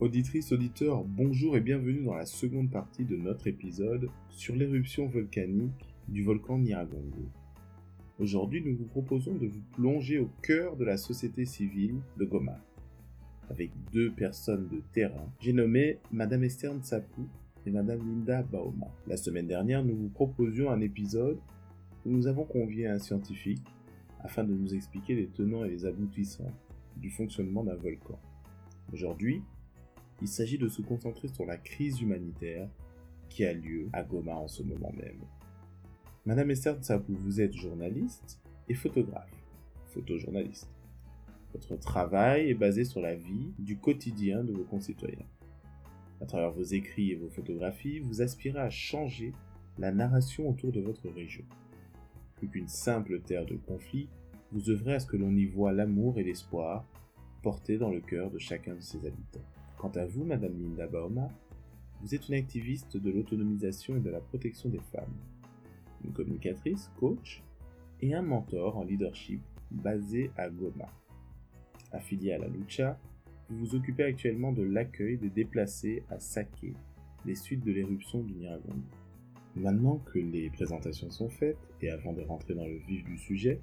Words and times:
Auditrices, 0.00 0.52
auditeurs, 0.52 1.02
bonjour 1.02 1.56
et 1.56 1.60
bienvenue 1.60 2.04
dans 2.04 2.14
la 2.14 2.24
seconde 2.24 2.70
partie 2.70 3.04
de 3.04 3.16
notre 3.16 3.48
épisode 3.48 4.08
sur 4.28 4.54
l'éruption 4.54 5.08
volcanique 5.08 5.92
du 6.06 6.22
volcan 6.22 6.56
Nyiragongo. 6.56 7.26
Aujourd'hui, 8.20 8.62
nous 8.64 8.76
vous 8.76 8.84
proposons 8.84 9.34
de 9.34 9.48
vous 9.48 9.60
plonger 9.72 10.20
au 10.20 10.30
cœur 10.40 10.76
de 10.76 10.84
la 10.84 10.98
société 10.98 11.44
civile 11.44 11.96
de 12.16 12.24
Goma. 12.24 12.60
Avec 13.50 13.72
deux 13.92 14.12
personnes 14.12 14.68
de 14.68 14.80
terrain, 14.92 15.32
j'ai 15.40 15.52
nommé 15.52 15.98
Madame 16.12 16.44
Esther 16.44 16.72
Ntsapou 16.72 17.26
et 17.66 17.70
Madame 17.72 17.98
Linda 17.98 18.44
Bauma. 18.44 18.94
La 19.08 19.16
semaine 19.16 19.48
dernière, 19.48 19.84
nous 19.84 19.96
vous 19.96 20.10
proposions 20.10 20.70
un 20.70 20.80
épisode 20.80 21.40
où 22.06 22.12
nous 22.12 22.28
avons 22.28 22.44
convié 22.44 22.86
un 22.86 23.00
scientifique 23.00 23.66
afin 24.20 24.44
de 24.44 24.54
nous 24.54 24.74
expliquer 24.76 25.16
les 25.16 25.26
tenants 25.26 25.64
et 25.64 25.70
les 25.70 25.86
aboutissants 25.86 26.52
du 26.96 27.10
fonctionnement 27.10 27.64
d'un 27.64 27.74
volcan. 27.74 28.20
Aujourd'hui, 28.92 29.42
il 30.20 30.28
s'agit 30.28 30.58
de 30.58 30.68
se 30.68 30.82
concentrer 30.82 31.28
sur 31.28 31.46
la 31.46 31.56
crise 31.56 32.00
humanitaire 32.00 32.68
qui 33.28 33.44
a 33.44 33.52
lieu 33.52 33.88
à 33.92 34.02
Goma 34.02 34.34
en 34.34 34.48
ce 34.48 34.62
moment 34.62 34.92
même. 34.96 35.20
Madame 36.26 36.50
Esther 36.50 36.78
Tsapou, 36.80 37.14
vous 37.14 37.40
êtes 37.40 37.54
journaliste 37.54 38.40
et 38.68 38.74
photographe, 38.74 39.32
photojournaliste. 39.86 40.70
Votre 41.52 41.76
travail 41.76 42.50
est 42.50 42.54
basé 42.54 42.84
sur 42.84 43.00
la 43.00 43.14
vie 43.14 43.52
du 43.58 43.78
quotidien 43.78 44.44
de 44.44 44.52
vos 44.52 44.64
concitoyens. 44.64 45.26
À 46.20 46.26
travers 46.26 46.52
vos 46.52 46.64
écrits 46.64 47.12
et 47.12 47.16
vos 47.16 47.30
photographies, 47.30 48.00
vous 48.00 48.20
aspirez 48.20 48.58
à 48.58 48.70
changer 48.70 49.32
la 49.78 49.92
narration 49.92 50.48
autour 50.48 50.72
de 50.72 50.80
votre 50.80 51.08
région. 51.08 51.44
Plus 52.36 52.48
qu'une 52.48 52.68
simple 52.68 53.20
terre 53.20 53.46
de 53.46 53.56
conflit, 53.56 54.08
vous 54.52 54.70
œuvrez 54.70 54.94
à 54.94 55.00
ce 55.00 55.06
que 55.06 55.16
l'on 55.16 55.34
y 55.34 55.46
voit 55.46 55.72
l'amour 55.72 56.18
et 56.18 56.24
l'espoir 56.24 56.84
portés 57.42 57.78
dans 57.78 57.90
le 57.90 58.00
cœur 58.00 58.30
de 58.30 58.38
chacun 58.38 58.74
de 58.74 58.80
ses 58.80 59.06
habitants. 59.06 59.44
Quant 59.78 59.92
à 59.94 60.06
vous, 60.06 60.24
Madame 60.24 60.60
Linda 60.60 60.88
Bauma, 60.88 61.30
vous 62.00 62.12
êtes 62.12 62.28
une 62.28 62.34
activiste 62.34 62.96
de 62.96 63.10
l'autonomisation 63.12 63.96
et 63.96 64.00
de 64.00 64.10
la 64.10 64.20
protection 64.20 64.68
des 64.68 64.80
femmes, 64.92 65.14
une 66.04 66.12
communicatrice, 66.12 66.90
coach 66.98 67.44
et 68.00 68.12
un 68.12 68.22
mentor 68.22 68.76
en 68.76 68.82
leadership 68.82 69.40
basé 69.70 70.32
à 70.36 70.48
Goma. 70.50 70.88
Affilié 71.92 72.32
à 72.32 72.38
la 72.38 72.48
Lucha, 72.48 72.98
vous 73.48 73.58
vous 73.58 73.74
occupez 73.76 74.02
actuellement 74.02 74.52
de 74.52 74.62
l'accueil 74.62 75.16
des 75.16 75.30
déplacés 75.30 76.02
à 76.10 76.18
Sake, 76.18 76.74
les 77.24 77.36
suites 77.36 77.64
de 77.64 77.72
l'éruption 77.72 78.20
du 78.20 78.34
Nyiragongo. 78.34 78.82
Maintenant 79.54 79.98
que 79.98 80.18
les 80.18 80.50
présentations 80.50 81.10
sont 81.10 81.28
faites, 81.28 81.56
et 81.80 81.90
avant 81.90 82.12
de 82.12 82.22
rentrer 82.22 82.54
dans 82.54 82.66
le 82.66 82.78
vif 82.78 83.04
du 83.04 83.16
sujet, 83.16 83.60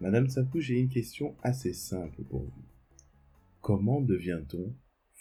Madame 0.00 0.28
Sapou, 0.28 0.60
j'ai 0.60 0.78
une 0.78 0.88
question 0.88 1.34
assez 1.42 1.72
simple 1.72 2.22
pour 2.22 2.40
vous. 2.40 2.64
Comment 3.60 4.00
devient-on 4.00 4.72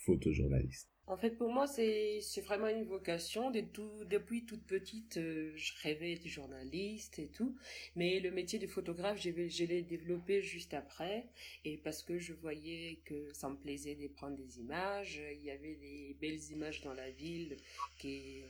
photojournaliste 0.05 0.89
En 1.07 1.17
fait, 1.17 1.31
pour 1.31 1.51
moi, 1.51 1.65
c'est 1.67 2.21
vraiment 2.45 2.67
une 2.67 2.83
vocation. 2.83 3.51
De 3.51 3.61
tout, 3.61 4.05
depuis 4.05 4.45
toute 4.45 4.65
petite, 4.65 5.17
euh, 5.17 5.51
je 5.55 5.73
rêvais 5.81 6.15
de 6.15 6.27
journaliste 6.27 7.19
et 7.19 7.27
tout. 7.27 7.55
Mais 7.95 8.19
le 8.19 8.31
métier 8.31 8.59
de 8.59 8.67
photographe, 8.67 9.19
je 9.19 9.63
l'ai 9.65 9.81
développé 9.81 10.41
juste 10.41 10.73
après. 10.73 11.27
Et 11.65 11.77
parce 11.77 12.03
que 12.03 12.19
je 12.19 12.33
voyais 12.33 12.99
que 13.05 13.33
ça 13.33 13.49
me 13.49 13.55
plaisait 13.55 13.95
de 13.95 14.07
prendre 14.07 14.35
des 14.35 14.59
images. 14.59 15.21
Il 15.31 15.43
y 15.43 15.51
avait 15.51 15.75
des 15.75 16.15
belles 16.21 16.43
images 16.51 16.81
dans 16.81 16.93
la 16.93 17.09
ville 17.11 17.57
qui 17.97 18.43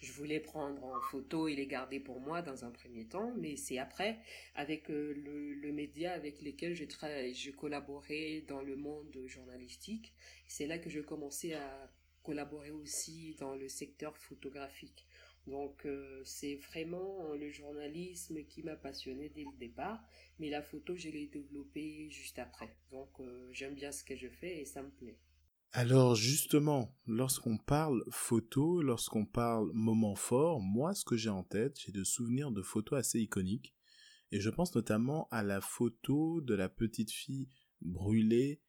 je 0.00 0.12
voulais 0.12 0.40
prendre 0.40 0.82
en 0.82 1.00
photo 1.00 1.46
et 1.46 1.54
les 1.54 1.66
garder 1.66 2.00
pour 2.00 2.20
moi 2.20 2.40
dans 2.42 2.64
un 2.64 2.70
premier 2.70 3.06
temps, 3.06 3.32
mais 3.36 3.56
c'est 3.56 3.78
après, 3.78 4.18
avec 4.54 4.90
euh, 4.90 5.12
le, 5.14 5.72
média 5.72 6.12
avec 6.12 6.42
lequel 6.42 6.74
je, 6.74 6.84
je 6.84 7.50
collaborais 7.50 8.42
dans 8.48 8.62
le 8.62 8.76
monde 8.76 9.16
journalistique, 9.26 10.14
c'est 10.46 10.66
là 10.66 10.78
que 10.78 10.90
je 10.90 11.00
commençais 11.00 11.54
à 11.54 11.92
collaborer 12.22 12.70
aussi 12.70 13.36
dans 13.38 13.54
le 13.54 13.68
secteur 13.68 14.16
photographique. 14.16 15.06
Donc 15.46 15.84
euh, 15.86 16.22
c'est 16.24 16.56
vraiment 16.56 17.32
le 17.34 17.50
journalisme 17.50 18.44
qui 18.44 18.62
m'a 18.62 18.76
passionné 18.76 19.30
dès 19.30 19.44
le 19.44 19.56
départ, 19.58 20.02
mais 20.38 20.50
la 20.50 20.62
photo 20.62 20.96
je 20.96 21.08
l'ai 21.08 21.26
développée 21.26 22.08
juste 22.10 22.38
après. 22.38 22.76
Donc 22.90 23.08
euh, 23.20 23.48
j'aime 23.52 23.74
bien 23.74 23.92
ce 23.92 24.04
que 24.04 24.16
je 24.16 24.28
fais 24.28 24.60
et 24.60 24.64
ça 24.64 24.82
me 24.82 24.90
plaît. 24.90 25.18
Alors 25.72 26.16
justement, 26.16 26.96
lorsqu'on 27.06 27.56
parle 27.56 28.02
photo, 28.10 28.82
lorsqu'on 28.82 29.24
parle 29.24 29.70
moment 29.72 30.16
fort, 30.16 30.60
moi 30.60 30.94
ce 30.94 31.04
que 31.04 31.16
j'ai 31.16 31.30
en 31.30 31.44
tête, 31.44 31.78
j'ai 31.78 31.92
de 31.92 32.02
souvenirs 32.02 32.50
de 32.50 32.60
photos 32.60 32.98
assez 32.98 33.20
iconiques. 33.20 33.72
Et 34.32 34.40
je 34.40 34.50
pense 34.50 34.74
notamment 34.74 35.28
à 35.30 35.44
la 35.44 35.60
photo 35.60 36.40
de 36.40 36.54
la 36.54 36.68
petite 36.68 37.12
fille 37.12 37.48
brûlée 37.82 38.60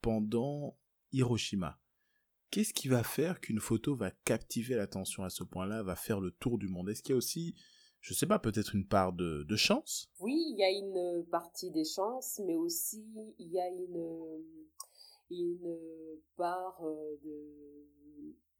pendant 0.00 0.78
Hiroshima. 1.10 1.80
Qu'est-ce 2.50 2.72
qui 2.72 2.86
va 2.86 3.02
faire 3.02 3.40
qu'une 3.40 3.58
photo 3.58 3.96
va 3.96 4.12
captiver 4.12 4.76
l'attention 4.76 5.24
à 5.24 5.30
ce 5.30 5.42
point-là, 5.42 5.82
va 5.82 5.96
faire 5.96 6.20
le 6.20 6.30
tour 6.30 6.58
du 6.58 6.68
monde? 6.68 6.88
Est-ce 6.88 7.02
qu'il 7.02 7.14
y 7.14 7.14
a 7.14 7.16
aussi, 7.16 7.56
je 8.00 8.14
sais 8.14 8.26
pas, 8.26 8.38
peut-être 8.38 8.76
une 8.76 8.86
part 8.86 9.12
de, 9.12 9.42
de 9.42 9.56
chance? 9.56 10.08
Oui, 10.20 10.36
il 10.50 10.58
y 10.58 10.62
a 10.62 10.70
une 10.70 11.26
partie 11.32 11.72
des 11.72 11.84
chances, 11.84 12.40
mais 12.46 12.54
aussi 12.54 13.04
il 13.40 13.48
y 13.48 13.58
a 13.58 13.68
une 13.68 14.44
une 15.30 15.76
part 16.36 16.80
euh, 16.84 17.16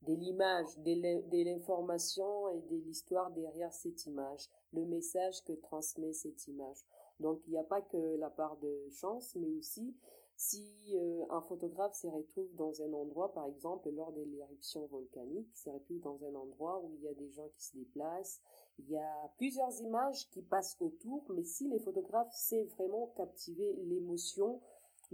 de, 0.02 0.14
l'image, 0.14 0.78
de 0.78 1.44
l'information 1.44 2.48
et 2.50 2.60
de 2.62 2.76
l'histoire 2.76 3.30
derrière 3.30 3.72
cette 3.72 4.06
image, 4.06 4.48
le 4.72 4.84
message 4.84 5.42
que 5.44 5.53
transmet 5.53 6.12
cette 6.12 6.47
image. 6.48 6.84
Donc 7.20 7.41
il 7.47 7.50
n'y 7.50 7.58
a 7.58 7.64
pas 7.64 7.80
que 7.80 8.16
la 8.16 8.30
part 8.30 8.56
de 8.58 8.88
chance, 8.91 9.34
mais 9.36 9.48
aussi 9.48 9.94
si 10.36 10.97
euh, 10.97 11.24
un 11.30 11.41
photographe 11.42 11.94
se 11.94 12.08
retrouve 12.08 12.53
dans 12.56 12.82
un 12.82 12.92
endroit, 12.92 13.32
par 13.32 13.47
exemple 13.47 13.88
lors 13.91 14.12
de 14.12 14.22
l'éruption 14.22 14.84
volcanique, 14.86 15.48
se 15.54 15.70
retrouve 15.70 16.00
dans 16.00 16.24
un 16.24 16.34
endroit 16.34 16.80
où 16.80 16.92
il 16.97 17.03
y 17.03 17.08
a 17.08 17.14
des 17.14 17.30
gens 17.30 17.48
qui 17.56 17.64
se 17.64 17.76
déplacent, 17.76 18.41
il 18.78 18.91
y 18.91 18.97
a 18.97 19.32
plusieurs 19.36 19.80
images 19.80 20.28
qui 20.30 20.42
passent 20.42 20.76
autour, 20.80 21.24
mais 21.32 21.44
si 21.44 21.69
les 21.69 21.78
photographes 21.78 22.34
savent 22.34 22.66
vraiment 22.76 23.12
captiver 23.16 23.72
l'émotion, 23.84 24.60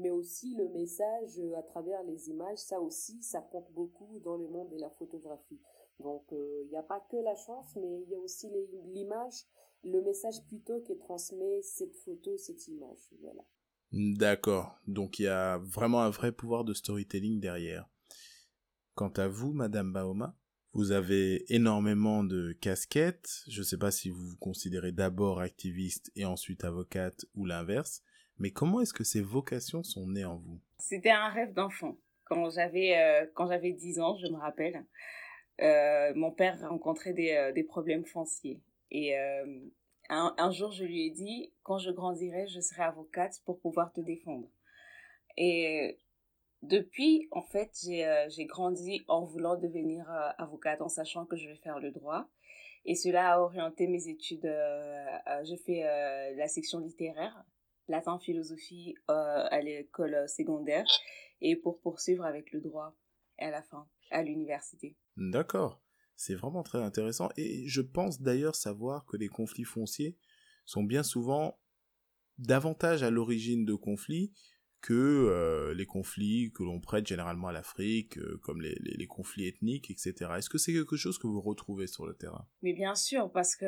mais 0.00 0.10
aussi 0.10 0.54
le 0.56 0.68
message 0.68 1.38
euh, 1.38 1.56
à 1.58 1.62
travers 1.62 2.02
les 2.04 2.28
images, 2.28 2.58
ça 2.58 2.80
aussi, 2.80 3.22
ça 3.22 3.40
compte 3.40 3.70
beaucoup 3.72 4.20
dans 4.24 4.36
le 4.36 4.48
monde 4.48 4.70
de 4.70 4.80
la 4.80 4.90
photographie. 4.90 5.60
Donc, 6.00 6.24
euh, 6.32 6.62
il 6.64 6.70
n'y 6.70 6.76
a 6.76 6.82
pas 6.82 7.00
que 7.10 7.16
la 7.16 7.36
chance, 7.36 7.76
mais 7.76 8.02
il 8.02 8.08
y 8.08 8.14
a 8.14 8.18
aussi 8.18 8.50
l'image, 8.92 9.44
le 9.84 10.00
message 10.02 10.42
plutôt 10.48 10.80
qui 10.80 10.96
transmet 10.96 11.62
cette 11.62 11.94
photo, 11.94 12.36
cette 12.38 12.66
image. 12.68 13.10
Voilà. 13.20 13.42
D'accord. 13.92 14.78
Donc, 14.86 15.18
il 15.18 15.24
y 15.24 15.28
a 15.28 15.58
vraiment 15.58 16.00
un 16.00 16.10
vrai 16.10 16.32
pouvoir 16.32 16.64
de 16.64 16.74
storytelling 16.74 17.40
derrière. 17.40 17.88
Quant 18.94 19.12
à 19.16 19.28
vous, 19.28 19.52
Madame 19.52 19.92
Baoma, 19.92 20.36
vous 20.72 20.92
avez 20.92 21.52
énormément 21.52 22.22
de 22.22 22.52
casquettes. 22.60 23.44
Je 23.48 23.60
ne 23.60 23.64
sais 23.64 23.78
pas 23.78 23.90
si 23.90 24.08
vous 24.08 24.24
vous 24.24 24.36
considérez 24.36 24.92
d'abord 24.92 25.40
activiste 25.40 26.12
et 26.14 26.24
ensuite 26.24 26.64
avocate 26.64 27.26
ou 27.34 27.44
l'inverse. 27.44 28.02
Mais 28.40 28.50
comment 28.50 28.80
est-ce 28.80 28.94
que 28.94 29.04
ces 29.04 29.20
vocations 29.20 29.82
sont 29.82 30.06
nées 30.06 30.24
en 30.24 30.36
vous? 30.36 30.58
C'était 30.78 31.10
un 31.10 31.28
rêve 31.28 31.52
d'enfant. 31.52 31.96
Quand 32.24 32.48
j'avais 32.48 32.96
euh, 32.96 33.26
quand 33.34 33.46
j'avais 33.46 33.72
10 33.72 34.00
ans, 34.00 34.16
je 34.16 34.28
me 34.28 34.38
rappelle, 34.38 34.86
euh, 35.60 36.12
mon 36.14 36.32
père 36.32 36.58
rencontrait 36.66 37.12
des, 37.12 37.32
euh, 37.32 37.52
des 37.52 37.64
problèmes 37.64 38.06
fonciers. 38.06 38.62
Et 38.90 39.14
un, 40.08 40.50
jour, 40.50 40.72
je 40.72 40.84
lui 40.84 41.06
ai 41.06 41.10
dit, 41.10 41.52
quand 41.62 41.78
je 41.78 41.92
grandirai, 41.92 42.48
je 42.48 42.60
serai 42.60 42.82
avocate 42.82 43.40
pour 43.44 43.60
pouvoir 43.60 43.92
te 43.92 44.00
défendre. 44.00 44.48
Et 45.36 45.96
depuis, 46.62 47.28
en 47.30 47.42
fait, 47.42 47.70
j'ai 47.82 48.46
grandi 48.46 49.04
en 49.06 49.24
voulant 49.24 49.56
devenir 49.56 50.10
avocate, 50.38 50.82
en 50.82 50.88
sachant 50.88 51.24
que 51.24 51.36
je 51.36 51.48
vais 51.48 51.54
faire 51.54 51.78
le 51.78 51.92
droit. 51.92 52.28
Et 52.84 52.96
cela 52.96 53.34
a 53.34 53.38
orienté 53.38 53.86
mes 53.86 54.08
études. 54.08 54.42
je 54.42 55.54
fais 55.64 55.84
la 56.34 56.48
section 56.48 56.80
littéraire 56.80 57.44
latin 57.90 58.18
philosophie 58.18 58.94
euh, 59.10 59.46
à 59.50 59.60
l'école 59.60 60.28
secondaire 60.28 60.86
et 61.40 61.56
pour 61.56 61.80
poursuivre 61.80 62.24
avec 62.24 62.52
le 62.52 62.60
droit 62.60 62.96
à 63.38 63.50
la 63.50 63.62
fin 63.62 63.88
à 64.10 64.22
l'université. 64.22 64.96
D'accord, 65.16 65.82
c'est 66.16 66.34
vraiment 66.34 66.62
très 66.62 66.78
intéressant 66.78 67.30
et 67.36 67.66
je 67.66 67.80
pense 67.80 68.20
d'ailleurs 68.20 68.54
savoir 68.54 69.04
que 69.06 69.16
les 69.16 69.28
conflits 69.28 69.64
fonciers 69.64 70.16
sont 70.64 70.82
bien 70.82 71.02
souvent 71.02 71.58
davantage 72.38 73.02
à 73.02 73.10
l'origine 73.10 73.64
de 73.64 73.74
conflits 73.74 74.32
que 74.80 74.94
euh, 74.94 75.74
les 75.74 75.84
conflits 75.84 76.52
que 76.52 76.62
l'on 76.62 76.80
prête 76.80 77.06
généralement 77.06 77.48
à 77.48 77.52
l'Afrique, 77.52 78.16
euh, 78.16 78.38
comme 78.42 78.62
les, 78.62 78.74
les, 78.80 78.94
les, 78.96 79.06
conflits 79.06 79.46
ethniques, 79.46 79.90
etc. 79.90 80.14
Est-ce 80.38 80.48
que 80.48 80.56
c'est 80.56 80.72
quelque 80.72 80.96
chose 80.96 81.18
que 81.18 81.26
vous 81.26 81.42
retrouvez 81.42 81.86
sur 81.86 82.06
le 82.06 82.14
terrain? 82.14 82.48
Mais 82.62 82.72
bien 82.72 82.94
sûr, 82.94 83.30
parce 83.30 83.56
que 83.56 83.66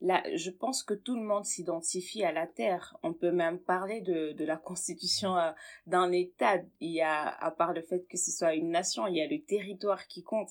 Je 0.00 0.50
pense 0.50 0.82
que 0.84 0.94
tout 0.94 1.16
le 1.16 1.22
monde 1.22 1.44
s'identifie 1.44 2.22
à 2.22 2.32
la 2.32 2.46
Terre. 2.46 2.96
On 3.02 3.12
peut 3.12 3.32
même 3.32 3.58
parler 3.58 4.00
de, 4.00 4.32
de 4.32 4.44
la 4.44 4.56
constitution 4.56 5.36
euh, 5.36 5.50
d'un 5.86 6.12
État. 6.12 6.58
Il 6.80 6.92
y 6.92 7.00
a, 7.00 7.28
à 7.28 7.50
part 7.50 7.72
le 7.72 7.82
fait 7.82 8.06
que 8.08 8.16
ce 8.16 8.30
soit 8.30 8.54
une 8.54 8.70
nation, 8.70 9.06
il 9.08 9.16
y 9.16 9.22
a 9.22 9.26
le 9.26 9.42
territoire 9.42 10.06
qui 10.06 10.22
compte. 10.22 10.50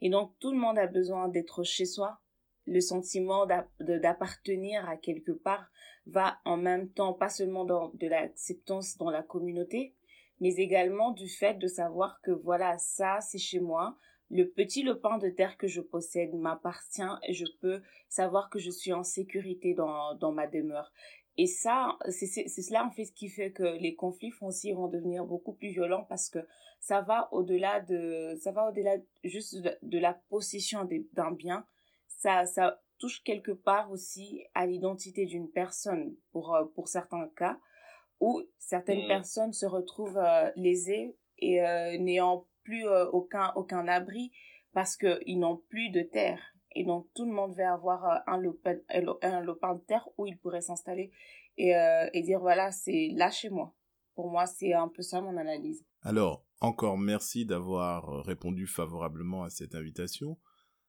Et 0.00 0.08
donc, 0.08 0.32
tout 0.40 0.50
le 0.50 0.58
monde 0.58 0.78
a 0.78 0.86
besoin 0.86 1.28
d'être 1.28 1.62
chez 1.62 1.84
soi. 1.84 2.20
Le 2.66 2.80
sentiment 2.80 3.46
d'appartenir 3.78 4.88
à 4.88 4.96
quelque 4.96 5.32
part 5.32 5.70
va 6.06 6.38
en 6.44 6.56
même 6.56 6.88
temps, 6.88 7.12
pas 7.12 7.28
seulement 7.28 7.64
dans 7.64 7.90
de 7.94 8.08
l'acceptance 8.08 8.96
dans 8.96 9.10
la 9.10 9.22
communauté, 9.22 9.94
mais 10.40 10.54
également 10.54 11.12
du 11.12 11.28
fait 11.28 11.54
de 11.54 11.66
savoir 11.66 12.20
que 12.22 12.30
voilà, 12.30 12.76
ça, 12.78 13.20
c'est 13.20 13.38
chez 13.38 13.60
moi. 13.60 13.96
Le 14.30 14.48
petit 14.48 14.82
lopin 14.82 15.18
de 15.18 15.28
terre 15.28 15.56
que 15.56 15.68
je 15.68 15.80
possède 15.80 16.34
m'appartient 16.34 17.02
et 17.28 17.32
je 17.32 17.44
peux 17.60 17.80
savoir 18.08 18.50
que 18.50 18.58
je 18.58 18.70
suis 18.70 18.92
en 18.92 19.04
sécurité 19.04 19.74
dans, 19.74 20.14
dans 20.16 20.32
ma 20.32 20.46
demeure. 20.46 20.92
Et 21.38 21.46
ça, 21.46 21.98
c'est 22.08 22.26
cela 22.26 22.84
en 22.84 22.90
fait 22.90 23.04
ce 23.04 23.12
qui 23.12 23.28
fait 23.28 23.52
que 23.52 23.78
les 23.78 23.94
conflits 23.94 24.30
fonciers 24.30 24.72
vont 24.72 24.88
devenir 24.88 25.26
beaucoup 25.26 25.52
plus 25.52 25.68
violents 25.68 26.04
parce 26.08 26.30
que 26.30 26.38
ça 26.80 27.02
va 27.02 27.28
au-delà 27.32 27.80
de, 27.80 28.34
ça 28.40 28.52
va 28.52 28.70
au-delà 28.70 28.96
juste 29.22 29.56
de, 29.82 29.98
la 29.98 30.14
possession 30.14 30.88
d'un 31.12 31.32
bien. 31.32 31.66
Ça, 32.08 32.46
ça 32.46 32.80
touche 32.98 33.22
quelque 33.22 33.52
part 33.52 33.90
aussi 33.90 34.44
à 34.54 34.66
l'identité 34.66 35.26
d'une 35.26 35.50
personne 35.50 36.14
pour, 36.32 36.54
euh, 36.54 36.64
pour 36.74 36.88
certains 36.88 37.28
cas 37.36 37.58
où 38.20 38.42
certaines 38.58 39.04
mmh. 39.04 39.08
personnes 39.08 39.52
se 39.52 39.66
retrouvent 39.66 40.16
euh, 40.16 40.50
lésées 40.56 41.14
et 41.38 41.60
euh, 41.60 41.98
n'ayant 41.98 42.46
plus 42.66 42.84
aucun, 43.12 43.52
aucun 43.54 43.86
abri 43.88 44.32
parce 44.72 44.96
qu'ils 44.96 45.38
n'ont 45.38 45.62
plus 45.68 45.90
de 45.90 46.02
terre 46.02 46.40
et 46.76 46.84
donc 46.84 47.08
tout 47.14 47.24
le 47.24 47.32
monde 47.32 47.54
va 47.56 47.72
avoir 47.72 48.04
euh, 48.04 48.18
un 48.26 48.36
lopin, 48.36 48.76
un 48.90 49.42
de 49.42 49.86
terre 49.86 50.06
où 50.18 50.26
il 50.26 50.36
pourrait 50.38 50.60
s'installer 50.60 51.10
et, 51.56 51.74
euh, 51.74 52.06
et 52.12 52.22
dire 52.22 52.38
voilà, 52.38 52.70
c'est 52.70 53.08
là 53.14 53.30
chez 53.30 53.48
moi. 53.48 53.74
Pour 54.14 54.30
moi, 54.30 54.46
c'est 54.46 54.74
un 54.74 54.88
peu 54.88 55.02
ça 55.02 55.22
mon 55.22 55.36
analyse. 55.38 55.84
Alors, 56.02 56.44
encore 56.60 56.98
merci 56.98 57.46
d'avoir 57.46 58.10
euh, 58.10 58.20
répondu 58.20 58.66
favorablement 58.66 59.42
à 59.42 59.50
cette 59.50 59.74
invitation. 59.74 60.38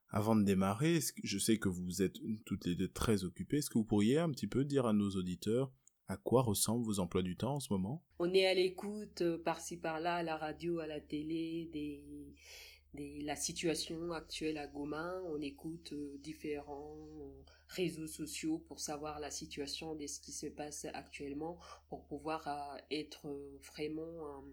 Avant 0.10 0.36
de 0.36 0.44
démarrer, 0.44 1.00
je 1.24 1.38
sais 1.38 1.58
que 1.58 1.70
vous 1.70 2.02
êtes 2.02 2.16
toutes 2.46 2.66
les 2.66 2.76
deux 2.76 2.90
très 2.90 3.24
occupées. 3.24 3.58
Est-ce 3.58 3.70
que 3.70 3.78
vous 3.78 3.86
pourriez 3.86 4.20
un 4.20 4.32
petit 4.32 4.48
peu 4.48 4.66
dire 4.66 4.86
à 4.86 4.94
nos 4.94 5.10
auditeurs 5.12 5.72
à 6.08 6.18
quoi 6.18 6.42
ressemblent 6.42 6.86
vos 6.86 7.00
emplois 7.00 7.22
du 7.22 7.36
temps 7.36 7.56
en 7.56 7.60
ce 7.60 7.72
moment? 7.74 8.04
On 8.20 8.34
est 8.34 8.46
à 8.46 8.54
l'écoute 8.54 9.24
par-ci 9.44 9.78
par-là, 9.78 10.16
à 10.16 10.24
la 10.24 10.38
radio, 10.38 10.80
à 10.80 10.88
la 10.88 11.02
télé, 11.02 11.70
des, 11.74 12.04
la 12.94 13.36
situation 13.36 14.12
actuelle 14.12 14.58
à 14.58 14.68
Goma. 14.68 15.22
On 15.26 15.42
écoute 15.42 15.94
euh, 15.94 16.18
différents 16.24 16.96
réseaux 17.68 18.08
sociaux 18.08 18.60
pour 18.60 18.80
savoir 18.80 19.20
la 19.20 19.30
situation 19.30 19.96
de 19.96 20.08
ce 20.08 20.20
qui 20.20 20.32
se 20.32 20.48
passe 20.48 20.86
actuellement, 20.94 21.60
pour 21.90 22.06
pouvoir 22.06 22.48
euh, 22.48 22.80
être 22.92 23.28
vraiment 23.62 24.44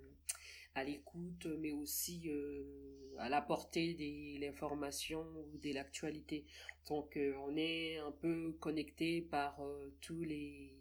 à 0.74 0.82
l'écoute, 0.82 1.46
mais 1.60 1.70
aussi 1.70 2.28
euh, 2.28 3.14
à 3.18 3.28
la 3.28 3.40
portée 3.40 3.94
de 3.94 4.40
l'information 4.40 5.24
ou 5.52 5.58
de 5.58 5.72
l'actualité. 5.72 6.44
Donc 6.88 7.16
on 7.46 7.56
est 7.56 7.98
un 7.98 8.10
peu 8.10 8.52
connecté 8.58 9.22
par 9.22 9.62
tous 10.00 10.24
les 10.24 10.73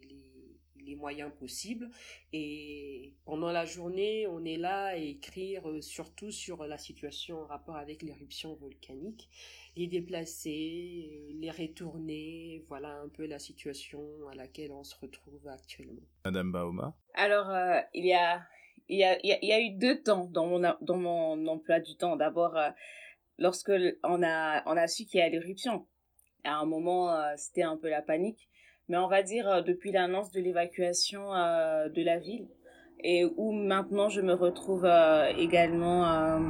les 0.86 0.96
moyens 0.96 1.30
possibles. 1.38 1.90
Et 2.32 3.14
pendant 3.24 3.52
la 3.52 3.64
journée, 3.64 4.26
on 4.26 4.44
est 4.44 4.56
là 4.56 4.86
à 4.86 4.96
écrire 4.96 5.68
euh, 5.68 5.80
surtout 5.80 6.30
sur 6.30 6.64
la 6.66 6.78
situation 6.78 7.40
en 7.40 7.46
rapport 7.46 7.76
avec 7.76 8.02
l'éruption 8.02 8.54
volcanique, 8.54 9.28
les 9.76 9.86
déplacer, 9.86 11.10
euh, 11.10 11.32
les 11.34 11.50
retourner, 11.50 12.64
voilà 12.68 13.00
un 13.00 13.08
peu 13.08 13.26
la 13.26 13.38
situation 13.38 14.00
à 14.30 14.34
laquelle 14.34 14.72
on 14.72 14.84
se 14.84 14.96
retrouve 15.00 15.46
actuellement. 15.48 16.02
Madame 16.24 16.52
Baoma 16.52 16.96
Alors, 17.14 17.50
euh, 17.50 17.80
il, 17.94 18.06
y 18.06 18.14
a, 18.14 18.42
il, 18.88 18.98
y 18.98 19.04
a, 19.04 19.18
il 19.22 19.48
y 19.48 19.52
a 19.52 19.60
eu 19.60 19.70
deux 19.78 20.02
temps 20.02 20.26
dans 20.26 20.46
mon, 20.46 20.60
dans 20.80 20.96
mon 20.96 21.46
emploi 21.46 21.80
du 21.80 21.96
temps. 21.96 22.16
D'abord, 22.16 22.58
lorsque 23.38 23.72
on 24.02 24.22
a, 24.22 24.62
on 24.66 24.76
a 24.76 24.86
su 24.86 25.04
qu'il 25.04 25.20
y 25.20 25.22
a 25.22 25.28
l'éruption. 25.28 25.86
À 26.46 26.56
un 26.56 26.66
moment, 26.66 27.16
c'était 27.36 27.62
un 27.62 27.78
peu 27.78 27.88
la 27.88 28.02
panique 28.02 28.50
mais 28.88 28.96
on 28.96 29.08
va 29.08 29.22
dire 29.22 29.48
euh, 29.48 29.62
depuis 29.62 29.92
l'annonce 29.92 30.30
de 30.30 30.40
l'évacuation 30.40 31.34
euh, 31.34 31.88
de 31.88 32.02
la 32.02 32.18
ville 32.18 32.48
et 33.02 33.24
où 33.36 33.52
maintenant 33.52 34.08
je 34.08 34.20
me 34.20 34.34
retrouve 34.34 34.84
euh, 34.84 35.26
également 35.36 36.40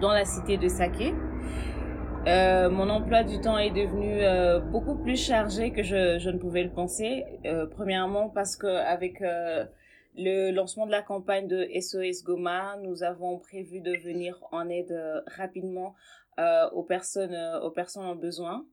dans 0.00 0.12
la 0.12 0.24
cité 0.24 0.56
de 0.56 0.68
Saké. 0.68 1.12
mon 2.26 2.88
emploi 2.90 3.24
du 3.24 3.40
temps 3.40 3.58
est 3.58 3.70
devenu 3.70 4.20
beaucoup 4.70 4.96
plus 4.96 5.16
chargé 5.16 5.72
que 5.72 5.82
je, 5.82 6.18
je, 6.18 6.30
ne 6.30 6.38
pouvais 6.38 6.62
le 6.62 6.70
penser. 6.70 7.24
premièrement 7.72 8.28
parce 8.28 8.56
que 8.56 8.66
avec 8.66 9.20
le 9.20 10.50
lancement 10.52 10.86
de 10.86 10.92
la 10.92 11.02
campagne 11.02 11.48
de 11.48 11.66
SOS 11.80 12.22
Goma, 12.24 12.76
nous 12.82 13.02
avons 13.02 13.38
prévu 13.38 13.80
de 13.80 13.96
venir 13.96 14.38
en 14.52 14.68
aide 14.68 14.96
rapidement 15.26 15.94
aux 16.72 16.84
personnes 16.84 17.36
aux 17.62 17.70
personnes 17.70 18.04
en 18.04 18.14
besoin. 18.14 18.64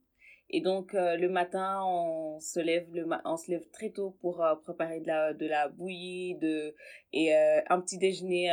Et 0.49 0.61
donc 0.61 0.93
euh, 0.93 1.17
le 1.17 1.27
matin, 1.27 1.81
on 1.85 2.39
se 2.39 2.59
lève 2.59 2.87
le 2.93 3.07
on 3.25 3.37
se 3.37 3.49
lève 3.49 3.67
très 3.71 3.89
tôt 3.89 4.15
pour 4.21 4.43
euh, 4.43 4.55
préparer 4.55 4.99
de 4.99 5.07
la 5.07 5.33
de 5.33 5.47
la 5.47 5.69
bouillie 5.69 6.35
de 6.35 6.75
et 7.13 7.35
euh, 7.35 7.61
un 7.69 7.81
petit 7.81 7.97
déjeuner 7.97 8.51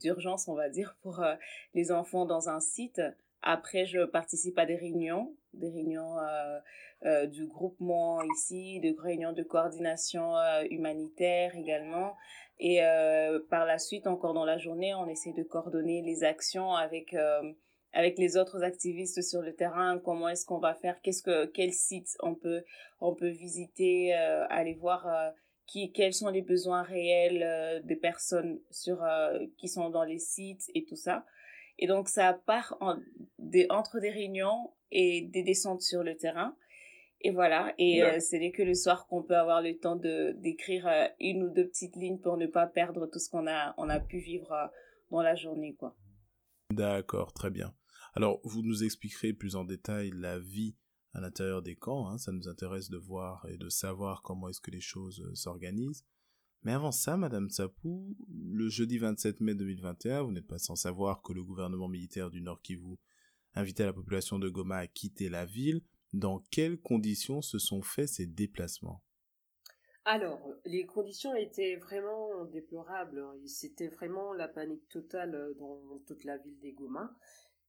d'urgence, 0.00 0.48
on 0.48 0.54
va 0.54 0.68
dire 0.68 0.96
pour 1.02 1.24
les 1.74 1.92
enfants 1.92 2.26
dans 2.26 2.48
un 2.48 2.60
site. 2.60 3.00
Après, 3.42 3.84
je 3.84 4.04
participe 4.06 4.58
à 4.58 4.64
des 4.64 4.76
réunions, 4.76 5.36
des 5.52 5.68
réunions 5.68 6.16
du 7.26 7.46
groupement 7.46 8.22
ici, 8.22 8.80
des 8.80 8.96
réunions 8.98 9.34
de 9.34 9.42
coordination 9.42 10.32
humanitaire 10.70 11.54
également. 11.54 12.16
Et 12.58 12.80
par 13.50 13.66
la 13.66 13.78
suite, 13.78 14.06
encore 14.06 14.32
dans 14.32 14.46
la 14.46 14.56
journée, 14.56 14.94
on 14.94 15.06
essaie 15.08 15.34
de 15.34 15.42
coordonner 15.42 16.00
les 16.00 16.24
actions 16.24 16.72
avec 16.72 17.14
avec 17.94 18.18
les 18.18 18.36
autres 18.36 18.62
activistes 18.64 19.22
sur 19.22 19.40
le 19.40 19.54
terrain, 19.54 20.00
comment 20.00 20.28
est-ce 20.28 20.44
qu'on 20.44 20.58
va 20.58 20.74
faire, 20.74 21.00
qu'est-ce 21.00 21.22
que, 21.22 21.46
quel 21.46 21.72
site 21.72 22.16
on 22.20 22.34
peut, 22.34 22.64
on 23.00 23.14
peut 23.14 23.28
visiter, 23.28 24.14
euh, 24.16 24.44
aller 24.50 24.74
voir 24.74 25.06
euh, 25.06 25.30
qui, 25.66 25.92
quels 25.92 26.12
sont 26.12 26.28
les 26.28 26.42
besoins 26.42 26.82
réels 26.82 27.42
euh, 27.44 27.80
des 27.82 27.94
personnes 27.96 28.60
sur, 28.70 29.02
qui 29.56 29.68
sont 29.68 29.90
dans 29.90 30.02
les 30.02 30.18
sites 30.18 30.68
et 30.74 30.84
tout 30.84 30.96
ça. 30.96 31.24
Et 31.78 31.86
donc 31.86 32.08
ça 32.08 32.34
part 32.46 32.76
en, 32.80 32.96
des, 33.38 33.66
entre 33.70 34.00
des 34.00 34.10
réunions 34.10 34.72
et 34.90 35.22
des 35.22 35.44
descentes 35.44 35.82
sur 35.82 36.02
le 36.02 36.16
terrain. 36.16 36.56
Et 37.20 37.30
voilà, 37.30 37.72
et 37.78 38.02
ce 38.20 38.36
n'est 38.36 38.50
que 38.50 38.62
le 38.62 38.74
soir 38.74 39.06
qu'on 39.06 39.22
peut 39.22 39.36
avoir 39.36 39.62
le 39.62 39.78
temps 39.78 39.96
de 39.96 40.32
d'écrire 40.32 40.86
une 41.20 41.44
ou 41.44 41.48
deux 41.48 41.66
petites 41.66 41.96
lignes 41.96 42.18
pour 42.18 42.36
ne 42.36 42.46
pas 42.46 42.66
perdre 42.66 43.06
tout 43.06 43.18
ce 43.18 43.30
qu'on 43.30 43.46
a 43.46 43.72
on 43.78 43.88
a 43.88 43.98
pu 43.98 44.18
vivre 44.18 44.70
dans 45.10 45.22
la 45.22 45.34
journée 45.34 45.74
quoi. 45.74 45.96
D'accord, 46.70 47.32
très 47.32 47.48
bien. 47.48 47.72
Alors, 48.16 48.40
vous 48.44 48.62
nous 48.62 48.84
expliquerez 48.84 49.32
plus 49.32 49.56
en 49.56 49.64
détail 49.64 50.12
la 50.14 50.38
vie 50.38 50.76
à 51.14 51.20
l'intérieur 51.20 51.62
des 51.62 51.74
camps, 51.74 52.08
hein, 52.08 52.18
ça 52.18 52.30
nous 52.30 52.48
intéresse 52.48 52.88
de 52.88 52.96
voir 52.96 53.46
et 53.48 53.56
de 53.56 53.68
savoir 53.68 54.22
comment 54.22 54.48
est-ce 54.48 54.60
que 54.60 54.70
les 54.70 54.80
choses 54.80 55.20
euh, 55.20 55.34
s'organisent. 55.34 56.04
Mais 56.62 56.72
avant 56.72 56.92
ça, 56.92 57.16
Madame 57.16 57.50
Sapou, 57.50 58.16
le 58.28 58.68
jeudi 58.68 58.98
27 58.98 59.40
mai 59.40 59.54
2021, 59.54 60.22
vous 60.22 60.32
n'êtes 60.32 60.46
pas 60.46 60.58
sans 60.58 60.76
savoir 60.76 61.22
que 61.22 61.32
le 61.32 61.42
gouvernement 61.42 61.88
militaire 61.88 62.30
du 62.30 62.40
Nord 62.40 62.62
Kivu 62.62 62.96
invitait 63.54 63.84
la 63.84 63.92
population 63.92 64.38
de 64.38 64.48
Goma 64.48 64.78
à 64.78 64.86
quitter 64.86 65.28
la 65.28 65.44
ville. 65.44 65.82
Dans 66.12 66.38
quelles 66.50 66.80
conditions 66.80 67.42
se 67.42 67.58
sont 67.58 67.82
faits 67.82 68.08
ces 68.08 68.26
déplacements? 68.26 69.02
Alors, 70.06 70.40
les 70.64 70.84
conditions 70.86 71.34
étaient 71.34 71.76
vraiment 71.76 72.44
déplorables. 72.46 73.24
C'était 73.46 73.88
vraiment 73.88 74.32
la 74.32 74.48
panique 74.48 74.88
totale 74.88 75.34
euh, 75.34 75.54
dans 75.54 75.98
toute 76.06 76.24
la 76.24 76.38
ville 76.38 76.58
des 76.60 76.72
Goma 76.72 77.14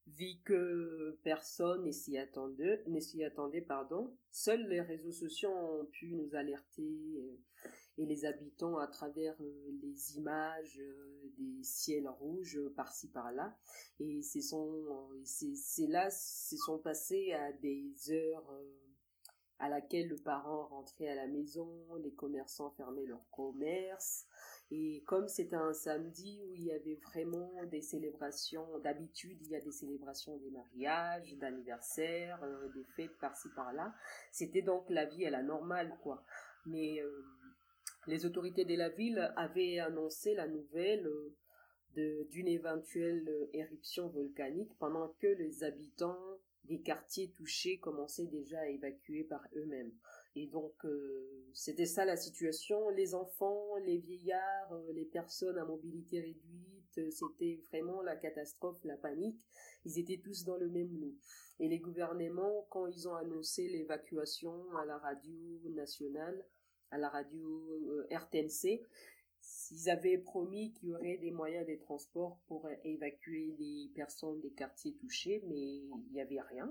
vu 0.08 0.40
que 0.44 1.18
personne 1.24 1.86
ne 1.86 1.92
s'y 1.92 2.18
attendait, 2.18 2.84
ne 2.88 3.00
s'y 3.00 3.24
attendait, 3.24 3.62
pardon. 3.62 4.16
Seuls 4.32 4.68
les 4.68 4.82
réseaux 4.82 5.12
sociaux 5.12 5.52
ont 5.52 5.86
pu 5.86 6.14
nous 6.14 6.36
alerter 6.36 7.18
euh, 7.18 7.70
et 7.98 8.06
les 8.06 8.26
habitants 8.26 8.78
à 8.78 8.88
travers 8.88 9.36
euh, 9.42 9.72
les 9.82 10.18
images 10.18 10.80
euh, 10.80 11.32
des 11.38 11.64
ciels 11.64 12.08
rouges 12.08 12.60
par-ci 12.76 13.10
par-là. 13.10 13.58
Et 14.00 14.22
c'est 14.22 14.42
sont, 14.42 14.86
c'est 15.24 15.88
là, 15.88 16.10
se 16.12 16.58
sont 16.58 16.78
passés 16.78 17.34
à 17.34 17.52
des 17.54 17.94
heures 18.12 18.62
à 19.60 19.70
laquelle 19.70 20.10
le 20.10 20.18
parent 20.18 20.68
rentrait 20.68 21.08
à 21.08 21.16
la 21.16 21.28
maison, 21.28 21.72
les 22.04 22.12
commerçants 22.14 22.72
fermaient 22.72 23.06
leurs 23.06 23.30
commerces, 23.32 24.28
et 24.72 25.04
comme 25.06 25.28
c'était 25.28 25.56
un 25.56 25.74
samedi 25.74 26.42
où 26.44 26.56
il 26.56 26.64
y 26.64 26.72
avait 26.72 26.96
vraiment 26.96 27.52
des 27.66 27.82
célébrations, 27.82 28.80
d'habitude 28.80 29.38
il 29.42 29.50
y 29.50 29.56
a 29.56 29.62
des 29.62 29.72
célébrations 29.72 30.38
des 30.38 30.50
mariages, 30.50 31.38
d'anniversaires, 31.38 32.44
euh, 32.44 32.68
des 32.74 32.84
fêtes 32.96 33.18
par-ci 33.20 33.50
par-là, 33.56 33.94
c'était 34.32 34.64
donc 34.64 34.90
la 34.90 35.06
vie 35.06 35.26
à 35.26 35.30
la 35.30 35.44
normale 35.44 35.96
quoi. 36.02 36.24
Mais 36.66 37.00
euh, 37.00 37.24
les 38.08 38.26
autorités 38.26 38.66
de 38.66 38.76
la 38.76 38.90
ville 38.90 39.32
avaient 39.36 39.80
annoncé 39.80 40.34
la 40.34 40.48
nouvelle 40.48 41.08
euh, 41.98 42.28
d'une 42.32 42.48
éventuelle 42.48 43.30
éruption 43.54 44.10
volcanique 44.10 44.72
pendant 44.80 45.10
que 45.20 45.28
les 45.28 45.64
habitants 45.64 46.40
des 46.64 46.82
quartiers 46.82 47.32
touchés 47.32 47.78
commençaient 47.78 48.26
déjà 48.26 48.60
à 48.60 48.68
évacuer 48.68 49.24
par 49.24 49.42
eux-mêmes. 49.56 49.92
Et 50.36 50.48
donc, 50.48 50.74
euh, 50.84 51.50
c'était 51.54 51.86
ça 51.86 52.04
la 52.04 52.18
situation. 52.18 52.90
Les 52.90 53.16
enfants, 53.16 53.78
les 53.86 53.98
vieillards, 53.98 54.74
euh, 54.74 54.92
les 54.94 55.06
personnes 55.06 55.58
à 55.58 55.64
mobilité 55.64 56.20
réduite, 56.20 56.98
euh, 56.98 57.10
c'était 57.10 57.62
vraiment 57.70 58.02
la 58.02 58.18
catastrophe, 58.18 58.84
la 58.84 58.98
panique. 58.98 59.40
Ils 59.86 59.98
étaient 59.98 60.20
tous 60.22 60.44
dans 60.44 60.58
le 60.58 60.68
même 60.68 60.94
lot. 61.00 61.16
Et 61.60 61.70
les 61.70 61.80
gouvernements, 61.80 62.68
quand 62.70 62.88
ils 62.88 63.08
ont 63.08 63.16
annoncé 63.16 63.70
l'évacuation 63.70 64.76
à 64.76 64.86
la 64.86 64.98
radio 64.98 65.62
nationale, 65.70 66.46
à 66.92 66.98
la 66.98 67.08
radio 67.08 67.72
RTNC, 68.12 68.82
ils 69.72 69.90
avaient 69.90 70.18
promis 70.18 70.74
qu'il 70.74 70.90
y 70.90 70.96
aurait 70.96 71.18
des 71.18 71.32
moyens 71.32 71.66
de 71.66 71.76
transport 71.76 72.40
pour 72.48 72.68
évacuer 72.84 73.56
les 73.58 73.90
personnes 73.96 74.42
des 74.42 74.52
quartiers 74.52 74.96
touchés, 74.96 75.42
mais 75.48 75.62
il 75.62 76.12
n'y 76.12 76.20
avait 76.20 76.42
rien. 76.42 76.70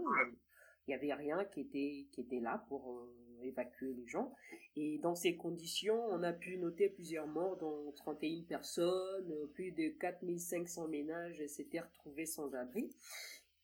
Il 0.87 0.91
n'y 0.91 0.95
avait 0.95 1.15
rien 1.15 1.45
qui 1.47 1.61
était, 1.61 2.07
qui 2.13 2.21
était 2.21 2.41
là 2.41 2.65
pour 2.69 3.09
évacuer 3.45 3.93
les 3.93 4.07
gens. 4.07 4.35
Et 4.77 4.99
dans 4.99 5.15
ces 5.15 5.37
conditions, 5.37 6.01
on 6.11 6.23
a 6.23 6.33
pu 6.33 6.57
noter 6.59 6.89
plusieurs 6.89 7.27
morts, 7.27 7.57
dont 7.57 7.93
31 7.93 8.43
personnes, 8.43 9.49
plus 9.55 9.73
de 9.73 9.89
4500 9.89 10.89
ménages 10.89 11.47
s'étaient 11.47 11.81
retrouvés 11.81 12.27
sans 12.27 12.55
abri. 12.55 12.91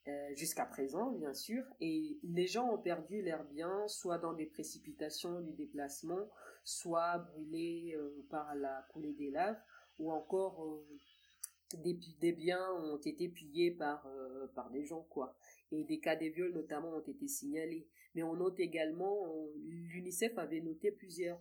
Euh, 0.09 0.35
jusqu'à 0.35 0.65
présent, 0.65 1.11
bien 1.11 1.35
sûr, 1.35 1.63
et 1.81 2.19
les 2.23 2.47
gens 2.47 2.73
ont 2.73 2.79
perdu 2.79 3.21
leurs 3.21 3.45
biens, 3.45 3.87
soit 3.87 4.17
dans 4.17 4.33
des 4.33 4.47
précipitations 4.47 5.41
du 5.41 5.53
déplacement, 5.53 6.31
soit 6.65 7.19
brûlés 7.19 7.95
euh, 7.97 8.27
par 8.31 8.55
la 8.55 8.87
coulée 8.93 9.13
des 9.13 9.31
laves, 9.31 9.61
ou 9.99 10.11
encore 10.11 10.65
euh, 10.65 11.79
des, 11.83 12.33
biens 12.33 12.73
ont 12.73 12.97
été 12.97 13.29
pillés 13.29 13.73
par, 13.73 14.09
par 14.55 14.71
des 14.71 14.87
gens, 14.87 15.07
quoi. 15.11 15.37
Et 15.73 15.85
des 15.85 16.01
cas 16.01 16.17
de 16.17 16.27
viol, 16.27 16.53
notamment, 16.53 16.97
ont 16.97 17.01
été 17.01 17.29
signalés. 17.29 17.87
Mais 18.15 18.23
on 18.23 18.35
note 18.35 18.59
également, 18.59 19.25
l'UNICEF 19.65 20.37
avait 20.37 20.61
noté 20.61 20.91
plusieurs 20.91 21.41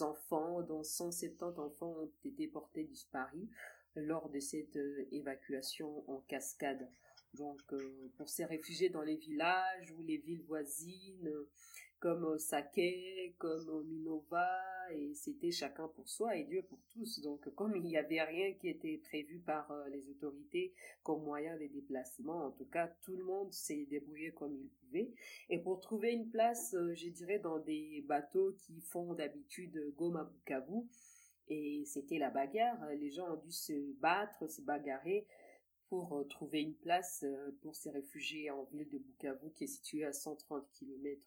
enfants, 0.00 0.62
dont 0.62 0.84
170 0.84 1.58
enfants 1.58 1.94
ont 1.98 2.12
été 2.24 2.46
portés 2.46 2.84
disparus 2.84 3.48
lors 3.96 4.30
de 4.30 4.38
cette 4.38 4.78
évacuation 5.10 6.08
en 6.08 6.20
cascade. 6.20 6.88
Donc, 7.34 7.60
euh, 7.72 8.10
pour 8.16 8.28
ces 8.28 8.44
réfugiés 8.44 8.90
dans 8.90 9.02
les 9.02 9.16
villages 9.16 9.90
ou 9.92 10.02
les 10.02 10.18
villes 10.18 10.42
voisines, 10.42 11.28
euh, 11.28 11.48
comme 12.02 12.24
euh, 12.24 12.38
Sake, 12.38 13.36
comme 13.38 13.86
Minova, 13.86 14.46
et 14.90 15.14
c'était 15.14 15.52
chacun 15.52 15.86
pour 15.86 16.08
soi 16.08 16.36
et 16.36 16.42
Dieu 16.42 16.62
pour 16.68 16.80
tous. 16.92 17.20
Donc, 17.20 17.48
comme 17.54 17.76
il 17.76 17.84
n'y 17.84 17.96
avait 17.96 18.20
rien 18.22 18.52
qui 18.54 18.68
était 18.68 18.98
prévu 18.98 19.38
par 19.38 19.72
les 19.88 20.10
autorités 20.10 20.74
comme 21.04 21.22
moyen 21.22 21.56
de 21.56 21.66
déplacement, 21.66 22.46
en 22.46 22.50
tout 22.50 22.66
cas, 22.66 22.88
tout 23.02 23.16
le 23.16 23.22
monde 23.24 23.52
s'est 23.52 23.86
débrouillé 23.88 24.32
comme 24.32 24.54
il 24.54 24.68
pouvait. 24.68 25.12
Et 25.48 25.60
pour 25.60 25.80
trouver 25.80 26.12
une 26.12 26.28
place, 26.28 26.74
je 26.94 27.08
dirais, 27.08 27.38
dans 27.38 27.60
des 27.60 28.04
bateaux 28.08 28.52
qui 28.58 28.80
font 28.80 29.14
d'habitude 29.14 29.94
Goma 29.96 30.24
Bukavu, 30.24 30.82
et 31.48 31.84
c'était 31.86 32.18
la 32.18 32.30
bagarre. 32.30 32.84
Les 32.98 33.10
gens 33.10 33.32
ont 33.32 33.40
dû 33.40 33.52
se 33.52 33.92
battre, 34.00 34.48
se 34.50 34.60
bagarrer 34.60 35.26
pour 35.92 36.16
euh, 36.16 36.24
trouver 36.24 36.62
une 36.62 36.74
place 36.74 37.22
euh, 37.22 37.50
pour 37.60 37.76
ces 37.76 37.90
réfugiés 37.90 38.50
en 38.50 38.64
ville 38.64 38.88
de 38.88 38.96
Bukavu 38.96 39.52
qui 39.52 39.64
est 39.64 39.66
située 39.66 40.04
à 40.04 40.12
130 40.14 40.66
km. 40.72 41.20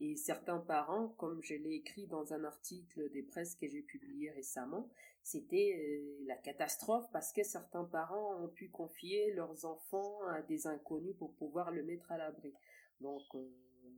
Et 0.00 0.16
certains 0.16 0.58
parents, 0.58 1.08
comme 1.18 1.40
je 1.42 1.54
l'ai 1.54 1.74
écrit 1.74 2.06
dans 2.06 2.32
un 2.32 2.44
article 2.44 3.10
des 3.10 3.22
presses 3.22 3.54
que 3.54 3.68
j'ai 3.68 3.82
publié 3.82 4.30
récemment, 4.32 4.88
c'était 5.22 5.78
euh, 5.78 6.24
la 6.26 6.36
catastrophe 6.36 7.06
parce 7.12 7.32
que 7.32 7.42
certains 7.42 7.84
parents 7.84 8.42
ont 8.42 8.48
pu 8.48 8.68
confier 8.68 9.32
leurs 9.32 9.64
enfants 9.64 10.20
à 10.28 10.42
des 10.42 10.66
inconnus 10.66 11.16
pour 11.16 11.32
pouvoir 11.34 11.70
le 11.70 11.82
mettre 11.82 12.10
à 12.10 12.18
l'abri. 12.18 12.52
Donc 13.00 13.22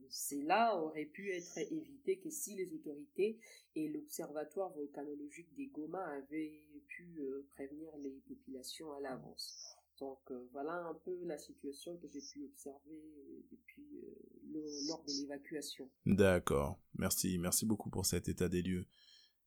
cela 0.08 0.76
aurait 0.78 1.06
pu 1.06 1.32
être 1.32 1.58
évité 1.58 2.18
que 2.18 2.30
si 2.30 2.54
les 2.54 2.72
autorités 2.72 3.38
et 3.74 3.88
l'observatoire 3.88 4.70
volcanologique 4.72 5.52
des 5.56 5.66
Goma 5.66 6.04
avaient 6.04 6.62
pu 6.86 7.20
prévenir 7.54 7.90
les 7.98 8.20
populations 8.28 8.92
à 8.92 9.00
l'avance. 9.00 9.75
Donc 9.98 10.18
euh, 10.30 10.46
voilà 10.52 10.86
un 10.86 10.94
peu 10.94 11.24
la 11.24 11.38
situation 11.38 11.96
que 11.96 12.06
j'ai 12.08 12.20
pu 12.20 12.44
observer 12.44 13.02
depuis 13.50 13.98
euh, 14.04 14.68
lors 14.88 15.02
de 15.04 15.12
l'évacuation. 15.20 15.90
D'accord, 16.04 16.78
merci, 16.98 17.38
merci 17.38 17.64
beaucoup 17.64 17.88
pour 17.90 18.04
cet 18.04 18.28
état 18.28 18.48
des 18.48 18.62
lieux. 18.62 18.86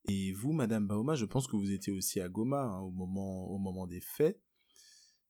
Et 0.06 0.34
vous, 0.34 0.54
Madame 0.54 0.88
Baoma, 0.88 1.16
je 1.16 1.26
pense 1.26 1.46
que 1.48 1.56
vous 1.56 1.72
étiez 1.72 1.94
aussi 1.94 2.20
à 2.20 2.30
Goma 2.30 2.64
hein, 2.64 2.80
au 2.80 2.92
moment 2.92 3.48
au 3.50 3.58
moment 3.58 3.86
des 3.86 4.02
faits. 4.02 4.42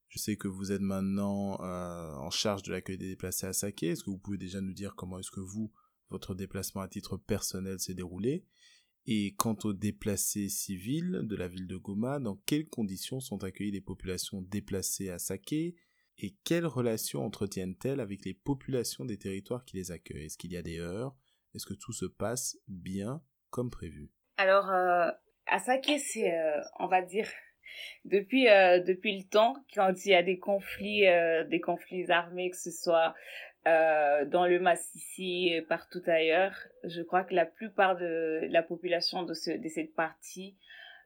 Je 0.08 0.18
sais 0.18 0.38
que 0.38 0.48
vous 0.48 0.72
êtes 0.72 0.82
maintenant 0.82 1.62
euh, 1.62 2.14
en 2.16 2.32
charge 2.32 2.64
de 2.64 2.72
l'accueil 2.72 2.98
des 2.98 3.10
déplacés 3.10 3.46
à 3.46 3.54
Saké. 3.54 3.90
Est-ce 3.90 4.04
que 4.04 4.10
vous 4.10 4.18
pouvez 4.18 4.38
déjà 4.38 4.60
nous 4.60 4.74
dire 4.74 4.96
comment 4.96 5.20
est-ce 5.20 5.32
que 5.32 5.40
vous, 5.40 5.72
votre 6.10 6.34
déplacement 6.34 6.82
à 6.82 6.88
titre 6.88 7.18
personnel 7.18 7.80
s'est 7.80 7.94
déroulé? 7.94 8.46
Et 9.06 9.34
quant 9.36 9.58
aux 9.64 9.74
déplacés 9.74 10.50
civils 10.50 11.22
de 11.24 11.36
la 11.36 11.48
ville 11.48 11.68
de 11.68 11.78
Goma, 11.78 12.20
dans 12.20 12.36
quelles 12.46 12.68
conditions 12.68 13.20
sont 13.20 13.44
accueillies 13.44 13.72
les 13.72 13.82
populations 13.82 14.42
déplacées 14.42 15.10
à 15.10 15.20
Saké 15.20 15.76
et 16.18 16.36
quelles 16.44 16.66
relations 16.66 17.26
entretiennent-elles 17.26 18.02
avec 18.02 18.26
les 18.26 18.34
populations 18.34 19.06
des 19.06 19.18
territoires 19.18 19.64
qui 19.64 19.78
les 19.78 19.92
accueillent? 19.92 20.26
Est-ce 20.26 20.38
qu'il 20.38 20.52
y 20.52 20.58
a 20.58 20.62
des 20.62 20.80
heurts 20.80 21.16
Est-ce 21.56 21.66
que 21.66 21.74
tout 21.74 21.94
se 21.94 22.06
passe 22.06 22.58
bien 22.68 23.22
comme 23.50 23.70
prévu? 23.70 24.12
Alors, 24.38 24.70
euh, 24.70 25.10
à 25.48 25.60
Saké, 25.60 25.98
c'est, 25.98 26.34
euh, 26.34 26.62
on 26.80 26.88
va 26.88 27.02
dire, 27.02 27.28
depuis, 28.06 28.50
euh, 28.50 28.80
depuis 28.80 29.18
le 29.18 29.30
temps, 29.30 29.56
quand 29.74 29.94
il 30.06 30.12
y 30.12 30.16
a 30.16 30.24
des 30.24 30.40
conflits, 30.40 31.06
des 31.50 31.62
conflits 31.62 32.10
armés, 32.12 32.50
que 32.50 32.58
ce 32.58 32.72
soit 32.72 33.16
euh, 33.68 34.26
dans 34.26 34.46
le 34.46 34.60
Massissi 34.60 35.50
et 35.50 35.62
partout 35.62 36.02
ailleurs. 36.08 36.56
Je 36.86 37.02
crois 37.02 37.24
que 37.24 37.36
la 37.36 37.46
plupart 37.46 37.98
de 37.98 38.48
la 38.50 38.64
population 38.64 39.24
de, 39.24 39.34
ce, 39.34 39.52
de 39.52 39.68
cette 39.68 39.94
partie 39.96 40.56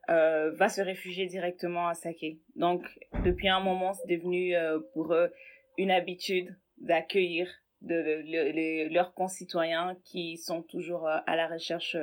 euh, 0.09 0.51
va 0.51 0.69
se 0.69 0.81
réfugier 0.81 1.25
directement 1.25 1.87
à 1.87 1.95
Saké. 1.95 2.39
Donc, 2.55 2.83
depuis 3.23 3.49
un 3.49 3.59
moment, 3.59 3.93
c'est 3.93 4.07
devenu 4.07 4.55
euh, 4.55 4.79
pour 4.93 5.13
eux 5.13 5.31
une 5.77 5.91
habitude 5.91 6.55
d'accueillir 6.77 7.49
leurs 7.81 9.13
concitoyens 9.13 9.97
qui 10.05 10.37
sont 10.37 10.61
toujours 10.61 11.07
à 11.07 11.35
la 11.35 11.47
recherche 11.47 11.97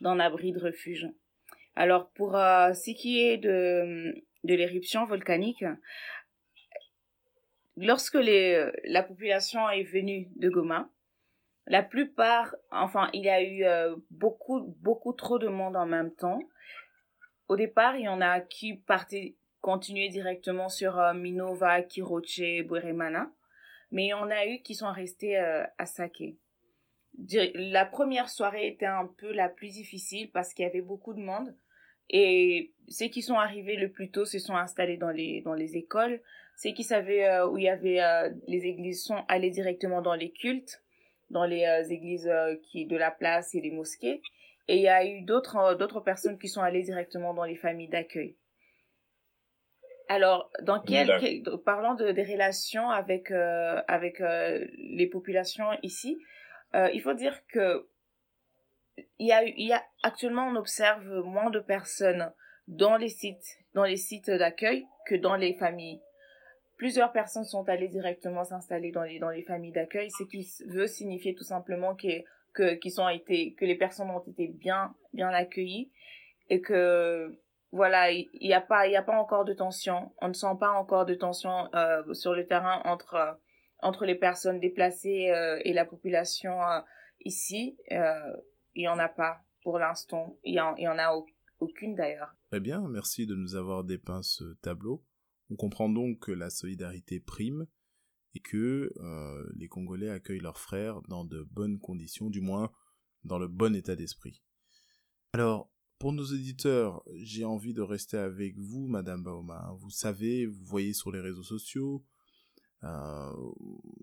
d'un 0.00 0.18
abri 0.18 0.50
de 0.50 0.58
refuge. 0.58 1.06
Alors, 1.76 2.10
pour 2.10 2.32
ce 2.32 2.90
qui 2.90 3.20
est 3.20 3.38
de 3.38 4.12
l'éruption 4.42 5.04
volcanique, 5.04 5.64
lorsque 7.80 8.14
les, 8.14 8.70
la 8.84 9.02
population 9.02 9.68
est 9.70 9.84
venue 9.84 10.28
de 10.36 10.48
Goma, 10.48 10.88
la 11.66 11.82
plupart, 11.82 12.54
enfin, 12.70 13.10
il 13.12 13.24
y 13.24 13.28
a 13.28 13.42
eu 13.42 13.64
euh, 13.64 13.94
beaucoup, 14.10 14.74
beaucoup 14.80 15.12
trop 15.12 15.38
de 15.38 15.48
monde 15.48 15.76
en 15.76 15.86
même 15.86 16.12
temps. 16.14 16.40
Au 17.48 17.56
départ, 17.56 17.96
il 17.96 18.02
y 18.02 18.08
en 18.08 18.20
a 18.20 18.40
qui 18.40 18.74
partaient, 18.74 19.36
continuer 19.60 20.08
directement 20.08 20.68
sur 20.68 20.98
euh, 20.98 21.14
Minova, 21.14 21.82
Kiroche, 21.82 22.64
Bweremana. 22.66 23.30
Mais 23.92 24.06
il 24.06 24.08
y 24.08 24.14
en 24.14 24.30
a 24.30 24.46
eu 24.46 24.62
qui 24.62 24.74
sont 24.74 24.90
restés 24.90 25.38
euh, 25.38 25.64
à 25.78 25.86
Sake. 25.86 26.34
La 27.54 27.84
première 27.84 28.30
soirée 28.30 28.68
était 28.68 28.86
un 28.86 29.06
peu 29.18 29.32
la 29.32 29.48
plus 29.48 29.72
difficile 29.74 30.30
parce 30.30 30.54
qu'il 30.54 30.64
y 30.64 30.68
avait 30.68 30.80
beaucoup 30.80 31.12
de 31.12 31.20
monde. 31.20 31.54
Et 32.08 32.72
ceux 32.88 33.06
qui 33.06 33.22
sont 33.22 33.38
arrivés 33.38 33.76
le 33.76 33.90
plus 33.90 34.10
tôt 34.10 34.24
se 34.24 34.38
sont 34.38 34.56
installés 34.56 34.96
dans 34.96 35.10
les 35.10 35.76
écoles. 35.76 36.20
Ceux 36.62 36.72
qui 36.72 36.84
savaient 36.84 37.26
euh, 37.26 37.48
où 37.48 37.56
il 37.56 37.64
y 37.64 37.68
avait 37.70 38.02
euh, 38.02 38.28
les 38.46 38.66
églises 38.66 39.02
sont 39.02 39.24
allés 39.28 39.48
directement 39.48 40.02
dans 40.02 40.14
les 40.14 40.30
cultes, 40.30 40.82
dans 41.30 41.46
les 41.46 41.64
euh, 41.64 41.88
églises 41.88 42.30
qui 42.64 42.84
de 42.84 42.98
la 42.98 43.10
place 43.10 43.54
et 43.54 43.62
les 43.62 43.70
mosquées. 43.70 44.20
Et 44.68 44.76
il 44.76 44.82
y 44.82 44.88
a 44.88 45.06
eu 45.06 45.22
d'autres 45.22 45.74
d'autres 45.74 46.00
personnes 46.00 46.38
qui 46.38 46.48
sont 46.48 46.60
allées 46.60 46.82
directement 46.82 47.32
dans 47.32 47.44
les 47.44 47.56
familles 47.56 47.88
d'accueil. 47.88 48.36
Alors, 50.08 50.50
dans 50.62 50.80
quel, 50.80 51.08
parlant 51.64 51.94
de 51.94 52.12
des 52.12 52.24
relations 52.24 52.90
avec 52.90 53.30
avec 53.30 54.18
les 54.20 55.08
populations 55.10 55.70
ici, 55.82 56.18
il 56.74 57.00
faut 57.00 57.14
dire 57.14 57.40
que 57.46 57.88
il 59.18 59.28
y 59.28 59.32
a 59.32 59.42
il 59.44 59.66
y 59.66 59.72
a 59.72 59.82
actuellement 60.02 60.46
on 60.48 60.56
observe 60.56 61.08
moins 61.24 61.48
de 61.48 61.60
personnes 61.60 62.30
dans 62.68 62.98
les 62.98 63.08
sites 63.08 63.58
dans 63.72 63.84
les 63.84 63.96
sites 63.96 64.30
d'accueil 64.30 64.84
que 65.06 65.14
dans 65.14 65.36
les 65.36 65.54
familles 65.54 66.02
plusieurs 66.80 67.12
personnes 67.12 67.44
sont 67.44 67.68
allées 67.68 67.88
directement 67.88 68.42
s'installer 68.42 68.90
dans 68.90 69.02
les, 69.02 69.18
dans 69.18 69.28
les 69.28 69.42
familles 69.42 69.70
d'accueil, 69.70 70.10
ce 70.10 70.24
qui 70.24 70.48
veut 70.66 70.86
signifier 70.86 71.34
tout 71.34 71.44
simplement 71.44 71.94
que, 71.94 72.24
que, 72.54 72.72
qu'ils 72.76 72.98
ont 73.02 73.08
été, 73.10 73.52
que 73.52 73.66
les 73.66 73.74
personnes 73.74 74.08
ont 74.08 74.22
été 74.22 74.48
bien, 74.48 74.94
bien 75.12 75.28
accueillies 75.28 75.92
et 76.48 76.62
que, 76.62 77.38
voilà, 77.70 78.10
il 78.10 78.30
n'y 78.40 78.54
a 78.54 78.62
pas, 78.62 78.86
il 78.86 78.96
a 78.96 79.02
pas 79.02 79.20
encore 79.20 79.44
de 79.44 79.52
tension. 79.52 80.10
On 80.22 80.28
ne 80.28 80.32
sent 80.32 80.56
pas 80.58 80.70
encore 80.70 81.04
de 81.04 81.14
tension 81.14 81.68
euh, 81.74 82.14
sur 82.14 82.32
le 82.32 82.46
terrain 82.46 82.80
entre, 82.86 83.14
euh, 83.14 83.32
entre 83.80 84.06
les 84.06 84.14
personnes 84.14 84.58
déplacées 84.58 85.30
euh, 85.32 85.60
et 85.66 85.74
la 85.74 85.84
population 85.84 86.60
ici. 87.26 87.76
il 87.90 88.80
n'y 88.80 88.88
en 88.88 88.98
a 88.98 89.08
pas 89.10 89.42
pour 89.62 89.78
l'instant. 89.78 90.38
Il 90.44 90.52
n'y 90.52 90.60
en, 90.60 90.74
y 90.76 90.88
en 90.88 90.98
a 90.98 91.12
aucune 91.58 91.94
d'ailleurs. 91.94 92.32
Très 92.50 92.60
bien, 92.60 92.80
merci 92.88 93.26
de 93.26 93.34
nous 93.34 93.54
avoir 93.54 93.84
dépeint 93.84 94.22
ce 94.22 94.54
tableau. 94.62 95.04
On 95.50 95.56
comprend 95.56 95.88
donc 95.88 96.20
que 96.20 96.32
la 96.32 96.50
solidarité 96.50 97.20
prime 97.20 97.66
et 98.34 98.40
que 98.40 98.92
euh, 98.96 99.50
les 99.56 99.68
Congolais 99.68 100.08
accueillent 100.08 100.40
leurs 100.40 100.58
frères 100.58 101.02
dans 101.02 101.24
de 101.24 101.42
bonnes 101.50 101.78
conditions, 101.78 102.30
du 102.30 102.40
moins 102.40 102.70
dans 103.24 103.38
le 103.38 103.48
bon 103.48 103.74
état 103.74 103.96
d'esprit. 103.96 104.42
Alors, 105.32 105.70
pour 105.98 106.12
nos 106.12 106.24
auditeurs, 106.24 107.02
j'ai 107.16 107.44
envie 107.44 107.74
de 107.74 107.82
rester 107.82 108.16
avec 108.16 108.56
vous, 108.56 108.86
Madame 108.86 109.22
Bauma. 109.22 109.74
Vous 109.78 109.90
savez, 109.90 110.46
vous 110.46 110.64
voyez 110.64 110.94
sur 110.94 111.12
les 111.12 111.20
réseaux 111.20 111.42
sociaux, 111.42 112.04
euh, 112.84 113.32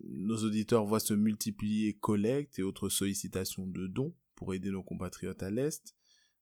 nos 0.03 0.37
auditeurs 0.43 0.85
voient 0.85 0.99
se 0.99 1.15
multiplier 1.15 1.93
collectes 1.95 2.59
et 2.59 2.63
autres 2.63 2.89
sollicitations 2.89 3.65
de 3.65 3.87
dons 3.87 4.13
pour 4.35 4.53
aider 4.53 4.69
nos 4.69 4.83
compatriotes 4.83 5.41
à 5.41 5.49
l'Est. 5.49 5.96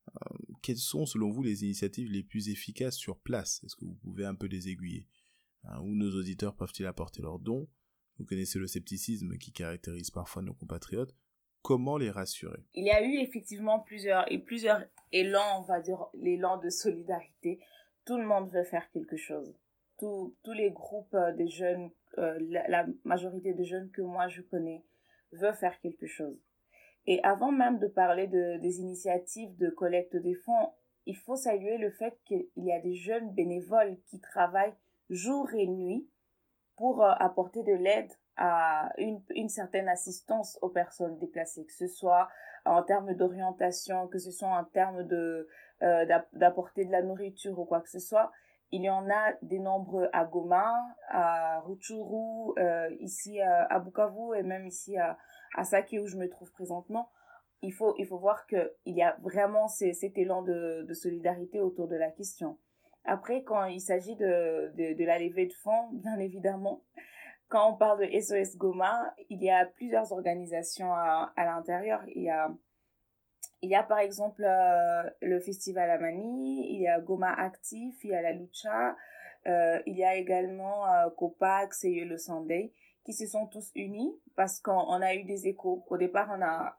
Euh, 0.10 0.36
quelles 0.62 0.78
sont 0.78 1.06
selon 1.06 1.32
vous 1.32 1.44
les 1.44 1.64
initiatives 1.64 2.12
les 2.12 2.24
plus 2.24 2.50
efficaces 2.50 2.96
sur 2.96 3.18
place? 3.18 3.64
Est-ce 3.64 3.76
que 3.76 3.86
vous 3.86 3.96
pouvez 3.96 4.26
un 4.26 4.36
peu 4.36 4.48
les 4.48 4.70
aiguiller? 4.70 5.08
Hein, 5.64 5.80
Où 5.82 5.96
nos 5.96 6.12
auditeurs 6.16 6.56
peuvent-ils 6.56 6.86
apporter 6.86 7.22
leurs 7.22 7.40
dons? 7.40 7.68
Vous 8.18 8.26
connaissez 8.26 8.60
le 8.60 8.68
scepticisme 8.68 9.38
qui 9.38 9.52
caractérise 9.52 10.10
parfois 10.10 10.42
nos 10.42 10.54
compatriotes. 10.54 11.14
Comment 11.62 11.98
les 11.98 12.12
rassurer? 12.12 12.64
Il 12.76 12.86
y 12.86 12.92
a 12.92 13.04
eu 13.04 13.18
effectivement 13.18 13.80
plusieurs, 13.80 14.32
et 14.32 14.38
plusieurs 14.38 14.84
élans, 15.12 15.60
on 15.60 15.64
va 15.64 15.82
dire, 15.82 16.06
l'élan 16.14 16.58
de 16.58 16.70
solidarité. 16.70 17.60
Tout 18.06 18.18
le 18.18 18.26
monde 18.26 18.52
veut 18.52 18.64
faire 18.64 18.90
quelque 18.92 19.18
chose. 19.18 19.54
tous 19.98 20.36
les 20.54 20.70
groupes 20.70 21.14
euh, 21.16 21.34
des 21.34 21.48
jeunes, 21.48 21.90
euh, 22.20 22.38
la, 22.50 22.86
majorité 23.04 23.54
des 23.54 23.66
jeunes 23.66 23.90
que 23.92 24.02
moi 24.02 24.28
je 24.28 24.42
connais, 24.42 24.84
veulent 25.32 25.56
faire 25.56 25.80
quelque 25.82 26.06
chose. 26.06 26.38
Et 27.08 27.24
avant 27.24 27.52
même 27.52 27.80
de 27.80 27.88
parler 27.88 28.28
de, 28.28 28.58
des 28.58 28.80
initiatives 28.80 29.56
de 29.58 29.70
collecte 29.70 30.16
des 30.16 30.34
fonds, 30.34 30.72
il 31.06 31.16
faut 31.16 31.36
saluer 31.36 31.78
le 31.78 31.92
fait 31.92 32.18
qu'il 32.26 32.48
y 32.58 32.72
a 32.72 32.80
des 32.80 32.96
jeunes 32.96 33.32
bénévoles 33.32 33.98
qui 34.08 34.20
travaillent 34.20 34.74
jour 35.10 35.54
et 35.54 35.68
nuit 35.68 36.10
pour 36.78 37.04
euh, 37.04 37.12
apporter 37.20 37.64
de 37.64 37.74
l'aide 37.74 38.12
à 38.38 38.92
une, 38.98 39.22
une, 39.30 39.50
certaine 39.50 39.88
assistance 39.88 40.60
aux 40.62 40.70
personnes 40.70 41.18
déplacées, 41.20 41.66
que 41.66 41.74
ce 41.74 41.88
soit 41.88 42.28
en 42.66 42.84
termes 42.84 43.14
d'orientation, 43.14 44.08
que 44.08 44.18
ce 44.18 44.32
soit 44.32 44.50
en 44.50 44.66
termes 44.66 45.04
de 45.04 45.48
euh, 45.84 46.06
d'apporter 46.34 46.86
de 46.86 46.92
la 46.92 47.02
nourriture 47.02 47.58
ou 47.60 47.66
quoi 47.66 47.82
que 47.82 47.90
ce 47.90 48.00
soit. 48.00 48.32
Il 48.72 48.82
y 48.82 48.90
en 48.90 49.10
a 49.10 49.34
des 49.42 49.60
nombreux 49.60 50.10
à 50.12 50.26
Goma, 50.26 50.74
à 51.08 51.60
Rutshuru, 51.62 52.54
euh, 52.58 52.90
ici 53.00 53.40
à 53.40 53.80
Bukavu 53.80 54.36
et 54.36 54.44
même 54.44 54.66
ici 54.66 54.98
à, 54.98 55.18
à 55.56 55.64
Sake 55.64 55.96
où 56.02 56.08
je 56.08 56.18
me 56.18 56.30
trouve 56.30 56.52
présentement, 56.52 57.10
il 57.62 57.74
faut, 57.74 57.96
il 57.98 58.06
faut 58.06 58.18
voir 58.18 58.46
qu'il 58.48 58.70
y 58.86 59.02
a 59.02 59.18
vraiment 59.22 59.68
cet 59.68 60.18
élan 60.18 60.44
de, 60.44 60.88
solidarité 60.94 61.60
autour 61.60 61.88
de 61.88 61.96
la 61.96 62.12
question. 62.12 62.58
Après, 63.06 63.44
quand 63.44 63.66
il 63.66 63.82
s'agit 63.82 64.16
de, 64.16 64.72
de, 64.76 64.98
de, 64.98 65.06
la 65.06 65.20
levée 65.20 65.46
de 65.46 65.54
fonds, 65.54 65.90
bien 65.94 66.18
évidemment, 66.20 66.84
quand 67.48 67.72
on 67.72 67.76
parle 67.76 68.08
de 68.08 68.20
SOS 68.20 68.58
Goma, 68.58 69.14
il 69.30 69.44
y 69.44 69.50
a 69.50 69.66
plusieurs 69.66 70.12
organisations 70.12 70.92
à, 70.94 71.32
à 71.36 71.46
l'intérieur. 71.46 72.02
Il 72.08 72.24
y 72.24 72.30
a, 72.30 72.52
il 73.62 73.70
y 73.70 73.76
a 73.76 73.84
par 73.84 74.00
exemple 74.00 74.44
euh, 74.44 75.10
le 75.22 75.40
Festival 75.40 75.90
Amani, 75.90 76.74
il 76.74 76.82
y 76.82 76.88
a 76.88 77.00
Goma 77.00 77.32
Actif, 77.34 78.04
il 78.04 78.12
y 78.12 78.16
a 78.16 78.22
la 78.22 78.32
Lucha, 78.32 78.96
euh, 79.48 79.80
il 79.86 79.96
y 79.96 80.04
a 80.04 80.16
également 80.16 80.88
euh, 80.88 81.10
Copax 81.12 81.84
et 81.84 82.06
le 82.06 82.18
Sunday 82.18 82.74
qui 83.06 83.14
se 83.14 83.28
sont 83.28 83.46
tous 83.46 83.72
unis 83.76 84.20
parce 84.36 84.60
qu'on 84.60 85.02
a 85.02 85.14
eu 85.14 85.24
des 85.24 85.48
échos. 85.48 85.86
Au 85.88 85.98
départ, 85.98 86.28
on 86.32 86.42
a, 86.42 86.76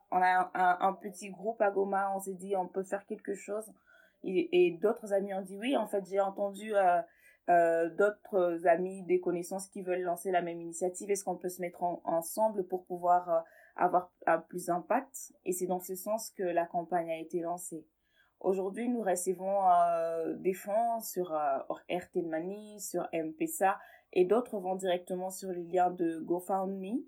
un, 0.80 0.92
petit 0.94 1.30
groupe 1.30 1.62
à 1.62 1.70
Goma, 1.70 2.12
on 2.14 2.20
s'est 2.20 2.34
dit 2.34 2.56
on 2.56 2.66
peut 2.66 2.82
faire 2.82 3.06
quelque 3.06 3.34
chose. 3.34 3.72
Et, 4.24 4.76
d'autres 4.82 5.12
amis 5.12 5.32
ont 5.34 5.40
dit 5.40 5.56
oui, 5.56 5.76
en 5.76 5.86
fait, 5.86 6.04
j'ai 6.04 6.18
entendu 6.18 6.74
euh, 6.74 7.00
euh, 7.48 7.88
d'autres 7.90 8.66
amis, 8.66 9.04
des 9.04 9.20
connaissances 9.20 9.68
qui 9.68 9.82
veulent 9.82 10.02
lancer 10.02 10.32
la 10.32 10.42
même 10.42 10.60
initiative. 10.60 11.10
Est-ce 11.10 11.24
qu'on 11.24 11.36
peut 11.36 11.48
se 11.48 11.62
mettre 11.62 11.84
ensemble 12.04 12.66
pour 12.66 12.84
pouvoir 12.86 13.30
euh, 13.30 13.40
avoir 13.76 14.10
plus 14.48 14.66
d'impact? 14.66 15.32
Et 15.44 15.52
c'est 15.52 15.66
dans 15.66 15.80
ce 15.80 15.94
sens 15.94 16.32
que 16.32 16.42
la 16.42 16.66
campagne 16.66 17.08
a 17.08 17.18
été 17.18 17.40
lancée. 17.40 17.86
Aujourd'hui, 18.40 18.88
nous 18.88 19.00
recevons 19.00 19.62
des 20.40 20.52
fonds 20.52 21.00
sur 21.00 21.34
Airtel 21.88 22.26
Money, 22.26 22.78
sur 22.80 23.08
M-Pesa 23.12 23.78
et 24.12 24.24
d'autres 24.24 24.58
vont 24.58 24.76
directement 24.76 25.30
sur 25.30 25.50
les 25.50 25.64
liens 25.64 25.90
de 25.90 26.20
GoFundMe 26.20 27.02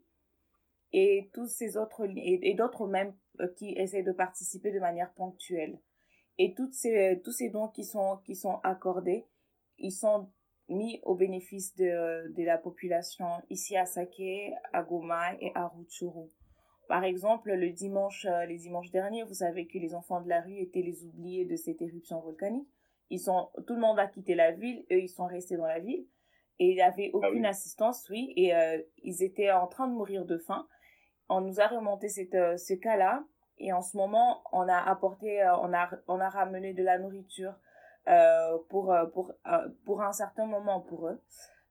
et 0.92 1.30
tous 1.32 1.46
ces 1.46 1.76
autres 1.76 2.06
et, 2.16 2.54
d'autres 2.54 2.86
même 2.86 3.14
euh, 3.40 3.48
qui 3.56 3.72
essaient 3.76 4.02
de 4.02 4.12
participer 4.12 4.72
de 4.72 4.80
manière 4.80 5.12
ponctuelle. 5.12 5.78
Et 6.38 6.54
toutes 6.54 6.74
ces, 6.74 7.20
tous 7.24 7.32
ces 7.32 7.50
dons 7.50 7.68
qui 7.68 7.84
sont, 7.84 8.18
qui 8.24 8.36
sont 8.36 8.60
accordés, 8.62 9.26
ils 9.78 9.92
sont 9.92 10.30
mis 10.68 11.00
au 11.02 11.14
bénéfice 11.14 11.74
de, 11.76 12.32
de 12.32 12.42
la 12.44 12.58
population 12.58 13.26
ici 13.50 13.76
à 13.76 13.86
Sake, 13.86 14.54
à 14.72 14.82
Goma 14.82 15.34
et 15.40 15.50
à 15.54 15.68
Rutshuru. 15.68 16.28
Par 16.88 17.04
exemple, 17.04 17.52
le 17.52 17.70
dimanche, 17.70 18.26
euh, 18.26 18.46
les 18.46 18.56
dimanches 18.56 18.90
derniers, 18.90 19.22
vous 19.22 19.34
savez 19.34 19.66
que 19.66 19.78
les 19.78 19.94
enfants 19.94 20.22
de 20.22 20.28
la 20.28 20.40
rue 20.40 20.58
étaient 20.58 20.82
les 20.82 21.04
oubliés 21.04 21.44
de 21.44 21.54
cette 21.54 21.82
éruption 21.82 22.20
volcanique. 22.20 22.68
Ils 23.10 23.20
sont, 23.20 23.50
tout 23.66 23.74
le 23.74 23.80
monde 23.80 23.98
a 23.98 24.06
quitté 24.06 24.34
la 24.34 24.52
ville, 24.52 24.84
eux, 24.90 25.00
ils 25.00 25.08
sont 25.08 25.26
restés 25.26 25.56
dans 25.56 25.66
la 25.66 25.80
ville 25.80 26.06
et 26.58 26.70
il 26.70 26.74
n'y 26.74 26.82
avait 26.82 27.10
ah 27.14 27.16
aucune 27.16 27.46
assistance, 27.46 28.08
oui, 28.10 28.32
et 28.36 28.54
euh, 28.54 28.78
ils 29.02 29.22
étaient 29.22 29.50
en 29.50 29.66
train 29.66 29.86
de 29.86 29.92
mourir 29.92 30.24
de 30.24 30.38
faim. 30.38 30.66
On 31.28 31.40
nous 31.40 31.60
a 31.60 31.66
remonté 31.66 32.08
cette, 32.08 32.34
euh, 32.34 32.56
ce 32.56 32.74
cas-là, 32.74 33.24
et 33.58 33.72
en 33.72 33.82
ce 33.82 33.96
moment, 33.96 34.42
on 34.52 34.68
a 34.68 34.76
apporté, 34.76 35.42
euh, 35.42 35.56
on, 35.58 35.72
a, 35.72 35.90
on 36.08 36.20
a 36.20 36.28
ramené 36.28 36.74
de 36.74 36.82
la 36.82 36.98
nourriture 36.98 37.54
pour, 38.70 38.96
pour, 39.12 39.34
pour 39.84 40.00
un 40.00 40.14
certain 40.14 40.46
moment 40.46 40.80
pour 40.80 41.08
eux. 41.08 41.22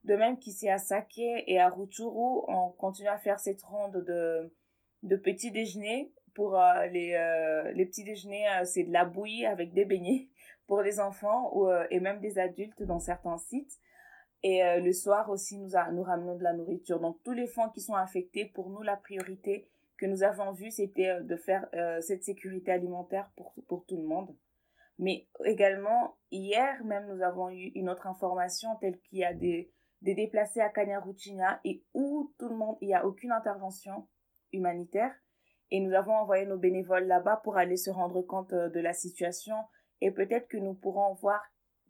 De 0.04 0.14
même 0.14 0.38
qu'ici 0.38 0.68
à 0.68 0.78
Sake 0.78 1.18
et 1.18 1.58
à 1.58 1.68
Rutshuru, 1.68 2.44
on 2.46 2.70
continue 2.78 3.08
à 3.08 3.18
faire 3.18 3.40
cette 3.40 3.60
ronde 3.62 4.04
de, 4.06 4.54
de 5.02 5.16
petits 5.16 5.50
déjeuners. 5.50 6.12
Pour 6.36 6.56
les, 6.92 7.72
les 7.74 7.86
petits 7.86 8.04
déjeuners, 8.04 8.46
c'est 8.66 8.84
de 8.84 8.92
la 8.92 9.04
bouillie 9.04 9.46
avec 9.46 9.72
des 9.72 9.84
beignets 9.84 10.28
pour 10.68 10.80
les 10.80 11.00
enfants 11.00 11.50
ou, 11.56 11.68
et 11.90 11.98
même 11.98 12.20
des 12.20 12.38
adultes 12.38 12.84
dans 12.84 13.00
certains 13.00 13.38
sites. 13.38 13.76
Et 14.42 14.62
euh, 14.62 14.80
le 14.80 14.92
soir 14.92 15.30
aussi, 15.30 15.58
nous, 15.58 15.70
nous 15.92 16.02
ramenons 16.02 16.36
de 16.36 16.42
la 16.42 16.52
nourriture. 16.52 17.00
Donc, 17.00 17.18
tous 17.24 17.32
les 17.32 17.48
fonds 17.48 17.68
qui 17.70 17.80
sont 17.80 17.94
affectés, 17.94 18.46
pour 18.46 18.70
nous, 18.70 18.82
la 18.82 18.96
priorité 18.96 19.68
que 19.96 20.06
nous 20.06 20.22
avons 20.22 20.52
vue, 20.52 20.70
c'était 20.70 21.08
euh, 21.08 21.20
de 21.20 21.36
faire 21.36 21.68
euh, 21.74 22.00
cette 22.00 22.22
sécurité 22.22 22.70
alimentaire 22.70 23.30
pour, 23.36 23.54
pour 23.66 23.84
tout 23.86 23.96
le 23.96 24.06
monde. 24.06 24.34
Mais 24.98 25.28
également, 25.44 26.16
hier 26.30 26.84
même, 26.84 27.06
nous 27.08 27.22
avons 27.22 27.50
eu 27.50 27.72
une 27.74 27.88
autre 27.88 28.06
information 28.06 28.68
telle 28.80 28.98
qu'il 29.00 29.18
y 29.18 29.24
a 29.24 29.34
des, 29.34 29.72
des 30.02 30.14
déplacés 30.14 30.60
à 30.60 30.68
Kanyaruchinya 30.68 31.60
et 31.64 31.84
où 31.94 32.32
tout 32.38 32.48
le 32.48 32.56
monde, 32.56 32.76
il 32.80 32.88
n'y 32.88 32.94
a 32.94 33.06
aucune 33.06 33.32
intervention 33.32 34.08
humanitaire. 34.52 35.12
Et 35.70 35.80
nous 35.80 35.94
avons 35.94 36.14
envoyé 36.14 36.46
nos 36.46 36.58
bénévoles 36.58 37.06
là-bas 37.06 37.40
pour 37.44 37.56
aller 37.58 37.76
se 37.76 37.90
rendre 37.90 38.22
compte 38.22 38.54
de 38.54 38.80
la 38.80 38.92
situation 38.92 39.56
et 40.00 40.10
peut-être 40.10 40.48
que 40.48 40.56
nous 40.56 40.74
pourrons 40.74 41.14
voir 41.14 41.42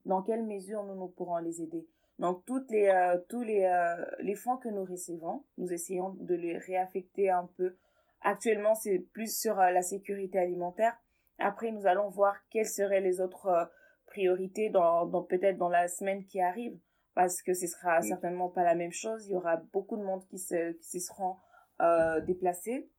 dans 0.05 0.23
quelle 0.23 0.45
mesure 0.45 0.83
nous, 0.85 0.97
nous 0.97 1.09
pourrons 1.09 1.39
les 1.39 1.63
aider. 1.63 1.87
Donc, 2.19 2.45
toutes 2.47 2.71
les, 2.71 2.89
euh, 2.89 3.19
tous 3.29 3.43
les, 3.43 3.65
euh, 3.65 4.05
les 4.21 4.35
fonds 4.35 4.57
que 4.57 4.69
nous 4.69 4.85
recevons, 4.85 5.45
nous 5.57 5.73
essayons 5.73 6.11
de 6.19 6.35
les 6.35 6.59
réaffecter 6.59 7.31
un 7.31 7.49
peu. 7.57 7.77
Actuellement, 8.23 8.75
c'est 8.75 8.99
plus 9.13 9.39
sur 9.39 9.61
euh, 9.61 9.71
la 9.71 9.83
sécurité 9.83 10.39
alimentaire. 10.39 10.99
Après, 11.39 11.71
nous 11.71 11.87
allons 11.87 12.09
voir 12.09 12.35
quelles 12.51 12.67
seraient 12.67 13.01
les 13.01 13.21
autres 13.21 13.71
priorités 14.07 14.71
dans, 14.71 15.07
dans 15.07 15.23
peut-être 15.23 15.59
dans 15.59 15.69
la 15.69 15.87
semaine 15.87 16.25
qui 16.25 16.41
arrive, 16.41 16.77
parce 17.15 17.41
que 17.43 17.55
ce 17.55 17.69
sera 17.69 18.03
certainement 18.03 18.49
pas 18.49 18.65
la 18.65 18.75
même 18.75 18.91
chose. 18.91 19.27
Il 19.27 19.33
y 19.33 19.37
aura 19.37 19.59
beaucoup 19.73 19.97
de 19.97 20.03
monde 20.03 20.27
qui 20.27 20.39
se, 20.39 20.73
qui 20.73 20.85
se 20.85 20.99
seront 20.99 21.37
déplacés, 22.27 22.91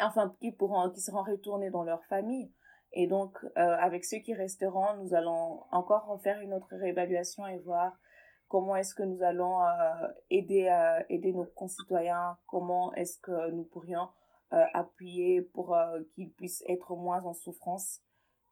enfin 0.00 0.34
qui 0.40 0.50
pourront, 0.50 0.88
qui 0.88 1.02
seront 1.02 1.22
retournés 1.22 1.68
dans 1.68 1.82
leur 1.84 2.02
famille. 2.06 2.50
Et 2.92 3.06
donc, 3.06 3.36
avec 3.54 4.06
ceux 4.06 4.20
qui 4.20 4.32
resteront, 4.32 4.96
nous 5.02 5.12
allons 5.12 5.64
encore 5.70 6.18
faire 6.22 6.40
une 6.40 6.54
autre 6.54 6.74
réévaluation 6.74 7.46
et 7.46 7.58
voir 7.58 7.98
comment 8.48 8.76
est-ce 8.76 8.94
que 8.94 9.02
nous 9.02 9.22
allons 9.22 9.62
euh, 9.62 10.08
aider, 10.30 10.66
euh, 10.66 11.02
aider 11.08 11.32
nos 11.32 11.44
concitoyens, 11.44 12.36
comment 12.46 12.92
est-ce 12.94 13.18
que 13.18 13.50
nous 13.52 13.64
pourrions 13.64 14.08
euh, 14.52 14.64
appuyer 14.72 15.42
pour 15.42 15.76
qu'ils 16.14 16.32
puissent 16.32 16.64
être 16.66 16.96
moins 16.96 17.22
en 17.22 17.34
souffrance 17.34 18.00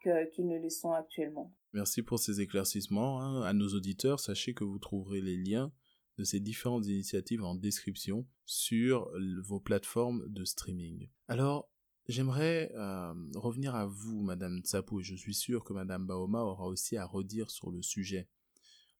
qu'ils 0.02 0.46
ne 0.46 0.58
le 0.58 0.68
sont 0.70 0.92
actuellement. 0.92 1.52
Merci 1.72 2.02
pour 2.02 2.20
ces 2.20 2.40
éclaircissements. 2.40 3.20
Hein. 3.20 3.42
À 3.42 3.52
nos 3.52 3.68
auditeurs, 3.68 4.20
sachez 4.20 4.54
que 4.54 4.62
vous 4.62 4.78
trouverez 4.78 5.20
les 5.20 5.36
liens 5.36 5.72
de 6.16 6.22
ces 6.22 6.38
différentes 6.38 6.86
initiatives 6.86 7.42
en 7.42 7.56
description 7.56 8.24
sur 8.44 9.10
vos 9.42 9.58
plateformes 9.58 10.22
de 10.28 10.44
streaming. 10.44 11.08
Alors, 11.26 11.68
j'aimerais 12.06 12.70
revenir 13.34 13.74
à 13.74 13.86
vous, 13.86 14.22
Madame 14.22 14.60
Tsapo, 14.60 15.00
et 15.00 15.02
je 15.02 15.16
suis 15.16 15.34
sûr 15.34 15.64
que 15.64 15.72
Madame 15.72 16.06
Baoma 16.06 16.42
aura 16.42 16.66
aussi 16.66 16.96
à 16.96 17.04
redire 17.04 17.50
sur 17.50 17.72
le 17.72 17.82
sujet. 17.82 18.28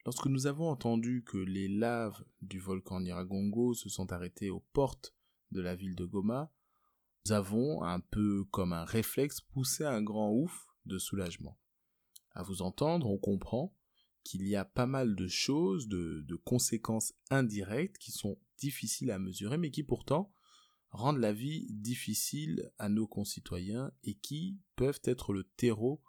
Lorsque 0.06 0.26
nous 0.26 0.46
avons 0.46 0.68
entendu 0.68 1.24
que 1.26 1.36
les 1.36 1.66
laves 1.66 2.24
du 2.40 2.60
volcan 2.60 3.00
Niragongo 3.00 3.74
se 3.74 3.88
sont 3.88 4.12
arrêtées 4.12 4.50
aux 4.50 4.64
portes 4.72 5.12
de 5.50 5.60
la 5.60 5.74
ville 5.74 5.96
de 5.96 6.04
Goma, 6.04 6.52
nous 7.24 7.32
avons, 7.32 7.82
un 7.82 7.98
peu 7.98 8.44
comme 8.52 8.72
un 8.72 8.84
réflexe, 8.84 9.40
poussé 9.40 9.84
un 9.84 10.00
grand 10.00 10.30
ouf 10.30 10.68
de 10.84 10.96
soulagement. 10.96 11.58
À 12.36 12.44
vous 12.44 12.62
entendre, 12.62 13.10
on 13.10 13.18
comprend 13.18 13.74
qu'il 14.22 14.46
y 14.46 14.54
a 14.54 14.64
pas 14.64 14.86
mal 14.86 15.16
de 15.16 15.26
choses, 15.26 15.88
de, 15.88 16.24
de, 16.28 16.36
conséquences 16.36 17.12
indirectes 17.30 17.98
qui 17.98 18.12
sont 18.12 18.38
difficiles 18.58 19.10
à 19.10 19.18
mesurer, 19.18 19.58
mais 19.58 19.72
qui 19.72 19.82
pourtant 19.82 20.32
rendent 20.90 21.18
la 21.18 21.32
vie 21.32 21.66
difficile 21.68 22.70
à 22.78 22.88
nos 22.88 23.08
concitoyens 23.08 23.90
et 24.04 24.14
qui 24.14 24.60
peuvent 24.76 25.02
être 25.02 25.32
le 25.32 25.42
terreau 25.42 26.00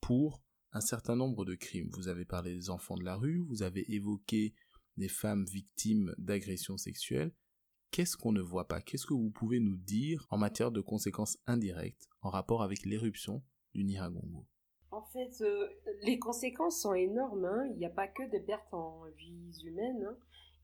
pour 0.00 0.42
un 0.72 0.80
certain 0.80 1.16
nombre 1.16 1.44
de 1.44 1.54
crimes. 1.54 1.90
Vous 1.92 2.08
avez 2.08 2.24
parlé 2.24 2.54
des 2.54 2.70
enfants 2.70 2.96
de 2.96 3.04
la 3.04 3.16
rue, 3.16 3.44
vous 3.48 3.62
avez 3.62 3.84
évoqué 3.92 4.54
des 4.96 5.08
femmes 5.08 5.44
victimes 5.44 6.14
d'agressions 6.18 6.76
sexuelles. 6.76 7.32
Qu'est-ce 7.90 8.16
qu'on 8.16 8.32
ne 8.32 8.40
voit 8.40 8.68
pas? 8.68 8.80
Qu'est-ce 8.80 9.06
que 9.06 9.14
vous 9.14 9.30
pouvez 9.30 9.60
nous 9.60 9.76
dire 9.76 10.26
en 10.30 10.38
matière 10.38 10.70
de 10.70 10.80
conséquences 10.80 11.38
indirectes 11.46 12.08
en 12.22 12.30
rapport 12.30 12.62
avec 12.62 12.86
l'éruption 12.86 13.42
du 13.74 13.84
Niragongo? 13.84 14.46
En 14.90 15.02
fait, 15.02 15.42
les 16.02 16.18
conséquences 16.18 16.80
sont 16.80 16.94
énormes. 16.94 17.44
Hein. 17.44 17.68
Il 17.70 17.78
n'y 17.78 17.86
a 17.86 17.90
pas 17.90 18.08
que 18.08 18.22
des 18.30 18.40
pertes 18.40 18.72
en 18.72 19.04
vies 19.16 19.52
humaines. 19.64 20.06
Hein. 20.08 20.16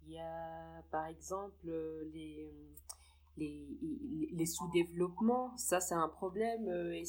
Il 0.06 0.12
y 0.12 0.18
a, 0.18 0.82
par 0.90 1.06
exemple, 1.06 1.70
les, 2.12 2.50
les, 3.38 4.46
sous-développements, 4.46 5.56
ça 5.56 5.80
c'est 5.80 5.94
un 5.94 6.08
problème 6.08 6.68
euh, 6.68 6.94
et 6.94 7.04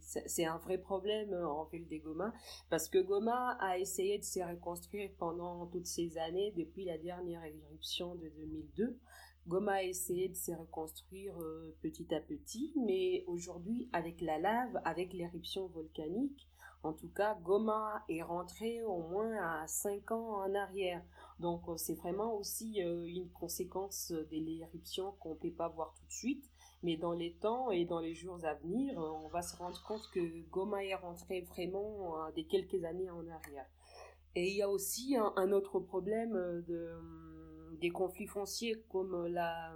c'est 0.00 0.44
un 0.44 0.58
vrai 0.58 0.78
problème 0.78 1.32
euh, 1.32 1.46
en 1.46 1.64
ville 1.64 1.86
des 1.86 1.98
Goma 1.98 2.32
parce 2.70 2.88
que 2.88 2.98
Goma 2.98 3.56
a 3.60 3.78
essayé 3.78 4.18
de 4.18 4.24
se 4.24 4.40
reconstruire 4.40 5.10
pendant 5.18 5.66
toutes 5.66 5.86
ces 5.86 6.18
années 6.18 6.52
depuis 6.56 6.84
la 6.84 6.98
dernière 6.98 7.44
éruption 7.44 8.14
de 8.16 8.28
2002. 8.28 8.98
Goma 9.46 9.72
a 9.74 9.82
essayé 9.82 10.28
de 10.28 10.36
se 10.36 10.52
reconstruire 10.52 11.38
euh, 11.40 11.76
petit 11.82 12.14
à 12.14 12.20
petit, 12.20 12.72
mais 12.76 13.24
aujourd'hui 13.26 13.88
avec 13.92 14.20
la 14.20 14.38
lave, 14.38 14.80
avec 14.84 15.12
l'éruption 15.12 15.66
volcanique, 15.68 16.48
en 16.82 16.92
tout 16.92 17.10
cas 17.10 17.34
Goma 17.42 18.02
est 18.08 18.22
rentré 18.22 18.82
au 18.82 19.02
moins 19.02 19.36
à 19.36 19.66
5 19.66 20.12
ans 20.12 20.42
en 20.44 20.54
arrière. 20.54 21.02
Donc 21.40 21.62
euh, 21.68 21.76
c'est 21.76 21.94
vraiment 21.94 22.34
aussi 22.34 22.82
euh, 22.82 23.04
une 23.04 23.28
conséquence 23.30 24.12
de 24.12 24.36
l'éruption 24.36 25.12
qu'on 25.20 25.30
ne 25.30 25.38
peut 25.38 25.50
pas 25.50 25.68
voir 25.68 25.94
tout 25.94 26.06
de 26.06 26.12
suite. 26.12 26.44
Mais 26.82 26.96
dans 26.96 27.12
les 27.12 27.32
temps 27.32 27.70
et 27.70 27.86
dans 27.86 28.00
les 28.00 28.14
jours 28.14 28.44
à 28.44 28.54
venir, 28.54 29.00
euh, 29.00 29.10
on 29.24 29.28
va 29.28 29.42
se 29.42 29.56
rendre 29.56 29.82
compte 29.82 30.08
que 30.12 30.20
Goma 30.50 30.84
est 30.84 30.94
rentré 30.94 31.40
vraiment 31.42 32.30
des 32.36 32.44
quelques 32.44 32.84
années 32.84 33.10
en 33.10 33.26
arrière. 33.28 33.66
Et 34.36 34.50
il 34.50 34.56
y 34.56 34.62
a 34.62 34.68
aussi 34.68 35.16
un, 35.16 35.52
autre 35.52 35.78
problème 35.78 36.32
de, 36.66 36.90
des 37.80 37.90
conflits 37.90 38.26
fonciers 38.26 38.82
comme 38.90 39.26
l'a, 39.28 39.72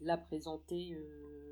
l'a 0.00 0.18
présenté, 0.18 0.98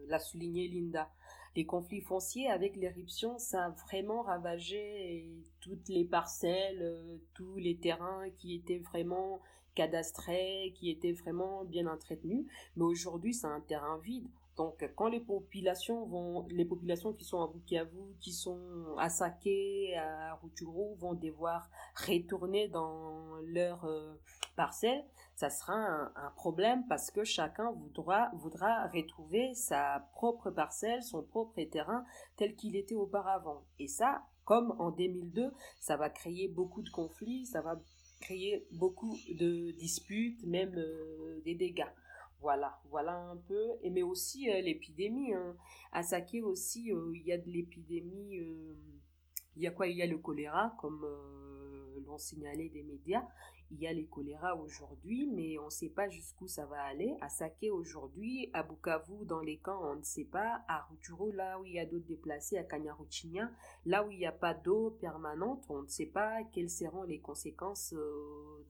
l'a 0.09 0.19
souligné 0.19 0.69
Linda 0.69 1.09
les 1.57 1.65
conflits 1.65 2.01
fonciers 2.01 2.49
avec 2.49 2.77
l'éruption, 2.77 3.39
ça 3.39 3.67
a 3.67 3.71
vraiment 3.71 4.23
ravagé 4.23 5.29
toutes 5.61 5.89
les 5.89 6.05
parcelles, 6.05 6.83
euh, 6.83 7.17
tous 7.35 7.57
les 7.57 7.77
terrains 7.77 8.31
qui 8.39 8.55
étaient 8.55 8.79
vraiment 8.79 9.41
cadastrés, 9.75 10.73
qui 10.75 10.91
étaient 10.91 11.13
vraiment 11.13 11.65
bien 11.65 11.87
entretenus. 11.87 12.47
Mais 12.77 12.85
aujourd'hui, 12.85 13.35
c'est 13.35 13.47
un 13.47 13.61
terrain 13.61 13.99
vide. 13.99 14.29
Donc, 14.59 14.85
quand 14.97 15.07
les 15.07 15.21
populations 15.21 16.05
vont, 16.07 16.45
les 16.51 16.65
populations 16.65 17.13
qui 17.13 17.25
sont 17.25 17.41
à 17.41 17.47
Bukavu, 17.47 18.17
qui 18.21 18.33
sont 18.33 18.59
à 18.99 19.09
Saké, 19.09 19.97
à 19.97 20.35
Rutshuru, 20.35 20.97
vont 20.97 21.15
devoir 21.15 21.71
retourner 21.95 22.67
dans 22.67 23.37
leur 23.47 23.85
euh, 23.85 24.21
parcelle, 24.57 25.05
ça 25.37 25.49
sera 25.49 25.75
un, 25.75 26.31
problème 26.35 26.85
parce 26.89 27.13
que 27.13 27.23
chacun 27.23 27.71
voudra, 27.71 28.33
voudra 28.35 28.89
retrouver 28.89 29.55
sa 29.55 30.09
propre 30.15 30.51
parcelle, 30.51 31.05
son 31.05 31.23
propre 31.23 31.63
terrain 31.63 32.05
tel 32.37 32.57
qu'il 32.57 32.75
était 32.75 32.97
auparavant. 32.97 33.63
Et 33.79 33.87
ça, 33.87 34.25
comme 34.45 34.75
en 34.81 34.91
2002, 34.91 35.53
ça 35.79 35.97
va 35.97 36.11
créer 36.11 36.49
beaucoup 36.49 36.83
de 36.83 36.91
conflits, 36.91 37.47
ça 37.47 37.61
va 37.61 37.81
créer 38.21 38.67
beaucoup 38.73 39.17
de 39.31 39.71
disputes, 39.79 40.45
même 40.45 40.75
euh, 40.77 41.41
des 41.45 41.55
dégâts. 41.55 41.87
Voilà, 42.41 42.81
voilà 42.91 43.17
un 43.17 43.37
peu. 43.37 43.79
Et 43.83 43.91
mais 43.91 44.03
aussi 44.03 44.51
euh, 44.51 44.61
l'épidémie. 44.61 45.35
Hein. 45.35 45.57
À 45.93 46.03
Saké 46.03 46.43
aussi, 46.43 46.93
euh, 46.93 47.13
il 47.15 47.27
y 47.27 47.33
a 47.33 47.39
de 47.39 47.51
l'épidémie. 47.51 48.37
il 49.57 49.63
y 49.63 49.67
a 49.67 49.71
quoi? 49.71 49.89
Il 49.89 49.97
y 49.97 50.03
a 50.03 50.07
le 50.07 50.19
choléra, 50.19 50.75
comme 50.81 51.05
l'ont 52.07 52.19
signalé 52.19 52.69
des 52.69 52.83
médias. 52.83 53.27
Il 53.71 53.81
y 53.81 53.87
a 53.87 53.93
les 53.93 54.07
choléras 54.07 54.55
aujourd'hui, 54.55 55.27
mais 55.27 55.59
on 55.59 55.67
ne 55.67 55.71
sait 55.71 55.91
pas 55.91 56.09
jusqu'où 56.09 56.47
ça 56.47 56.65
va 56.65 56.81
aller. 56.85 57.17
À 57.21 57.29
Saké 57.29 57.71
aujourd'hui, 57.71 58.49
à 58.55 58.63
Bukavu, 58.63 59.27
dans 59.27 59.41
les 59.41 59.59
camps, 59.59 59.83
on 59.93 59.97
ne 59.97 60.03
sait 60.03 60.25
pas. 60.25 60.63
À 60.69 60.87
Rutshuru, 60.89 61.33
là 61.33 61.61
où 61.61 61.67
il 61.67 61.75
y 61.75 61.79
a 61.79 61.85
d'autres 61.85 62.07
déplacés, 62.07 62.57
à 62.57 62.65
Kanyaruchinya, 62.65 63.51
là 63.85 64.05
où 64.05 64.11
il 64.11 64.19
n'y 64.19 64.27
a 64.27 64.33
pas 64.33 64.55
d'eau 64.55 64.97
permanente, 65.01 65.67
on 65.69 65.83
ne 65.83 65.89
sait 65.89 66.07
pas 66.07 66.45
quelles 66.45 66.71
seront 66.71 67.03
les 67.03 67.21
conséquences 67.21 67.95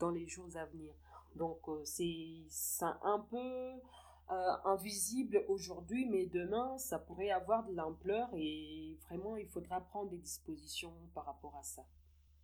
dans 0.00 0.10
les 0.10 0.26
jours 0.26 0.56
à 0.56 0.64
venir. 0.64 0.94
Donc 1.38 1.60
euh, 1.68 1.80
c'est 1.84 2.84
un 3.02 3.20
peu 3.30 3.36
euh, 3.36 4.52
invisible 4.64 5.44
aujourd'hui, 5.48 6.06
mais 6.06 6.26
demain, 6.26 6.76
ça 6.78 6.98
pourrait 6.98 7.30
avoir 7.30 7.64
de 7.64 7.74
l'ampleur 7.74 8.28
et 8.34 8.98
vraiment, 9.08 9.36
il 9.36 9.46
faudra 9.46 9.80
prendre 9.80 10.10
des 10.10 10.18
dispositions 10.18 10.92
par 11.14 11.24
rapport 11.26 11.56
à 11.56 11.62
ça. 11.62 11.82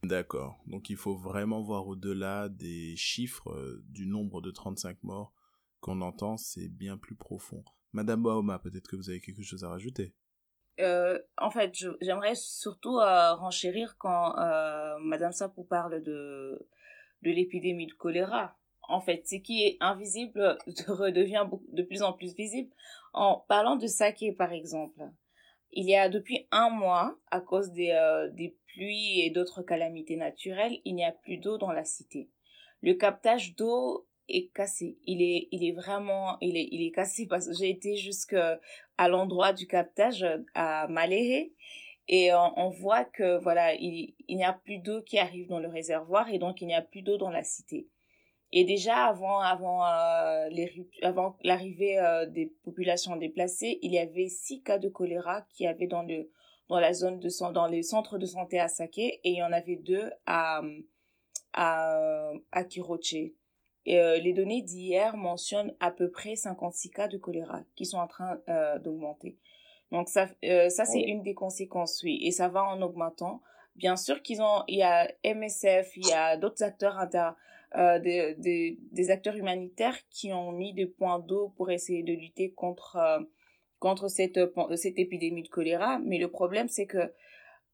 D'accord. 0.05 0.63
Donc 0.67 0.91
il 0.91 0.97
faut 0.97 1.17
vraiment 1.17 1.63
voir 1.63 1.89
au-delà 1.89 2.49
des 2.49 2.95
chiffres 2.97 3.51
euh, 3.51 3.83
du 3.89 4.07
nombre 4.07 4.41
de 4.41 4.51
35 4.51 5.03
morts 5.03 5.33
qu'on 5.81 6.01
entend, 6.01 6.37
c'est 6.37 6.69
bien 6.69 6.97
plus 6.97 7.17
profond. 7.17 7.65
Madame 7.93 8.23
Baoma, 8.23 8.59
peut-être 8.59 8.89
que 8.89 8.97
vous 8.97 9.11
avez 9.11 9.21
quelque 9.21 9.43
chose 9.43 9.65
à 9.65 9.69
rajouter? 9.69 10.15
en 11.39 11.51
fait, 11.53 11.73
j'aimerais 12.01 12.35
surtout 12.35 12.97
renchérir 12.97 13.97
quand 13.97 14.35
Madame 14.99 15.31
Sapou 15.31 15.63
parle 15.63 16.03
de, 16.03 16.69
de 17.23 17.31
l'épidémie 17.31 17.87
de 17.87 17.93
choléra 17.93 18.57
en 18.89 19.01
fait, 19.01 19.27
ce 19.27 19.37
qui 19.37 19.65
est 19.65 19.77
invisible 19.81 20.59
redevient 20.89 21.47
de 21.73 21.83
plus 21.83 22.03
en 22.03 22.13
plus 22.13 22.35
visible. 22.35 22.71
En 23.13 23.45
parlant 23.49 23.77
de 23.77 23.87
saké, 23.87 24.33
par 24.33 24.53
exemple, 24.53 25.01
il 25.73 25.89
y 25.89 25.97
a 25.97 26.09
depuis 26.09 26.47
un 26.51 26.71
mois, 26.71 27.17
à 27.31 27.41
cause 27.41 27.73
des, 27.73 27.91
euh, 27.91 28.29
des 28.31 28.57
pluies 28.67 29.21
et 29.21 29.31
d'autres 29.31 29.63
calamités 29.63 30.17
naturelles, 30.17 30.81
il 30.85 30.95
n'y 30.95 31.05
a 31.05 31.13
plus 31.13 31.37
d'eau 31.37 31.59
dans 31.59 31.73
la 31.73 31.85
cité. 31.85 32.29
Le 32.81 32.95
captage 32.95 33.57
d'eau 33.57 34.07
est 34.29 34.53
cassé. 34.55 34.99
Il 35.05 35.23
est, 35.23 35.49
il 35.51 35.65
est 35.65 35.73
vraiment, 35.73 36.37
il 36.41 36.57
est, 36.57 36.69
il 36.71 36.87
est 36.87 36.93
cassé 36.93 37.27
parce 37.31 37.49
que 37.49 37.55
j'ai 37.55 37.71
été 37.71 37.97
jusqu'à 37.97 38.59
l'endroit 38.99 39.53
du 39.53 39.67
captage 39.67 40.27
à 40.55 40.87
Maléhé 40.89 41.53
et 42.07 42.31
on, 42.35 42.69
voit 42.69 43.05
que 43.05 43.39
voilà, 43.39 43.75
il, 43.75 44.15
il 44.29 44.37
n'y 44.37 44.45
a 44.45 44.53
plus 44.53 44.79
d'eau 44.79 45.01
qui 45.01 45.19
arrive 45.19 45.49
dans 45.49 45.59
le 45.59 45.69
réservoir 45.69 46.29
et 46.29 46.39
donc 46.39 46.61
il 46.61 46.67
n'y 46.67 46.75
a 46.75 46.83
plus 46.83 47.01
d'eau 47.01 47.17
dans 47.17 47.31
la 47.31 47.43
cité. 47.43 47.89
Et 48.57 48.63
déjà 48.63 49.07
avant 49.07 49.41
avant 49.41 49.85
euh, 49.85 50.49
les 50.49 50.73
avant 51.03 51.37
l'arrivée 51.43 51.99
euh, 51.99 52.25
des 52.25 52.47
populations 52.63 53.17
déplacées, 53.17 53.81
il 53.83 53.93
y 53.93 53.99
avait 53.99 54.29
six 54.29 54.63
cas 54.63 54.79
de 54.79 54.89
choléra 54.89 55.43
qui 55.51 55.67
avaient 55.67 55.89
dans 55.89 56.05
le 56.05 56.31
dans 56.69 56.79
la 56.79 56.93
zone 56.93 57.19
de 57.19 57.53
dans 57.53 57.67
les 57.67 57.83
centres 57.83 58.17
de 58.17 58.27
santé 58.27 58.61
à 58.61 58.69
Saké 58.69 59.21
et 59.25 59.31
il 59.31 59.39
y 59.39 59.43
en 59.43 59.51
avait 59.51 59.75
deux 59.75 60.09
à 60.27 60.63
à 61.53 62.31
à 62.53 62.63
Kiroche. 62.63 63.15
Et 63.87 63.99
euh, 63.99 64.19
les 64.19 64.33
données 64.33 64.63
d'hier 64.63 65.17
mentionnent 65.17 65.75
à 65.81 65.91
peu 65.91 66.09
près 66.09 66.37
56 66.37 66.91
cas 66.91 67.09
de 67.09 67.19
choléra 67.19 67.63
qui 67.75 67.85
sont 67.85 67.99
en 67.99 68.07
train 68.07 68.39
d'augmenter. 68.85 69.37
Donc 69.91 70.09
ça 70.09 70.29
ça 70.45 70.85
c'est 70.85 71.03
une 71.03 71.25
des 71.25 71.35
conséquences 71.35 72.05
oui 72.05 72.21
et 72.23 72.31
ça 72.31 72.47
va 72.47 72.63
en 72.63 72.81
augmentant. 72.83 73.43
Bien 73.75 73.97
sûr 73.97 74.23
qu'ils 74.23 74.43
ont 74.43 74.63
il 74.69 74.77
y 74.77 74.85
a 74.85 75.11
MSF, 75.25 75.97
il 75.97 76.07
y 76.07 76.13
a 76.13 76.37
d'autres 76.37 76.63
acteurs 76.63 76.97
inter 76.99 77.31
euh, 77.77 77.99
des, 77.99 78.79
des, 78.93 79.11
acteurs 79.11 79.35
humanitaires 79.35 79.99
qui 80.09 80.33
ont 80.33 80.53
mis 80.53 80.75
des 80.75 80.87
points 80.87 81.19
d'eau 81.19 81.53
pour 81.57 81.73
essayer 81.73 82.05
de 82.05 82.13
lutter 82.13 82.53
contre, 82.53 82.97
euh, 82.97 83.19
contre 83.81 84.07
cette, 84.07 84.39
cette 84.77 84.99
épidémie 84.99 85.43
de 85.43 85.49
choléra. 85.49 85.99
Mais 85.99 86.19
le 86.19 86.31
problème, 86.31 86.69
c'est 86.69 86.87
que 86.87 87.13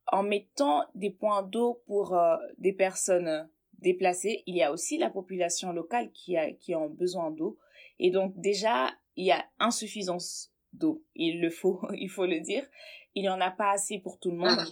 en 0.06 0.22
mettant 0.22 0.84
des 0.94 1.10
points 1.10 1.42
d'eau 1.42 1.82
pour 1.86 2.16
euh, 2.16 2.36
des 2.56 2.72
personnes 2.72 3.46
déplacées, 3.78 4.42
il 4.46 4.56
y 4.56 4.62
a 4.62 4.72
aussi 4.72 4.96
la 4.96 5.10
population 5.10 5.70
locale 5.72 6.10
qui 6.12 6.34
a, 6.34 6.50
qui 6.50 6.72
a 6.72 6.88
besoin 6.88 7.30
d'eau. 7.30 7.58
Et 7.98 8.10
donc 8.10 8.32
déjà, 8.36 8.90
il 9.16 9.26
y 9.26 9.32
a 9.32 9.44
insuffisance 9.58 10.50
d'eau. 10.72 11.04
Il 11.14 11.42
le 11.42 11.50
faut, 11.50 11.80
il 11.92 12.08
faut 12.08 12.26
le 12.26 12.40
dire. 12.40 12.66
Il 13.14 13.22
n'y 13.22 13.28
en 13.28 13.40
a 13.40 13.50
pas 13.50 13.72
assez 13.72 13.98
pour 13.98 14.18
tout 14.18 14.30
le 14.30 14.38
monde. 14.38 14.66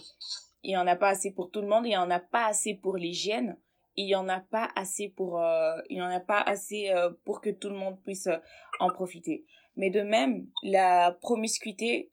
Il 0.63 0.69
n'y 0.69 0.77
en 0.77 0.87
a 0.87 0.95
pas 0.95 1.09
assez 1.09 1.31
pour 1.31 1.51
tout 1.51 1.61
le 1.61 1.67
monde. 1.67 1.85
Il 1.85 1.89
n'y 1.89 1.97
en 1.97 2.09
a 2.09 2.19
pas 2.19 2.47
assez 2.47 2.73
pour 2.73 2.97
l'hygiène 2.97 3.57
il 3.99 4.07
y 4.07 4.15
en 4.15 4.29
a 4.29 4.39
pas 4.39 4.69
assez 4.77 5.09
pour 5.09 5.41
euh, 5.41 5.75
il 5.89 5.97
y 5.97 6.01
en 6.01 6.09
a 6.09 6.21
pas 6.21 6.39
assez 6.39 6.89
euh, 6.89 7.11
pour 7.25 7.41
que 7.41 7.49
tout 7.49 7.67
le 7.67 7.75
monde 7.75 8.01
puisse 8.05 8.27
euh, 8.27 8.37
en 8.79 8.89
profiter. 8.89 9.45
Mais 9.75 9.89
de 9.89 10.01
même 10.01 10.47
la 10.63 11.17
promiscuité 11.21 12.11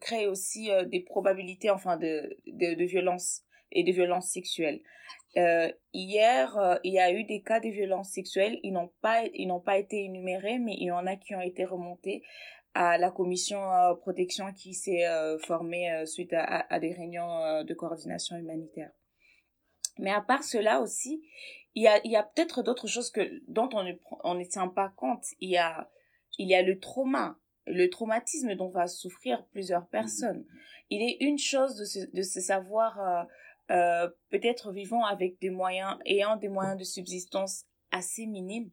crée 0.00 0.26
aussi 0.26 0.70
des 0.86 1.00
probabilités 1.00 1.70
enfin 1.70 1.96
de, 1.96 2.38
de, 2.46 2.84
violence 2.84 3.42
et 3.72 3.82
de 3.82 3.90
violences 3.90 4.30
sexuelles. 4.30 4.80
Hier 5.34 6.78
il 6.84 6.92
y 6.92 7.00
a 7.00 7.12
eu 7.12 7.24
des 7.24 7.42
cas 7.42 7.58
de 7.58 7.68
violences 7.68 8.10
sexuelles. 8.10 8.60
Ils 8.62 8.72
n'ont 8.72 8.92
pas 9.00 9.24
ils 9.34 9.46
n'ont 9.46 9.60
pas 9.60 9.78
été 9.78 10.04
énumérés 10.04 10.58
mais 10.60 10.74
il 10.78 10.86
y 10.86 10.90
en 10.92 11.06
a 11.06 11.16
qui 11.16 11.34
ont 11.34 11.40
été 11.40 11.64
remontés 11.64 12.22
à 12.74 12.98
la 12.98 13.10
commission 13.10 13.60
protection 14.00 14.52
qui 14.52 14.74
s'est 14.74 15.06
formée 15.40 16.06
suite 16.06 16.34
à, 16.34 16.78
des 16.78 16.92
réunions 16.92 17.64
de 17.64 17.74
coordination 17.74 18.36
humanitaire 18.36 18.92
mais 19.98 20.10
à 20.10 20.20
part 20.20 20.44
cela 20.44 20.80
aussi, 20.80 21.22
il 21.74 21.82
y 21.82 21.88
a, 21.88 22.00
il 22.04 22.10
y 22.10 22.16
a 22.16 22.22
peut-être 22.22 22.62
d'autres 22.62 22.86
choses 22.86 23.10
que, 23.10 23.42
dont 23.48 23.68
on 23.72 23.82
ne, 23.82 23.92
on 24.24 24.34
ne 24.34 24.44
tient 24.44 24.68
pas 24.68 24.90
compte. 24.90 25.24
Il 25.40 25.50
y 25.50 25.56
a, 25.56 25.90
il 26.38 26.48
y 26.48 26.54
a 26.54 26.62
le 26.62 26.78
trauma, 26.78 27.38
le 27.66 27.88
traumatisme 27.88 28.54
dont 28.54 28.68
va 28.68 28.86
souffrir 28.86 29.44
plusieurs 29.46 29.86
personnes. 29.86 30.44
Il 30.90 31.02
est 31.02 31.16
une 31.20 31.38
chose 31.38 31.76
de 31.76 31.84
se, 31.84 31.98
de 32.14 32.22
se 32.22 32.40
savoir 32.40 33.00
euh, 33.00 33.24
euh, 33.70 34.10
peut-être 34.30 34.72
vivant 34.72 35.04
avec 35.04 35.40
des 35.40 35.50
moyens, 35.50 35.96
ayant 36.04 36.36
des 36.36 36.48
moyens 36.48 36.76
de 36.76 36.84
subsistance 36.84 37.64
assez 37.90 38.26
minimes, 38.26 38.70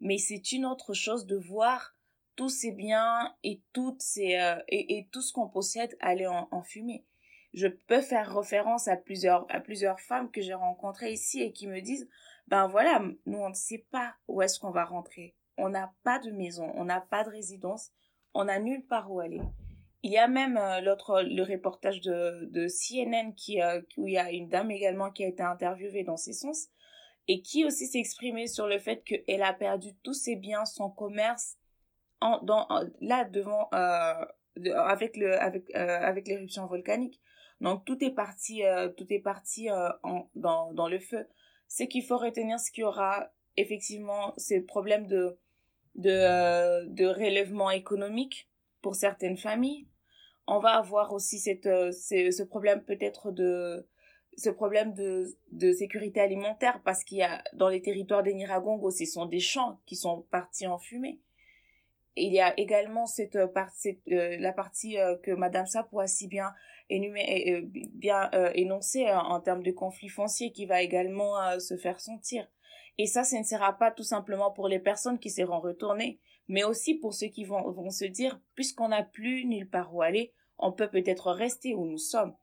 mais 0.00 0.18
c'est 0.18 0.52
une 0.52 0.64
autre 0.64 0.94
chose 0.94 1.26
de 1.26 1.36
voir 1.36 1.94
tous 2.36 2.48
ces 2.48 2.72
biens 2.72 3.34
et 3.44 3.60
toutes 3.72 4.00
ces 4.00 4.36
euh, 4.36 4.56
et, 4.68 4.98
et, 4.98 5.08
tout 5.12 5.20
ce 5.20 5.32
qu'on 5.32 5.48
possède 5.48 5.96
aller 6.00 6.26
en, 6.26 6.48
en 6.50 6.62
fumée. 6.62 7.04
Je 7.52 7.66
peux 7.66 8.00
faire 8.00 8.34
référence 8.34 8.88
à 8.88 8.96
plusieurs, 8.96 9.46
à 9.48 9.60
plusieurs 9.60 10.00
femmes 10.00 10.30
que 10.30 10.40
j'ai 10.40 10.54
rencontrées 10.54 11.12
ici 11.12 11.42
et 11.42 11.52
qui 11.52 11.66
me 11.66 11.80
disent, 11.80 12.08
ben 12.48 12.68
voilà, 12.68 13.02
nous 13.26 13.38
on 13.38 13.48
ne 13.48 13.54
sait 13.54 13.86
pas 13.90 14.14
où 14.28 14.42
est-ce 14.42 14.58
qu'on 14.58 14.70
va 14.70 14.84
rentrer. 14.84 15.34
On 15.56 15.68
n'a 15.68 15.92
pas 16.04 16.18
de 16.18 16.30
maison, 16.30 16.70
on 16.74 16.84
n'a 16.84 17.00
pas 17.00 17.24
de 17.24 17.30
résidence, 17.30 17.90
on 18.34 18.44
n'a 18.44 18.58
nulle 18.58 18.86
part 18.86 19.10
où 19.10 19.20
aller. 19.20 19.40
Il 20.02 20.10
y 20.10 20.18
a 20.18 20.28
même 20.28 20.56
euh, 20.56 20.80
l'autre, 20.80 21.22
le 21.22 21.42
reportage 21.42 22.00
de, 22.00 22.48
de 22.50 22.66
CNN 22.68 23.34
qui, 23.34 23.60
euh, 23.60 23.82
où 23.98 24.06
il 24.08 24.14
y 24.14 24.18
a 24.18 24.30
une 24.30 24.48
dame 24.48 24.70
également 24.70 25.10
qui 25.10 25.24
a 25.24 25.28
été 25.28 25.42
interviewée 25.42 26.04
dans 26.04 26.16
ces 26.16 26.32
sens 26.32 26.68
et 27.28 27.42
qui 27.42 27.64
aussi 27.64 27.86
s'est 27.86 27.98
exprimée 27.98 28.46
sur 28.46 28.66
le 28.66 28.78
fait 28.78 29.04
qu'elle 29.04 29.42
a 29.42 29.52
perdu 29.52 29.90
tous 30.02 30.14
ses 30.14 30.36
biens, 30.36 30.64
son 30.64 30.90
commerce, 30.90 31.56
en, 32.20 32.38
dans, 32.42 32.66
là 33.00 33.24
devant, 33.24 33.68
euh, 33.74 34.24
avec 34.74 35.16
le, 35.16 35.38
avec, 35.38 35.72
avec 35.74 36.26
l'éruption 36.26 36.66
volcanique. 36.66 37.20
Donc 37.60 37.84
tout 37.84 38.02
est 38.02 38.10
parti, 38.10 38.62
tout 38.96 39.06
est 39.12 39.18
parti 39.18 39.68
en, 40.02 40.28
dans, 40.34 40.72
dans 40.72 40.88
le 40.88 40.98
feu. 40.98 41.26
C'est 41.68 41.88
qu'il 41.88 42.04
faut 42.04 42.18
retenir 42.18 42.58
ce 42.58 42.70
qu'il 42.70 42.82
y 42.82 42.84
aura 42.84 43.30
effectivement 43.56 44.32
ces 44.36 44.60
problèmes 44.60 45.06
de, 45.06 45.38
de, 45.94 46.86
de 46.86 47.06
relèvement 47.06 47.70
économique 47.70 48.48
pour 48.82 48.94
certaines 48.94 49.36
familles. 49.36 49.86
On 50.46 50.58
va 50.58 50.70
avoir 50.70 51.12
aussi 51.12 51.38
cette, 51.38 51.66
euh, 51.66 51.92
ce 51.92 52.42
problème 52.42 52.82
peut-être 52.82 53.30
de 53.30 53.86
ce 54.36 54.48
problème 54.48 54.94
de, 54.94 55.26
de 55.52 55.72
sécurité 55.72 56.20
alimentaire 56.20 56.80
parce 56.84 57.04
qu'il 57.04 57.18
y 57.18 57.22
a 57.22 57.42
dans 57.52 57.68
les 57.68 57.82
territoires 57.82 58.22
des 58.22 58.32
Niragongo, 58.32 58.90
ce 58.90 59.04
sont 59.04 59.26
des 59.26 59.40
champs 59.40 59.80
qui 59.86 59.96
sont 59.96 60.22
partis 60.30 60.66
en 60.66 60.78
fumée. 60.78 61.20
il 62.16 62.32
y 62.32 62.40
a 62.40 62.58
également 62.58 63.06
cette, 63.06 63.36
euh, 63.36 63.48
cette 63.74 64.00
euh, 64.10 64.36
la 64.38 64.52
partie 64.52 64.96
que 65.22 65.32
Madame 65.32 65.66
Sapo 65.66 66.00
a 66.00 66.06
si 66.06 66.26
bien, 66.26 66.52
énumé, 66.90 67.62
bien 67.94 68.30
énoncée 68.54 69.10
en 69.10 69.40
termes 69.40 69.62
de 69.62 69.70
conflit 69.70 70.08
foncier 70.08 70.52
qui 70.52 70.66
va 70.66 70.82
également 70.82 71.34
se 71.58 71.76
faire 71.76 72.00
sentir. 72.00 72.46
Et 72.98 73.06
ça, 73.06 73.24
ce 73.24 73.36
ne 73.36 73.44
sera 73.44 73.78
pas 73.78 73.90
tout 73.90 74.02
simplement 74.02 74.50
pour 74.50 74.68
les 74.68 74.78
personnes 74.78 75.18
qui 75.18 75.30
seront 75.30 75.60
retournées, 75.60 76.20
mais 76.48 76.64
aussi 76.64 76.96
pour 76.96 77.14
ceux 77.14 77.28
qui 77.28 77.44
vont, 77.44 77.70
vont 77.70 77.90
se 77.90 78.04
dire, 78.04 78.38
puisqu'on 78.54 78.88
n'a 78.88 79.02
plus 79.02 79.46
nulle 79.46 79.70
part 79.70 79.94
où 79.94 80.02
aller, 80.02 80.34
on 80.58 80.72
peut 80.72 80.90
peut-être 80.90 81.32
rester 81.32 81.74
où 81.74 81.86
nous 81.86 81.98
sommes. 81.98 82.36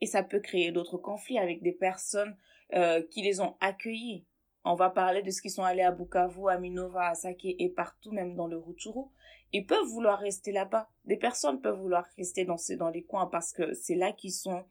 Et 0.00 0.06
ça 0.06 0.22
peut 0.22 0.40
créer 0.40 0.72
d'autres 0.72 0.98
conflits 0.98 1.38
avec 1.38 1.62
des 1.62 1.72
personnes 1.72 2.36
euh, 2.74 3.02
qui 3.10 3.22
les 3.22 3.40
ont 3.40 3.56
accueillis. 3.60 4.26
On 4.64 4.74
va 4.74 4.90
parler 4.90 5.22
de 5.22 5.30
ce 5.30 5.40
qui 5.40 5.50
sont 5.50 5.62
allés 5.62 5.82
à 5.82 5.92
Bukavu, 5.92 6.48
à 6.48 6.58
Minova, 6.58 7.08
à 7.08 7.14
Sake 7.14 7.44
et 7.44 7.68
partout, 7.68 8.12
même 8.12 8.34
dans 8.34 8.46
le 8.46 8.58
Rutshuru. 8.58 9.10
Ils 9.52 9.66
peuvent 9.66 9.86
vouloir 9.86 10.18
rester 10.18 10.52
là-bas. 10.52 10.88
Des 11.04 11.16
personnes 11.16 11.60
peuvent 11.60 11.78
vouloir 11.78 12.04
rester 12.16 12.44
dans, 12.44 12.56
ces, 12.56 12.76
dans 12.76 12.90
les 12.90 13.02
coins 13.02 13.26
parce 13.26 13.52
que 13.52 13.74
c'est 13.74 13.96
là 13.96 14.12
qu'ils 14.12 14.32
sont, 14.32 14.64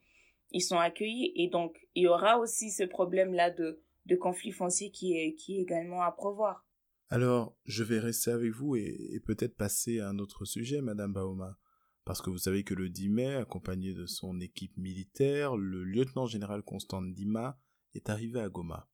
ils 0.52 0.62
sont 0.62 0.78
accueillis. 0.78 1.32
Et 1.36 1.48
donc, 1.48 1.76
il 1.94 2.04
y 2.04 2.08
aura 2.08 2.38
aussi 2.38 2.70
ce 2.70 2.84
problème-là 2.84 3.50
de, 3.50 3.82
de 4.06 4.16
conflit 4.16 4.52
foncier 4.52 4.90
qui 4.90 5.16
est, 5.16 5.34
qui 5.34 5.58
est 5.58 5.62
également 5.62 6.02
à 6.02 6.12
prévoir. 6.12 6.66
Alors, 7.08 7.56
je 7.64 7.82
vais 7.82 7.98
rester 7.98 8.30
avec 8.30 8.52
vous 8.52 8.76
et, 8.76 9.20
peut-être 9.26 9.56
passer 9.56 9.98
à 9.98 10.08
un 10.08 10.18
autre 10.18 10.44
sujet, 10.44 10.80
Madame 10.80 11.12
Bauma. 11.12 11.58
Parce 12.04 12.22
que 12.22 12.30
vous 12.30 12.38
savez 12.38 12.64
que 12.64 12.74
le 12.74 12.88
10 12.88 13.08
mai, 13.08 13.34
accompagné 13.34 13.94
de 13.94 14.06
son 14.06 14.40
équipe 14.40 14.76
militaire, 14.76 15.56
le 15.56 15.84
lieutenant-général 15.84 16.62
Constant 16.62 17.02
Dima 17.02 17.58
est 17.94 18.08
arrivé 18.08 18.40
à 18.40 18.48
Goma. 18.48 18.88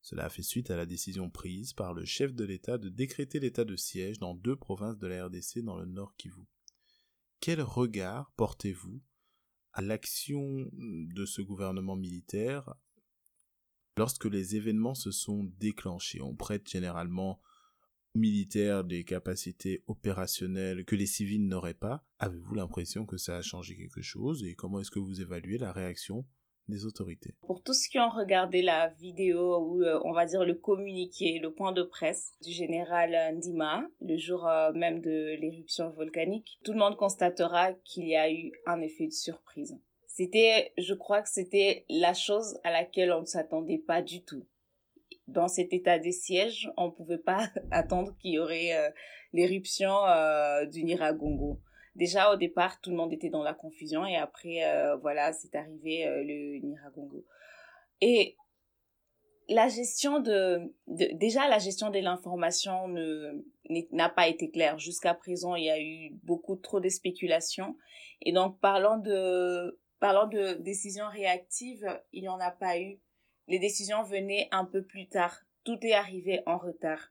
Cela 0.00 0.26
a 0.26 0.28
fait 0.30 0.42
suite 0.42 0.70
à 0.70 0.76
la 0.76 0.86
décision 0.86 1.28
prise 1.28 1.72
par 1.72 1.92
le 1.92 2.04
chef 2.04 2.34
de 2.34 2.44
l'État 2.44 2.78
de 2.78 2.88
décréter 2.88 3.40
l'état 3.40 3.64
de 3.64 3.76
siège 3.76 4.18
dans 4.18 4.34
deux 4.34 4.56
provinces 4.56 4.98
de 4.98 5.06
la 5.06 5.26
RDC 5.26 5.58
dans 5.62 5.76
le 5.76 5.86
nord 5.86 6.14
Kivu. 6.16 6.42
Quel 7.40 7.60
regard 7.60 8.32
portez-vous 8.36 9.02
à 9.72 9.82
l'action 9.82 10.70
de 10.72 11.24
ce 11.24 11.42
gouvernement 11.42 11.96
militaire 11.96 12.74
lorsque 13.96 14.24
les 14.24 14.56
événements 14.56 14.94
se 14.94 15.10
sont 15.10 15.44
déclenchés? 15.58 16.20
On 16.20 16.34
prête 16.34 16.68
généralement 16.68 17.40
militaires 18.14 18.84
des 18.84 19.04
capacités 19.04 19.84
opérationnelles 19.86 20.84
que 20.84 20.96
les 20.96 21.06
civils 21.06 21.46
n'auraient 21.46 21.74
pas, 21.74 22.06
avez-vous 22.18 22.54
l'impression 22.54 23.06
que 23.06 23.16
ça 23.16 23.36
a 23.36 23.42
changé 23.42 23.76
quelque 23.76 24.02
chose? 24.02 24.44
Et 24.44 24.54
comment 24.54 24.80
est-ce 24.80 24.90
que 24.90 24.98
vous 24.98 25.20
évaluez 25.20 25.58
la 25.58 25.72
réaction 25.72 26.26
Pour 27.46 27.62
tous 27.62 27.72
ceux 27.72 27.88
qui 27.90 27.98
ont 27.98 28.10
regardé 28.10 28.62
la 28.62 28.88
vidéo 28.88 29.58
ou 29.58 29.82
euh, 29.82 30.00
on 30.04 30.12
va 30.12 30.26
dire 30.26 30.44
le 30.44 30.54
communiqué, 30.54 31.38
le 31.38 31.52
point 31.52 31.72
de 31.72 31.82
presse 31.82 32.32
du 32.42 32.50
général 32.50 33.16
Ndima, 33.36 33.86
le 34.00 34.16
jour 34.16 34.46
euh, 34.46 34.72
même 34.72 35.00
de 35.00 35.36
l'éruption 35.40 35.90
volcanique, 35.90 36.58
tout 36.64 36.72
le 36.72 36.78
monde 36.78 36.96
constatera 36.96 37.72
qu'il 37.84 38.06
y 38.06 38.16
a 38.16 38.30
eu 38.30 38.52
un 38.66 38.80
effet 38.80 39.06
de 39.06 39.12
surprise. 39.12 39.78
C'était, 40.06 40.72
je 40.76 40.94
crois 40.94 41.22
que 41.22 41.28
c'était 41.28 41.84
la 41.88 42.12
chose 42.12 42.58
à 42.64 42.70
laquelle 42.70 43.12
on 43.12 43.20
ne 43.20 43.26
s'attendait 43.26 43.78
pas 43.78 44.02
du 44.02 44.24
tout 44.24 44.44
dans 45.28 45.48
cet 45.48 45.72
état 45.72 45.98
des 45.98 46.12
sièges, 46.12 46.70
on 46.76 46.86
ne 46.86 46.90
pouvait 46.90 47.18
pas 47.18 47.48
attendre 47.70 48.16
qu'il 48.18 48.32
y 48.32 48.38
aurait 48.38 48.76
euh, 48.76 48.90
l'éruption 49.32 50.04
euh, 50.06 50.66
du 50.66 50.84
Niragongo. 50.84 51.60
Déjà 51.98 52.32
au 52.32 52.36
départ, 52.36 52.80
tout 52.80 52.90
le 52.90 52.96
monde 52.96 53.12
était 53.12 53.28
dans 53.28 53.42
la 53.42 53.52
confusion 53.52 54.06
et 54.06 54.16
après, 54.16 54.64
euh, 54.64 54.96
voilà, 54.96 55.34
c'est 55.34 55.54
arrivé 55.54 56.06
le 56.24 56.58
Niragongo. 56.66 57.26
Et 58.00 58.36
la 59.50 59.68
gestion 59.68 60.20
de, 60.20 60.72
déjà 60.86 61.48
la 61.48 61.58
gestion 61.58 61.90
de 61.90 61.98
l'information 61.98 62.88
ne 62.88 63.44
n'a 63.92 64.08
pas 64.08 64.28
été 64.28 64.50
claire 64.50 64.78
jusqu'à 64.78 65.12
présent. 65.12 65.54
Il 65.54 65.64
y 65.64 65.70
a 65.70 65.80
eu 65.80 66.14
beaucoup 66.22 66.56
trop 66.56 66.80
de 66.80 66.88
spéculations 66.88 67.76
et 68.22 68.32
donc 68.32 68.58
parlant 68.60 68.98
de 68.98 69.78
parlant 70.00 70.26
de 70.26 70.54
décisions 70.54 71.08
réactives, 71.08 71.86
il 72.12 72.22
n'y 72.22 72.28
en 72.28 72.38
a 72.38 72.50
pas 72.50 72.78
eu 72.78 73.00
les 73.48 73.58
décisions 73.58 74.02
venaient 74.02 74.48
un 74.52 74.64
peu 74.64 74.82
plus 74.82 75.08
tard. 75.08 75.40
Tout 75.64 75.78
est 75.82 75.94
arrivé 75.94 76.42
en 76.46 76.58
retard. 76.58 77.10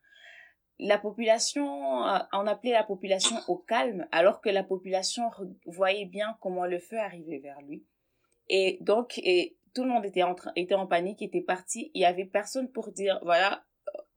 La 0.80 0.98
population, 0.98 2.06
euh, 2.06 2.20
on 2.34 2.46
appelait 2.48 2.72
la 2.72 2.84
population 2.84 3.36
au 3.48 3.58
calme, 3.58 4.08
alors 4.12 4.42
que 4.42 4.50
la 4.50 4.64
population 4.64 5.24
voyait 5.66 6.06
bien 6.06 6.38
comment 6.42 6.66
le 6.66 6.80
feu 6.80 6.98
arrivait 7.00 7.40
vers 7.40 7.62
lui. 7.62 7.84
Et 8.50 8.78
donc, 8.82 9.18
et 9.18 9.58
tout 9.74 9.84
le 9.84 9.90
monde 9.90 10.06
était 10.06 10.24
en, 10.24 10.36
était 10.56 10.76
en 10.76 10.88
panique, 10.88 11.22
était 11.22 11.42
parti. 11.42 11.92
Il 11.94 12.02
y 12.02 12.06
avait 12.06 12.26
personne 12.26 12.72
pour 12.72 12.92
dire, 12.92 13.20
voilà, 13.24 13.64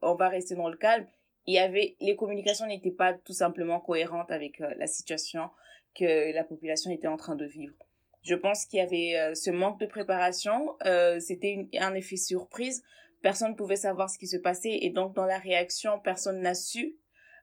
on 0.01 0.15
va 0.15 0.29
rester 0.29 0.55
dans 0.55 0.69
le 0.69 0.77
calme. 0.77 1.07
Il 1.47 1.55
y 1.55 1.59
avait, 1.59 1.95
les 1.99 2.15
communications 2.15 2.67
n'étaient 2.67 2.91
pas 2.91 3.13
tout 3.13 3.33
simplement 3.33 3.79
cohérentes 3.79 4.31
avec 4.31 4.61
euh, 4.61 4.73
la 4.77 4.87
situation 4.87 5.49
que 5.95 6.33
la 6.33 6.43
population 6.43 6.91
était 6.91 7.07
en 7.07 7.17
train 7.17 7.35
de 7.35 7.45
vivre. 7.45 7.75
Je 8.21 8.35
pense 8.35 8.65
qu'il 8.65 8.77
y 8.77 8.81
avait 8.81 9.17
euh, 9.17 9.35
ce 9.35 9.49
manque 9.49 9.79
de 9.79 9.87
préparation, 9.87 10.75
euh, 10.85 11.19
c'était 11.19 11.67
un 11.79 11.93
effet 11.95 12.17
surprise. 12.17 12.83
Personne 13.21 13.51
ne 13.51 13.55
pouvait 13.55 13.75
savoir 13.75 14.09
ce 14.09 14.17
qui 14.17 14.27
se 14.27 14.37
passait 14.37 14.79
et 14.81 14.89
donc 14.89 15.15
dans 15.15 15.25
la 15.25 15.37
réaction, 15.37 15.99
personne 15.99 16.41
n'a 16.41 16.55
su. 16.55 16.97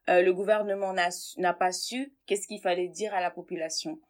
Euh, 0.08 0.22
le 0.22 0.32
gouvernement 0.32 0.92
n'a 0.92 1.54
pas 1.54 1.72
su 1.72 2.14
qu'est-ce 2.26 2.46
qu'il 2.46 2.60
fallait 2.60 2.88
dire 2.88 3.14
à 3.14 3.20
la 3.20 3.30
population. 3.30 4.00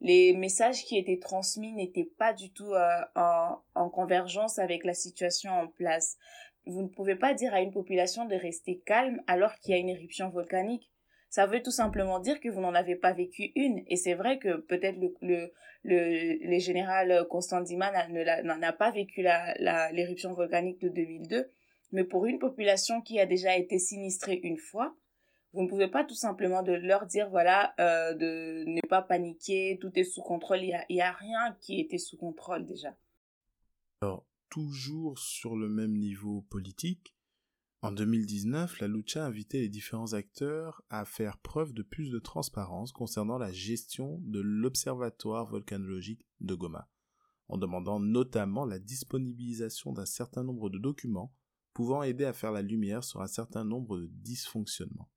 Les 0.00 0.32
messages 0.32 0.84
qui 0.84 0.96
étaient 0.96 1.18
transmis 1.18 1.72
n'étaient 1.72 2.10
pas 2.18 2.32
du 2.32 2.52
tout 2.52 2.72
en, 3.16 3.62
en 3.74 3.90
convergence 3.90 4.60
avec 4.60 4.84
la 4.84 4.94
situation 4.94 5.50
en 5.50 5.66
place. 5.66 6.16
Vous 6.66 6.82
ne 6.82 6.88
pouvez 6.88 7.16
pas 7.16 7.34
dire 7.34 7.52
à 7.52 7.60
une 7.60 7.72
population 7.72 8.24
de 8.24 8.36
rester 8.36 8.80
calme 8.86 9.20
alors 9.26 9.54
qu'il 9.56 9.72
y 9.72 9.74
a 9.74 9.80
une 9.80 9.88
éruption 9.88 10.28
volcanique 10.28 10.88
ça 11.28 11.46
veut 11.46 11.62
tout 11.62 11.70
simplement 11.70 12.20
dire 12.20 12.40
que 12.40 12.48
vous 12.48 12.60
n'en 12.60 12.74
avez 12.74 12.96
pas 12.96 13.12
vécu 13.12 13.52
une. 13.54 13.82
Et 13.86 13.96
c'est 13.96 14.14
vrai 14.14 14.38
que 14.38 14.56
peut-être 14.56 14.98
le, 14.98 15.52
le, 15.84 16.38
le, 16.48 16.58
général 16.58 17.26
Constant 17.28 17.60
Dima 17.60 17.90
n'en 18.08 18.62
a, 18.62 18.72
pas 18.72 18.90
vécu 18.90 19.22
l'éruption 19.92 20.30
la, 20.30 20.36
volcanique 20.36 20.80
de 20.80 20.88
2002. 20.88 21.50
Mais 21.92 22.04
pour 22.04 22.26
une 22.26 22.38
population 22.38 23.00
qui 23.00 23.18
a 23.20 23.26
déjà 23.26 23.56
été 23.56 23.78
sinistrée 23.78 24.40
une 24.42 24.58
fois, 24.58 24.94
vous 25.52 25.62
ne 25.62 25.68
pouvez 25.68 25.88
pas 25.88 26.04
tout 26.04 26.14
simplement 26.14 26.62
de 26.62 26.72
leur 26.72 27.06
dire, 27.06 27.30
voilà, 27.30 27.74
euh, 27.80 28.14
de 28.14 28.64
ne 28.66 28.80
pas 28.86 29.02
paniquer, 29.02 29.78
tout 29.80 29.90
est 29.98 30.04
sous 30.04 30.22
contrôle. 30.22 30.60
Il 30.62 30.76
n'y 30.90 31.00
a, 31.00 31.08
a 31.08 31.12
rien 31.12 31.56
qui 31.60 31.80
était 31.80 31.98
sous 31.98 32.18
contrôle 32.18 32.66
déjà. 32.66 32.94
Alors, 34.02 34.26
toujours 34.50 35.18
sur 35.18 35.56
le 35.56 35.68
même 35.68 35.96
niveau 35.96 36.42
politique, 36.50 37.14
en 37.80 37.92
2019, 37.92 38.80
la 38.80 38.88
Lucha 38.88 39.24
invitait 39.24 39.60
les 39.60 39.68
différents 39.68 40.12
acteurs 40.12 40.82
à 40.90 41.04
faire 41.04 41.38
preuve 41.38 41.72
de 41.72 41.82
plus 41.82 42.10
de 42.10 42.18
transparence 42.18 42.90
concernant 42.90 43.38
la 43.38 43.52
gestion 43.52 44.18
de 44.24 44.40
l'Observatoire 44.40 45.46
volcanologique 45.46 46.26
de 46.40 46.54
Goma, 46.54 46.90
en 47.46 47.56
demandant 47.56 48.00
notamment 48.00 48.64
la 48.64 48.80
disponibilisation 48.80 49.92
d'un 49.92 50.06
certain 50.06 50.42
nombre 50.42 50.70
de 50.70 50.78
documents 50.78 51.32
pouvant 51.72 52.02
aider 52.02 52.24
à 52.24 52.32
faire 52.32 52.50
la 52.50 52.62
lumière 52.62 53.04
sur 53.04 53.22
un 53.22 53.28
certain 53.28 53.62
nombre 53.62 53.96
de 53.96 54.06
dysfonctionnements. 54.06 55.12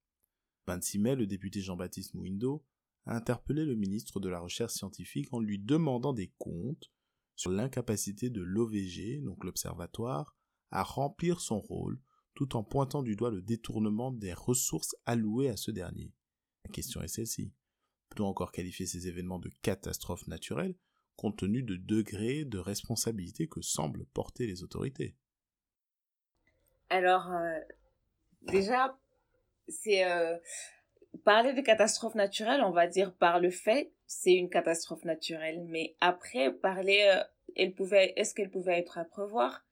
26 0.67 0.99
mai, 0.99 1.15
le 1.15 1.25
député 1.25 1.61
Jean-Baptiste 1.61 2.13
Mouindo 2.13 2.63
a 3.07 3.15
interpellé 3.15 3.65
le 3.65 3.75
ministre 3.75 4.19
de 4.19 4.29
la 4.29 4.39
Recherche 4.39 4.73
scientifique 4.73 5.33
en 5.33 5.39
lui 5.39 5.57
demandant 5.57 6.13
des 6.13 6.31
comptes 6.37 6.91
sur 7.35 7.49
l'incapacité 7.49 8.29
de 8.29 8.43
l'OVG, 8.43 9.23
donc 9.23 9.43
l'Observatoire, 9.43 10.37
à 10.69 10.83
remplir 10.83 11.41
son 11.41 11.59
rôle 11.59 11.99
tout 12.41 12.55
en 12.55 12.63
pointant 12.63 13.03
du 13.03 13.15
doigt 13.15 13.29
le 13.29 13.43
détournement 13.43 14.11
des 14.11 14.33
ressources 14.33 14.95
allouées 15.05 15.49
à 15.49 15.57
ce 15.57 15.69
dernier. 15.69 16.11
La 16.65 16.71
question 16.71 16.99
est 17.03 17.07
celle-ci. 17.07 17.53
Peut-on 18.09 18.25
encore 18.25 18.51
qualifier 18.51 18.87
ces 18.87 19.07
événements 19.07 19.37
de 19.37 19.51
catastrophes 19.61 20.25
naturelles 20.25 20.73
compte 21.17 21.37
tenu 21.37 21.61
de 21.61 21.75
degré 21.75 22.43
de 22.43 22.57
responsabilité 22.57 23.47
que 23.47 23.61
semblent 23.61 24.07
porter 24.15 24.47
les 24.47 24.63
autorités? 24.63 25.15
Alors, 26.89 27.31
euh, 27.31 27.59
déjà, 28.41 28.97
c'est 29.67 30.03
euh, 30.03 30.35
parler 31.23 31.53
de 31.53 31.61
catastrophe 31.61 32.15
naturelle, 32.15 32.61
on 32.63 32.71
va 32.71 32.87
dire 32.87 33.13
par 33.13 33.39
le 33.39 33.51
fait, 33.51 33.93
c'est 34.07 34.33
une 34.33 34.49
catastrophe 34.49 35.05
naturelle. 35.05 35.63
Mais 35.67 35.95
après, 36.01 36.51
parler, 36.51 37.03
euh, 37.03 37.23
est-ce 37.55 38.33
qu'elle 38.33 38.49
pouvait 38.49 38.79
être 38.79 38.97
à 38.97 39.05
prévoir? 39.05 39.63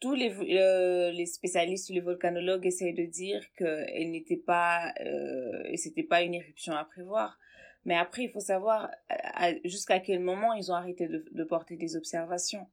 Tous 0.00 0.14
les, 0.14 0.34
euh, 0.58 1.10
les 1.10 1.26
spécialistes, 1.26 1.90
les 1.90 2.00
volcanologues 2.00 2.66
essayent 2.66 2.94
de 2.94 3.04
dire 3.04 3.42
qu'elle 3.56 4.10
n'était 4.10 4.36
pas, 4.36 4.92
euh, 5.00 5.62
c'était 5.76 6.02
pas 6.02 6.22
une 6.22 6.34
éruption 6.34 6.74
à 6.74 6.84
prévoir. 6.84 7.38
Mais 7.84 7.96
après, 7.96 8.24
il 8.24 8.30
faut 8.30 8.40
savoir 8.40 8.90
jusqu'à 9.64 10.00
quel 10.00 10.20
moment 10.20 10.52
ils 10.52 10.70
ont 10.70 10.74
arrêté 10.74 11.06
de, 11.08 11.24
de, 11.30 11.44
porter 11.44 11.76
des 11.76 11.96
observations. 11.96 12.66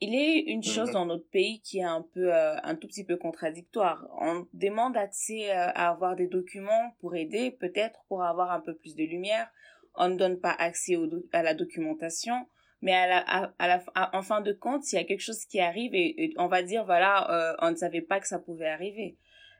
Il 0.00 0.14
est 0.14 0.38
une 0.38 0.62
chose 0.62 0.92
dans 0.92 1.06
notre 1.06 1.28
pays 1.28 1.60
qui 1.60 1.78
est 1.78 1.84
un 1.84 2.02
peu, 2.02 2.32
euh, 2.32 2.56
un 2.62 2.76
tout 2.76 2.86
petit 2.86 3.02
peu 3.02 3.16
contradictoire. 3.16 4.06
On 4.20 4.46
demande 4.52 4.96
accès 4.96 5.50
euh, 5.50 5.70
à 5.74 5.88
avoir 5.88 6.14
des 6.14 6.28
documents 6.28 6.94
pour 7.00 7.16
aider, 7.16 7.50
peut-être 7.50 8.04
pour 8.06 8.22
avoir 8.22 8.52
un 8.52 8.60
peu 8.60 8.76
plus 8.76 8.94
de 8.94 9.02
lumière. 9.02 9.50
On 9.96 10.08
ne 10.08 10.16
donne 10.16 10.38
pas 10.38 10.52
accès 10.52 10.96
à 11.32 11.42
la 11.42 11.54
documentation 11.54 12.46
mais 12.80 12.94
à 12.94 13.06
la, 13.06 13.52
à, 13.58 13.66
la, 13.68 13.82
en 14.12 14.22
fin 14.22 14.40
de 14.40 14.52
compte, 14.52 14.84
s'il 14.84 14.98
y 14.98 15.02
a 15.02 15.04
quelque 15.04 15.20
chose 15.20 15.44
qui 15.44 15.60
arrive 15.60 15.94
et, 15.94 16.32
on 16.36 16.46
va 16.46 16.62
dire, 16.62 16.84
voilà, 16.84 17.30
euh, 17.30 17.56
on 17.60 17.70
ne 17.70 17.76
savait 17.76 18.02
pas 18.02 18.20
que 18.20 18.28
ça 18.28 18.38
pouvait 18.38 18.68
arriver. 18.68 19.16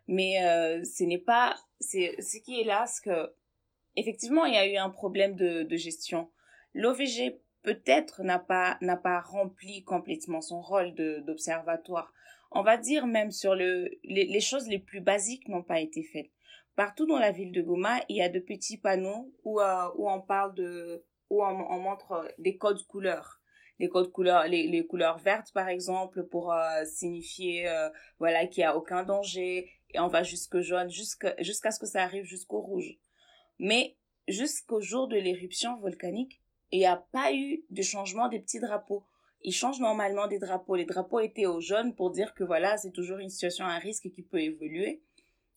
Mais 0.06 0.44
euh, 0.44 0.82
ce 0.84 1.04
n'est 1.04 1.18
pas, 1.18 1.56
c'est 1.80 2.20
ce 2.20 2.38
qui 2.38 2.60
est 2.60 2.64
là, 2.64 2.86
c'est 2.86 3.04
que, 3.04 3.32
effectivement, 3.96 4.44
il 4.44 4.54
y 4.54 4.58
a 4.58 4.66
eu 4.66 4.76
un 4.76 4.90
problème 4.90 5.34
de, 5.34 5.64
de 5.64 5.76
gestion. 5.76 6.30
L'OVG, 6.74 7.40
peut-être, 7.62 8.22
n'a 8.22 8.38
pas, 8.38 8.78
n'a 8.80 8.96
pas 8.96 9.20
rempli 9.20 9.82
complètement 9.82 10.40
son 10.40 10.60
rôle 10.60 10.94
d'observatoire. 10.94 12.12
On 12.50 12.62
va 12.62 12.76
dire 12.76 13.06
même 13.06 13.30
sur 13.30 13.54
le, 13.54 13.90
les, 14.04 14.24
les 14.24 14.40
choses 14.40 14.68
les 14.68 14.78
plus 14.78 15.00
basiques 15.00 15.48
n'ont 15.48 15.62
pas 15.62 15.80
été 15.80 16.02
faites. 16.02 16.30
Partout 16.76 17.06
dans 17.06 17.18
la 17.18 17.32
ville 17.32 17.50
de 17.50 17.60
Goma, 17.60 18.00
il 18.08 18.16
y 18.16 18.22
a 18.22 18.28
de 18.28 18.38
petits 18.38 18.78
panneaux 18.78 19.34
où, 19.44 19.60
euh, 19.60 19.88
où 19.96 20.08
on 20.08 20.20
parle 20.20 20.54
de 20.54 21.04
où 21.30 21.44
on, 21.44 21.78
montre 21.78 22.26
des 22.38 22.56
codes 22.56 22.84
couleurs. 22.86 23.40
Les 23.78 23.88
codes 23.88 24.10
couleurs 24.10 24.48
les, 24.48 24.66
les 24.66 24.86
couleurs 24.86 25.18
vertes 25.18 25.52
par 25.52 25.68
exemple 25.68 26.24
pour 26.24 26.52
euh, 26.52 26.84
signifier 26.84 27.68
euh, 27.68 27.88
voilà 28.18 28.46
qu'il 28.46 28.62
y 28.62 28.64
a 28.64 28.76
aucun 28.76 29.04
danger 29.04 29.70
et 29.90 30.00
on 30.00 30.08
va 30.08 30.24
jusqu'au 30.24 30.62
jaune 30.62 30.90
jusqu'à 30.90 31.34
jusqu'à 31.40 31.70
ce 31.70 31.78
que 31.78 31.86
ça 31.86 32.02
arrive 32.02 32.24
jusqu'au 32.24 32.60
rouge. 32.60 32.98
Mais 33.60 33.96
jusqu'au 34.26 34.80
jour 34.80 35.06
de 35.06 35.16
l'éruption 35.16 35.76
volcanique 35.76 36.40
il 36.72 36.80
n'y 36.80 36.86
a 36.86 36.96
pas 37.12 37.32
eu 37.32 37.64
de 37.70 37.82
changement 37.82 38.28
des 38.28 38.40
petits 38.40 38.60
drapeaux. 38.60 39.04
Ils 39.42 39.54
changent 39.54 39.80
normalement 39.80 40.26
des 40.26 40.40
drapeaux. 40.40 40.74
Les 40.74 40.84
drapeaux 40.84 41.20
étaient 41.20 41.46
au 41.46 41.60
jaune 41.60 41.94
pour 41.94 42.10
dire 42.10 42.34
que 42.34 42.42
voilà 42.42 42.76
c'est 42.78 42.90
toujours 42.90 43.18
une 43.18 43.30
situation 43.30 43.64
à 43.64 43.78
risque 43.78 44.10
qui 44.10 44.22
peut 44.22 44.40
évoluer 44.40 45.02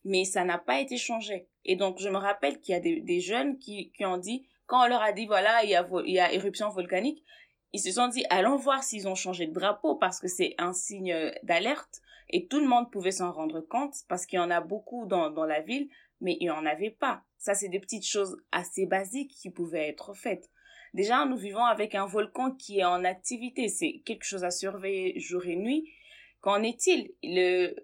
mais 0.03 0.25
ça 0.25 0.43
n'a 0.43 0.57
pas 0.57 0.79
été 0.79 0.97
changé. 0.97 1.47
Et 1.65 1.75
donc 1.75 1.99
je 1.99 2.09
me 2.09 2.17
rappelle 2.17 2.59
qu'il 2.59 2.73
y 2.73 2.75
a 2.75 2.79
des, 2.79 3.01
des 3.01 3.19
jeunes 3.19 3.57
qui, 3.57 3.91
qui 3.91 4.05
ont 4.05 4.17
dit 4.17 4.47
quand 4.71 4.85
on 4.85 4.87
leur 4.87 5.01
a 5.01 5.11
dit, 5.11 5.25
voilà, 5.25 5.65
il 5.65 5.69
y 5.69 5.75
a, 5.75 5.85
il 6.05 6.13
y 6.13 6.19
a 6.19 6.31
éruption 6.31 6.69
volcanique, 6.69 7.25
ils 7.73 7.81
se 7.81 7.91
sont 7.91 8.07
dit, 8.07 8.23
allons 8.29 8.55
voir 8.55 8.83
s'ils 8.83 9.05
ont 9.05 9.15
changé 9.15 9.45
de 9.45 9.51
drapeau 9.51 9.95
parce 9.95 10.21
que 10.21 10.29
c'est 10.29 10.55
un 10.57 10.71
signe 10.71 11.13
d'alerte. 11.43 12.01
Et 12.29 12.47
tout 12.47 12.61
le 12.61 12.67
monde 12.67 12.89
pouvait 12.89 13.11
s'en 13.11 13.33
rendre 13.33 13.59
compte 13.59 13.95
parce 14.07 14.25
qu'il 14.25 14.37
y 14.37 14.41
en 14.41 14.49
a 14.49 14.61
beaucoup 14.61 15.05
dans, 15.05 15.29
dans 15.29 15.43
la 15.43 15.59
ville, 15.59 15.89
mais 16.21 16.37
il 16.39 16.45
n'y 16.45 16.49
en 16.49 16.65
avait 16.65 16.89
pas. 16.89 17.21
Ça, 17.37 17.53
c'est 17.53 17.67
des 17.67 17.81
petites 17.81 18.07
choses 18.07 18.37
assez 18.53 18.85
basiques 18.85 19.33
qui 19.33 19.49
pouvaient 19.49 19.89
être 19.89 20.13
faites. 20.13 20.49
Déjà, 20.93 21.25
nous 21.25 21.35
vivons 21.35 21.65
avec 21.65 21.93
un 21.93 22.05
volcan 22.05 22.51
qui 22.51 22.79
est 22.79 22.85
en 22.85 23.03
activité. 23.03 23.67
C'est 23.67 24.01
quelque 24.05 24.23
chose 24.23 24.45
à 24.45 24.51
surveiller 24.51 25.19
jour 25.19 25.45
et 25.47 25.57
nuit. 25.57 25.91
Qu'en 26.39 26.63
est-il? 26.63 27.11
Le, 27.23 27.75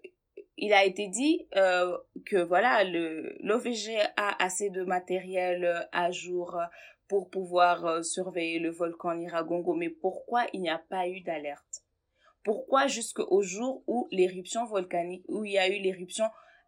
il 0.58 0.74
a 0.74 0.86
été 0.86 1.08
dit 1.08 1.48
euh, 1.56 1.98
que 2.26 2.38
voilà 2.38 2.84
l'OVG 2.84 4.00
a 4.18 4.44
assez 4.44 4.70
de 4.70 4.84
matériel 4.84 5.66
euh, 5.66 5.80
à 5.92 6.12
jour 6.12 6.60
pour 7.08 7.30
pouvoir 7.30 7.86
euh, 7.86 8.02
surveiller 8.02 8.60
le 8.60 8.72
volcan 8.72 9.14
Niragongo 9.16 9.76
mais 9.76 9.90
pourquoi 9.90 10.46
il 10.54 10.62
n'y 10.62 10.70
a 10.70 10.80
pas 10.90 11.08
eu 11.08 11.22
d'alerte? 11.22 11.84
Pourquoi 12.44 12.88
jusqu'au 12.88 13.42
jour 13.42 13.84
où 13.88 14.08
l'éruption 14.12 14.66
volcanique 14.66 15.24
où 15.28 15.46
il 15.46 15.52
y 15.52 15.58
a 15.58 15.70
eu 15.70 15.80
l'éruption 15.80 16.26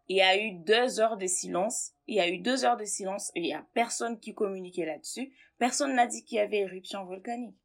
il 0.08 0.16
y 0.16 0.22
a 0.22 0.40
eu 0.40 0.52
deux 0.52 1.00
heures 1.00 1.16
de 1.16 1.26
silence 1.26 1.92
il 2.06 2.16
y 2.16 2.20
a 2.20 2.28
eu 2.28 2.38
deux 2.38 2.64
heures 2.64 2.76
de 2.76 2.84
silence 2.84 3.32
il 3.34 3.46
y 3.46 3.52
a 3.52 3.66
personne 3.74 4.20
qui 4.20 4.34
communiquait 4.34 4.86
là-dessus 4.86 5.32
personne 5.58 5.94
n'a 5.94 6.06
dit 6.06 6.24
qu'il 6.24 6.36
y 6.36 6.40
avait 6.40 6.60
éruption 6.60 7.04
volcanique. 7.04 7.56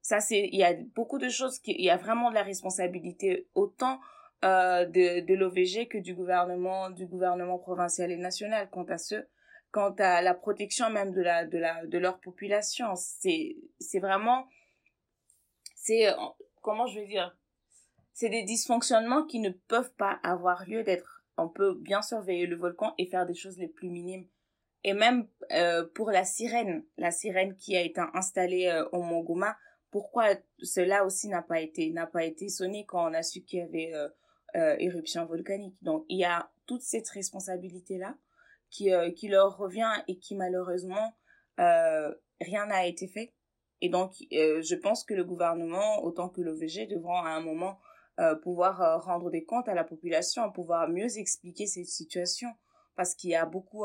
Ça 0.00 0.20
c'est 0.20 0.48
il 0.52 0.58
y 0.58 0.64
a 0.64 0.74
beaucoup 0.94 1.18
de 1.18 1.28
choses 1.28 1.58
qui 1.58 1.72
il 1.72 1.84
y 1.84 1.90
a 1.90 1.96
vraiment 1.98 2.30
de 2.30 2.34
la 2.34 2.42
responsabilité 2.42 3.46
autant 3.54 3.94
euh, 3.94 3.98
de, 4.46 5.20
de 5.20 5.34
l'OVG 5.34 5.88
que 5.88 5.98
du 5.98 6.14
gouvernement, 6.14 6.90
du 6.90 7.06
gouvernement 7.06 7.58
provincial 7.58 8.10
et 8.10 8.16
national 8.16 8.68
quant 8.70 8.84
à 8.84 8.98
ce, 8.98 9.26
quant 9.70 9.94
à 9.98 10.22
la 10.22 10.34
protection 10.34 10.90
même 10.90 11.12
de 11.12 11.22
la, 11.22 11.44
de 11.44 11.58
la, 11.58 11.84
de 11.86 11.98
leur 11.98 12.20
population. 12.20 12.94
C'est, 12.96 13.56
c'est 13.80 14.00
vraiment, 14.00 14.46
c'est, 15.74 16.06
comment 16.62 16.86
je 16.86 17.00
vais 17.00 17.06
dire, 17.06 17.36
c'est 18.12 18.30
des 18.30 18.44
dysfonctionnements 18.44 19.24
qui 19.24 19.40
ne 19.40 19.50
peuvent 19.50 19.92
pas 19.94 20.18
avoir 20.22 20.64
lieu 20.66 20.82
d'être. 20.82 21.22
On 21.36 21.48
peut 21.48 21.74
bien 21.74 22.00
surveiller 22.00 22.46
le 22.46 22.56
volcan 22.56 22.94
et 22.96 23.04
faire 23.06 23.26
des 23.26 23.34
choses 23.34 23.58
les 23.58 23.68
plus 23.68 23.90
minimes. 23.90 24.26
Et 24.82 24.94
même 24.94 25.28
euh, 25.52 25.86
pour 25.94 26.10
la 26.10 26.24
sirène, 26.24 26.84
la 26.96 27.10
sirène 27.10 27.56
qui 27.56 27.76
a 27.76 27.82
été 27.82 28.00
installée 28.14 28.68
euh, 28.68 28.88
au 28.92 29.02
Mont 29.02 29.26
pourquoi 29.90 30.28
cela 30.62 31.04
aussi 31.04 31.28
n'a 31.28 31.42
pas 31.42 31.60
été 31.60 31.90
n'a 31.90 32.06
pas 32.06 32.24
été 32.24 32.48
sonné 32.48 32.86
quand 32.86 33.10
on 33.10 33.14
a 33.14 33.22
su 33.22 33.42
qu'il 33.42 33.58
y 33.58 33.62
avait 33.62 33.92
euh, 33.94 34.08
euh, 34.56 34.74
éruption 34.78 35.26
volcanique. 35.26 35.76
Donc 35.82 36.06
il 36.08 36.18
y 36.18 36.24
a 36.24 36.50
toute 36.64 36.80
cette 36.80 37.08
responsabilité-là 37.10 38.16
qui, 38.70 38.90
euh, 38.90 39.10
qui 39.10 39.28
leur 39.28 39.58
revient 39.58 39.92
et 40.08 40.18
qui 40.18 40.34
malheureusement, 40.34 41.14
euh, 41.60 42.14
rien 42.40 42.64
n'a 42.64 42.86
été 42.86 43.06
fait. 43.06 43.34
Et 43.82 43.90
donc 43.90 44.14
je 44.30 44.74
pense 44.74 45.04
que 45.04 45.12
le 45.12 45.24
gouvernement, 45.24 46.02
autant 46.02 46.30
que 46.30 46.40
l'OVG, 46.40 46.86
devront 46.86 47.18
à 47.18 47.28
un 47.28 47.40
moment 47.40 47.78
pouvoir 48.42 49.04
rendre 49.04 49.30
des 49.30 49.44
comptes 49.44 49.68
à 49.68 49.74
la 49.74 49.84
population, 49.84 50.50
pouvoir 50.50 50.88
mieux 50.88 51.18
expliquer 51.18 51.66
cette 51.66 51.88
situation 51.88 52.48
parce 52.94 53.14
qu'il 53.14 53.28
y 53.28 53.34
a 53.34 53.44
beaucoup, 53.44 53.84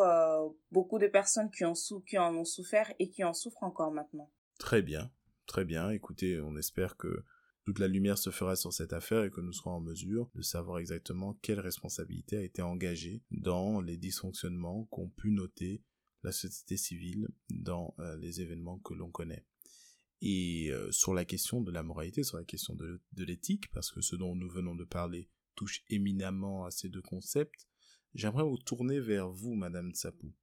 beaucoup 0.72 0.98
de 0.98 1.08
personnes 1.08 1.52
qui, 1.52 1.66
qui 2.08 2.18
en 2.18 2.34
ont 2.38 2.46
souffert 2.46 2.94
et 3.00 3.10
qui 3.10 3.26
en 3.26 3.34
souffrent 3.34 3.64
encore 3.64 3.92
maintenant. 3.92 4.32
Très 4.58 4.82
bien, 4.82 5.12
très 5.46 5.66
bien. 5.66 5.90
Écoutez, 5.90 6.40
on 6.40 6.56
espère 6.56 6.96
que 6.96 7.26
toute 7.66 7.80
la 7.80 7.88
lumière 7.88 8.18
se 8.18 8.32
fera 8.32 8.56
sur 8.56 8.74
cette 8.74 8.94
affaire 8.94 9.24
et 9.24 9.30
que 9.30 9.42
nous 9.42 9.54
serons 9.54 9.72
en 9.72 9.82
mesure 9.82 10.30
de 10.36 10.42
savoir 10.42 10.80
exactement 10.80 11.38
quelle 11.42 11.60
responsabilité 11.60 12.38
a 12.38 12.44
été 12.44 12.62
engagée 12.62 13.22
dans 13.30 13.82
les 13.82 13.98
dysfonctionnements 13.98 14.86
qu'ont 14.86 15.10
pu 15.10 15.32
noter 15.32 15.84
la 16.24 16.32
société 16.32 16.78
civile 16.78 17.28
dans 17.50 17.94
euh, 18.00 18.18
les 18.18 18.42
événements 18.42 18.80
que 18.80 18.94
l'on 18.94 19.12
connaît. 19.12 19.46
Et 20.22 20.70
euh, 20.72 20.92
sur 20.92 21.14
la 21.14 21.26
question 21.26 21.62
de 21.62 21.72
la 21.72 21.84
moralité, 21.84 22.24
sur 22.24 22.38
la 22.38 22.44
question 22.44 22.76
de, 22.76 23.02
l'éthique, 23.18 23.72
parce 23.72 23.92
que 23.92 24.02
ce 24.02 24.16
dont 24.16 24.36
nous 24.36 24.50
venons 24.50 24.76
de 24.76 24.84
parler 24.84 25.30
touche 25.56 25.84
éminemment 25.90 26.66
à 26.66 26.72
ces 26.72 26.90
deux 26.90 27.02
concepts, 27.02 27.68
j'aimerais 28.14 28.44
vous 28.44 28.58
tourner 28.58 29.00
vers 29.00 29.30
vous, 29.30 29.56
Madame 29.56 29.92
Tsapou 29.94 30.34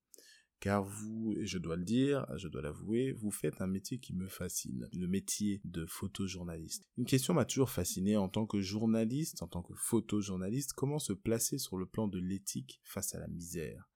car 0.61 0.85
vous, 0.85 1.37
je 1.41 1.59
dois 1.59 1.77
le 1.77 1.85
dire, 1.85 2.27
je 2.37 2.49
dois 2.49 2.63
l'avouer, 2.63 3.13
vous 3.13 3.31
faites 3.31 3.61
un 3.61 3.67
métier 3.67 3.99
qui 3.99 4.13
me 4.15 4.27
fascine, 4.27 4.89
le 4.93 5.07
métier 5.07 5.61
de 5.65 5.87
photojournaliste. 5.87 6.89
Une 6.97 7.05
question 7.05 7.35
m'a 7.35 7.45
toujours 7.45 7.71
fasciné 7.71 8.17
en 8.17 8.29
tant 8.29 8.47
que 8.47 8.61
journaliste, 8.61 9.43
en 9.43 9.49
tant 9.49 9.63
que 9.63 9.75
photojournaliste, 9.75 10.73
comment 10.73 10.99
se 10.99 11.13
placer 11.13 11.59
sur 11.59 11.77
le 11.77 11.87
plan 11.87 12.09
de 12.09 12.19
l'éthique 12.19 12.81
face 12.83 13.15
à 13.15 13.21
la 13.21 13.29
misère? 13.29 13.89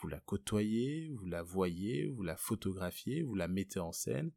Vous 0.00 0.08
la 0.08 0.20
côtoyez, 0.20 1.12
vous 1.12 1.26
la 1.26 1.42
voyez, 1.42 2.08
vous 2.08 2.22
la 2.22 2.36
photographiez, 2.36 3.22
vous 3.22 3.34
la 3.34 3.48
mettez 3.48 3.80
en 3.80 3.92
scène, 3.92 4.32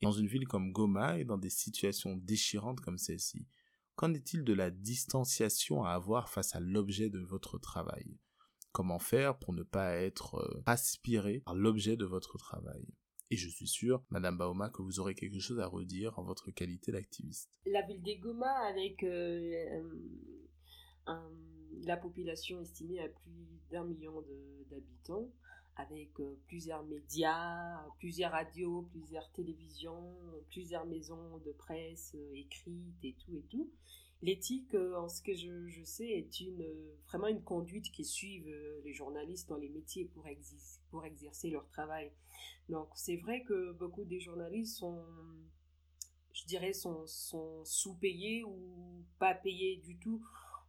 et 0.00 0.06
dans 0.06 0.12
une 0.12 0.26
ville 0.26 0.46
comme 0.46 0.72
Goma 0.72 1.18
et 1.18 1.24
dans 1.24 1.38
des 1.38 1.50
situations 1.50 2.16
déchirantes 2.16 2.80
comme 2.80 2.98
celle-ci. 2.98 3.46
Qu'en 3.96 4.14
est-il 4.14 4.44
de 4.44 4.52
la 4.52 4.70
distanciation 4.70 5.82
à 5.84 5.90
avoir 5.90 6.28
face 6.28 6.54
à 6.54 6.60
l'objet 6.60 7.10
de 7.10 7.18
votre 7.18 7.58
travail? 7.58 8.18
Comment 8.72 8.98
faire 8.98 9.38
pour 9.38 9.52
ne 9.52 9.62
pas 9.62 9.94
être 9.94 10.36
euh, 10.36 10.62
aspiré 10.66 11.40
par 11.40 11.54
l'objet 11.54 11.96
de 11.96 12.04
votre 12.04 12.38
travail 12.38 12.84
et 13.30 13.36
je 13.36 13.48
suis 13.50 13.68
sûr, 13.68 14.02
Madame 14.08 14.38
Bauma, 14.38 14.70
que 14.70 14.80
vous 14.80 15.00
aurez 15.00 15.14
quelque 15.14 15.38
chose 15.38 15.60
à 15.60 15.66
redire 15.66 16.18
en 16.18 16.22
votre 16.22 16.50
qualité 16.50 16.92
d'activiste. 16.92 17.50
La 17.66 17.82
ville 17.82 18.02
des 18.02 18.16
Goma, 18.16 18.50
avec 18.66 19.02
euh, 19.02 19.92
la 21.84 21.96
population 21.98 22.58
estimée 22.60 23.00
à 23.00 23.08
plus 23.08 23.60
d'un 23.70 23.84
million 23.84 24.24
d'habitants, 24.70 25.30
avec 25.76 26.18
euh, 26.20 26.38
plusieurs 26.46 26.84
médias, 26.84 27.84
plusieurs 27.98 28.32
radios, 28.32 28.88
plusieurs 28.90 29.30
télévisions, 29.32 30.16
plusieurs 30.48 30.86
maisons 30.86 31.38
de 31.44 31.52
presse 31.52 32.16
écrites 32.34 33.04
et 33.04 33.14
tout 33.24 33.36
et 33.36 33.44
tout, 33.50 33.70
L'éthique, 34.20 34.74
en 34.74 35.08
ce 35.08 35.22
que 35.22 35.34
je, 35.34 35.68
je, 35.68 35.84
sais, 35.84 36.08
est 36.08 36.40
une, 36.40 36.66
vraiment 37.06 37.28
une 37.28 37.42
conduite 37.42 37.92
qui 37.92 38.04
suivent 38.04 38.52
les 38.84 38.92
journalistes 38.92 39.48
dans 39.48 39.56
les 39.56 39.68
métiers 39.68 40.06
pour, 40.06 40.26
pour 40.90 41.04
exercer 41.04 41.50
leur 41.50 41.68
travail. 41.68 42.10
Donc 42.68 42.88
c'est 42.94 43.16
vrai 43.16 43.42
que 43.44 43.72
beaucoup 43.72 44.04
des 44.04 44.20
journalistes 44.20 44.78
sont, 44.78 45.04
je 46.32 46.44
dirais, 46.46 46.72
sont, 46.72 47.06
sont 47.06 47.64
sous-payés 47.64 48.44
ou 48.44 49.04
pas 49.18 49.34
payés 49.34 49.76
du 49.78 49.96
tout 49.98 50.22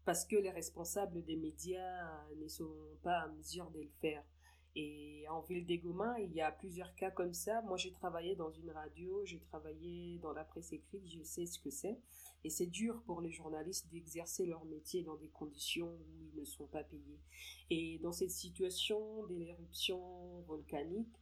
parce 0.05 0.25
que 0.25 0.35
les 0.35 0.49
responsables 0.49 1.23
des 1.23 1.35
médias 1.35 2.25
ne 2.41 2.47
sont 2.47 2.73
pas 3.03 3.19
à 3.19 3.27
mesure 3.27 3.69
de 3.71 3.81
le 3.81 3.91
faire. 4.01 4.23
Et 4.75 5.25
en 5.29 5.41
ville 5.41 5.65
des 5.65 5.77
Gomins, 5.77 6.17
il 6.19 6.31
y 6.33 6.41
a 6.41 6.51
plusieurs 6.51 6.93
cas 6.95 7.11
comme 7.11 7.33
ça. 7.33 7.61
Moi, 7.63 7.77
j'ai 7.77 7.91
travaillé 7.91 8.35
dans 8.35 8.51
une 8.51 8.69
radio, 8.71 9.25
j'ai 9.25 9.39
travaillé 9.39 10.19
dans 10.19 10.31
la 10.31 10.43
presse 10.43 10.71
écrite, 10.71 11.07
je 11.07 11.23
sais 11.23 11.45
ce 11.45 11.59
que 11.59 11.69
c'est. 11.69 11.97
Et 12.43 12.49
c'est 12.49 12.67
dur 12.67 13.01
pour 13.05 13.21
les 13.21 13.31
journalistes 13.31 13.89
d'exercer 13.91 14.45
leur 14.45 14.63
métier 14.65 15.03
dans 15.03 15.15
des 15.15 15.29
conditions 15.29 15.87
où 15.89 16.23
ils 16.33 16.39
ne 16.39 16.45
sont 16.45 16.67
pas 16.67 16.83
payés. 16.83 17.19
Et 17.69 17.99
dans 17.99 18.13
cette 18.13 18.31
situation 18.31 19.25
d'éruption 19.27 20.41
volcanique, 20.47 21.19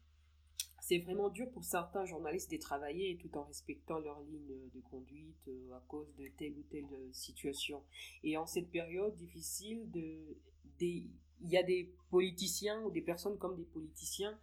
c'est 0.87 0.99
vraiment 0.99 1.29
dur 1.29 1.49
pour 1.51 1.65
certains 1.65 2.05
journalistes 2.05 2.49
de 2.49 2.55
travailler 2.55 3.17
tout 3.17 3.37
en 3.37 3.43
respectant 3.43 3.99
leur 3.99 4.21
ligne 4.21 4.69
de 4.73 4.79
conduite 4.89 5.47
euh, 5.49 5.75
à 5.75 5.83
cause 5.87 6.07
de 6.15 6.29
telle 6.37 6.53
ou 6.53 6.63
telle 6.69 6.87
euh, 6.93 7.09
situation. 7.11 7.83
Et 8.23 8.37
en 8.37 8.45
cette 8.45 8.69
période 8.71 9.13
difficile, 9.15 9.91
de, 9.91 10.37
il 11.41 11.49
y 11.49 11.57
a 11.57 11.63
des 11.63 11.91
politiciens 12.09 12.81
ou 12.83 12.91
des 12.91 13.01
personnes 13.01 13.37
comme 13.37 13.55
des 13.55 13.65
politiciens 13.65 14.37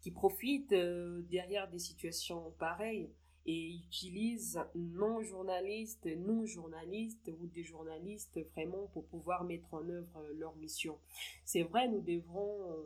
qui 0.00 0.10
profitent 0.10 0.72
euh, 0.72 1.22
derrière 1.30 1.68
des 1.68 1.78
situations 1.78 2.52
pareilles 2.58 3.10
et 3.46 3.74
utilisent 3.74 4.60
non-journalistes, 4.74 6.06
non-journalistes 6.06 7.30
ou 7.40 7.46
des 7.46 7.64
journalistes 7.64 8.38
vraiment 8.54 8.86
pour 8.92 9.06
pouvoir 9.06 9.44
mettre 9.44 9.72
en 9.72 9.88
œuvre 9.88 10.22
leur 10.34 10.54
mission. 10.56 10.98
C'est 11.44 11.62
vrai, 11.62 11.88
nous 11.88 12.02
devrons 12.02 12.76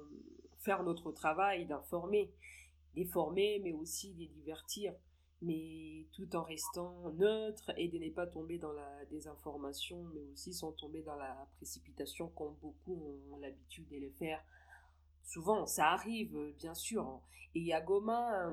faire 0.65 0.83
notre 0.83 1.13
travail 1.13 1.67
d'informer, 1.67 2.31
les 2.97 3.05
former, 3.05 3.61
mais 3.63 3.73
aussi 3.73 4.15
les 4.15 4.29
divertir, 4.29 4.95
mais 5.45 6.07
tout 6.13 6.35
en 6.37 6.43
restant 6.43 7.11
neutre 7.13 7.73
et 7.77 7.89
de 7.89 7.99
ne 7.99 8.11
pas 8.11 8.27
tomber 8.27 8.59
dans 8.59 8.73
la 8.73 9.05
désinformation, 9.07 10.05
mais 10.15 10.25
aussi 10.33 10.53
sans 10.53 10.73
tomber 10.73 11.03
dans 11.03 11.17
la 11.17 11.49
précipitation 11.57 12.29
comme 12.29 12.55
beaucoup 12.63 13.21
ont 13.33 13.39
l'habitude 13.39 13.89
de 13.89 13.97
le 13.97 14.11
faire. 14.11 14.43
Souvent, 15.23 15.67
ça 15.67 15.89
arrive, 15.89 16.37
bien 16.59 16.75
sûr. 16.75 17.21
Et 17.55 17.73
à 17.73 17.81
Goma, 17.81 18.53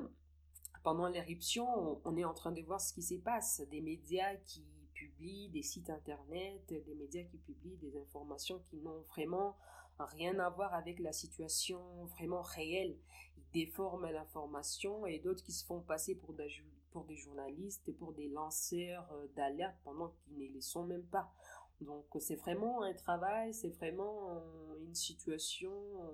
pendant 0.82 1.08
l'éruption, 1.08 2.00
on 2.04 2.16
est 2.16 2.24
en 2.24 2.34
train 2.34 2.52
de 2.52 2.62
voir 2.62 2.80
ce 2.80 2.92
qui 2.92 3.02
se 3.02 3.14
passe. 3.14 3.62
Des 3.70 3.80
médias 3.80 4.34
qui 4.36 4.64
publient 4.94 5.48
des 5.50 5.62
sites 5.62 5.90
internet, 5.90 6.66
des 6.68 6.94
médias 6.94 7.24
qui 7.24 7.38
publient 7.38 7.76
des 7.76 7.96
informations 7.96 8.60
qui 8.70 8.76
n'ont 8.80 9.02
vraiment 9.02 9.56
rien 9.98 10.38
à 10.38 10.50
voir 10.50 10.74
avec 10.74 10.98
la 10.98 11.12
situation 11.12 12.04
vraiment 12.06 12.42
réelle. 12.42 12.96
Ils 13.36 13.64
déforment 13.64 14.10
l'information 14.10 15.06
et 15.06 15.18
d'autres 15.18 15.44
qui 15.44 15.52
se 15.52 15.64
font 15.64 15.80
passer 15.80 16.14
pour 16.14 16.32
des, 16.34 16.48
pour 16.92 17.04
des 17.04 17.16
journalistes 17.16 17.88
et 17.88 17.92
pour 17.92 18.12
des 18.12 18.28
lanceurs 18.28 19.10
euh, 19.12 19.26
d'alerte 19.36 19.76
pendant 19.84 20.10
qu'ils 20.10 20.38
ne 20.38 20.52
les 20.52 20.60
sont 20.60 20.84
même 20.84 21.04
pas. 21.04 21.32
Donc 21.80 22.04
c'est 22.20 22.36
vraiment 22.36 22.82
un 22.82 22.94
travail, 22.94 23.52
c'est 23.54 23.70
vraiment 23.70 24.30
euh, 24.30 24.78
une 24.86 24.94
situation 24.94 25.72
euh, 25.72 26.12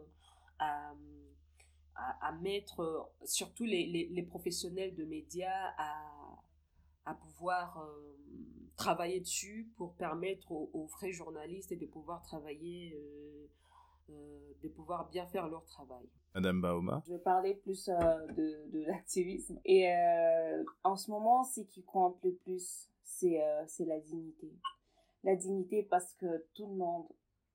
à, 0.59 0.95
à, 2.23 2.33
mettre, 2.33 3.11
surtout 3.25 3.65
les, 3.65 3.87
les, 3.87 4.23
professionnels 4.23 4.95
de 4.95 5.05
médias, 5.05 5.75
à, 5.77 6.41
à 7.05 7.15
pouvoir 7.15 7.87
travailler 8.79 9.21
dessus 9.21 9.69
pour 9.77 9.95
permettre 9.95 10.51
aux, 10.53 10.87
vrais 10.87 11.13
journalistes 11.13 11.75
de 11.75 11.87
pouvoir 11.87 12.23
travailler 12.23 12.95
euh, 12.95 13.51
de 14.63 14.69
pouvoir 14.69 15.09
bien 15.09 15.27
faire 15.27 15.49
leur 15.49 15.65
travail. 15.65 16.07
Madame 16.35 16.61
Baoma 16.61 17.03
Je 17.07 17.13
vais 17.13 17.19
parler 17.19 17.55
plus 17.55 17.89
euh, 17.89 18.27
de, 18.29 18.71
de 18.71 18.85
l'activisme. 18.85 19.59
Et 19.65 19.91
euh, 19.91 20.65
en 20.85 20.97
ce 20.97 21.11
moment, 21.11 21.45
ce 21.45 21.61
qui 21.63 21.83
compte 21.83 22.23
le 22.23 22.35
plus, 22.35 22.89
c'est 23.03 23.41
c'est 23.67 23.85
la 23.85 23.99
dignité. 24.01 24.53
La 25.25 25.35
dignité 25.35 25.83
parce 25.83 26.15
que 26.15 26.47
tout 26.55 26.67
le 26.67 26.75
monde, 26.75 27.07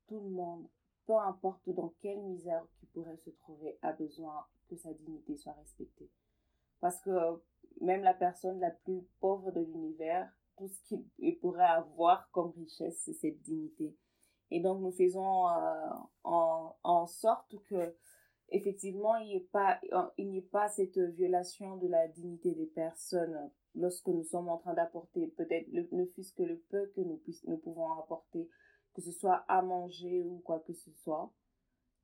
tout 0.08 0.20
le 0.20 0.30
monde, 0.30 0.68
peu 1.06 1.18
importe 1.18 1.70
dans 1.70 1.94
quelle 2.02 2.22
misère 2.22 2.66
qui 2.80 2.86
pourrait 2.88 3.18
se 3.18 3.30
trouver, 3.30 3.78
a 3.82 3.94
besoin 3.94 4.46
que 4.70 4.76
sa 4.76 4.94
dignité 4.94 5.38
soit 5.38 5.54
respectée. 5.54 6.10
Parce 6.82 7.00
que 7.02 7.42
même 7.82 8.04
la 8.04 8.14
personne 8.14 8.60
la 8.60 8.72
plus 8.72 9.02
pauvre 9.20 9.52
de 9.52 9.62
l'univers, 9.62 10.30
tout 10.58 10.68
ce 10.68 10.96
qu'il 11.18 11.40
pourrait 11.40 11.64
avoir 11.64 12.30
comme 12.32 12.52
richesse, 12.52 13.02
c'est 13.06 13.14
cette 13.14 13.42
dignité. 13.42 13.96
Et 14.52 14.60
donc, 14.60 14.82
nous 14.82 14.92
faisons 14.92 15.48
euh, 15.48 15.90
en, 16.24 16.76
en, 16.84 17.08
sorte 17.08 17.56
que, 17.70 17.96
effectivement, 18.50 19.16
il 19.18 19.28
n'y 19.28 19.36
ait 19.38 19.50
pas, 19.52 19.80
pas 20.52 20.70
cette 20.70 20.98
violation 20.98 21.78
de 21.78 21.88
la 21.88 22.08
dignité 22.08 22.54
des 22.54 22.68
personnes 22.68 23.52
lorsque 23.76 24.08
nous 24.08 24.24
sommes 24.24 24.50
en 24.50 24.58
train 24.58 24.74
d'apporter 24.74 25.28
peut-être 25.28 25.68
ne 25.92 26.06
fût-ce 26.06 26.34
que 26.34 26.44
le 26.44 26.60
peu 26.70 26.86
que 26.96 27.02
nous, 27.02 27.20
nous 27.48 27.58
pouvons 27.58 27.92
apporter, 27.94 28.48
que 28.94 29.02
ce 29.02 29.12
soit 29.12 29.44
à 29.48 29.62
manger 29.62 30.22
ou 30.22 30.40
quoi 30.46 30.60
que 30.60 30.74
ce 30.74 30.92
soit, 30.92 31.32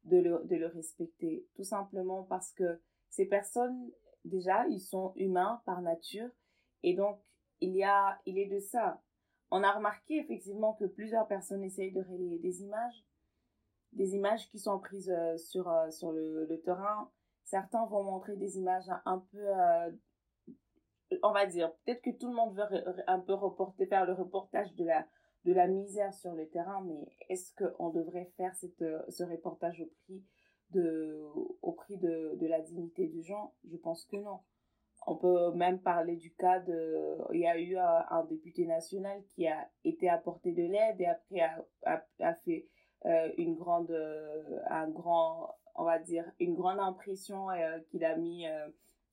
de 0.06 0.18
le, 0.18 0.42
de 0.46 0.56
le 0.56 0.68
respecter. 0.68 1.46
Tout 1.56 1.64
simplement 1.64 2.24
parce 2.24 2.52
que 2.54 2.82
ces 3.10 3.26
personnes, 3.26 3.92
déjà, 4.26 4.68
ils 4.68 4.82
sont 4.82 5.14
humains 5.16 5.62
par 5.66 5.82
nature. 5.82 6.30
Et 6.84 6.96
donc, 6.96 7.20
il 7.62 7.76
y 7.76 7.84
a, 7.84 8.20
il 8.26 8.38
est 8.38 8.48
de 8.48 8.60
ça 8.60 9.02
on 9.52 9.64
a 9.64 9.72
remarqué 9.72 10.18
effectivement 10.18 10.74
que 10.74 10.86
plusieurs 10.86 11.28
personnes 11.28 11.64
essayent 11.64 11.92
de 11.92 12.02
relayer 12.02 12.40
des 12.40 12.62
images, 12.62 13.06
des 13.94 14.16
images 14.16 14.48
qui 14.50 14.60
sont 14.60 14.80
prises 14.80 15.10
euh, 15.10 15.38
sur, 15.38 15.68
euh, 15.70 15.90
sur 15.90 16.12
le, 16.12 16.62
terrain. 16.64 17.12
Certains 17.44 17.86
vont 17.88 18.04
montrer 18.04 18.36
des 18.36 18.58
images 18.58 18.90
un 19.06 19.20
peu, 19.32 19.40
euh, 19.40 19.92
on 21.24 21.32
va 21.32 21.48
dire, 21.48 21.74
peut-être 21.86 22.02
que 22.04 22.12
tout 22.12 22.28
le 22.28 22.36
monde 22.36 22.56
veut 22.56 23.04
un 23.08 23.20
peu 23.20 23.34
reporter, 23.34 23.88
faire 23.88 24.06
le 24.06 24.14
reportage 24.14 24.76
de 24.76 24.86
la, 24.86 25.08
de 25.46 25.54
la 25.54 25.68
misère 25.68 26.14
sur 26.14 26.34
le 26.34 26.48
terrain, 26.48 26.84
mais 26.86 27.08
est-ce 27.30 27.54
qu'on 27.56 27.90
devrait 27.90 28.32
faire 28.38 28.54
cette, 28.56 28.84
ce 29.10 29.24
reportage 29.24 29.82
au 29.82 29.90
prix 30.04 30.24
de, 30.70 31.26
au 31.64 31.72
prix 31.72 31.98
de, 31.98 32.36
de 32.36 32.46
la 32.48 32.62
dignité 32.62 33.08
du 33.08 33.24
gens? 33.24 33.56
Je 33.68 33.78
pense 33.78 34.06
que 34.06 34.18
non. 34.18 34.42
On 35.10 35.16
peut 35.16 35.52
même 35.56 35.80
parler 35.80 36.18
du 36.18 36.32
cas 36.36 36.60
de, 36.60 37.18
il 37.34 37.40
y 37.40 37.48
a 37.48 37.58
eu 37.58 37.76
un, 37.78 38.24
député 38.26 38.68
national 38.68 39.24
qui 39.30 39.48
a 39.48 39.68
été 39.84 40.08
apporté 40.08 40.52
de 40.52 40.62
l'aide 40.62 41.02
et 41.02 41.08
après 41.08 41.40
a, 41.42 42.06
a, 42.20 42.36
fait 42.36 42.68
euh, 43.08 43.32
une 43.40 43.56
grande, 43.56 43.90
euh, 43.90 44.60
un 44.70 44.88
grand, 44.88 45.56
on 45.74 45.84
va 45.84 45.98
dire, 45.98 46.32
une 46.40 46.54
grande 46.54 46.80
impression 46.80 47.50
euh, 47.50 47.80
qu'il 47.90 48.06
a 48.06 48.16
mis 48.18 48.46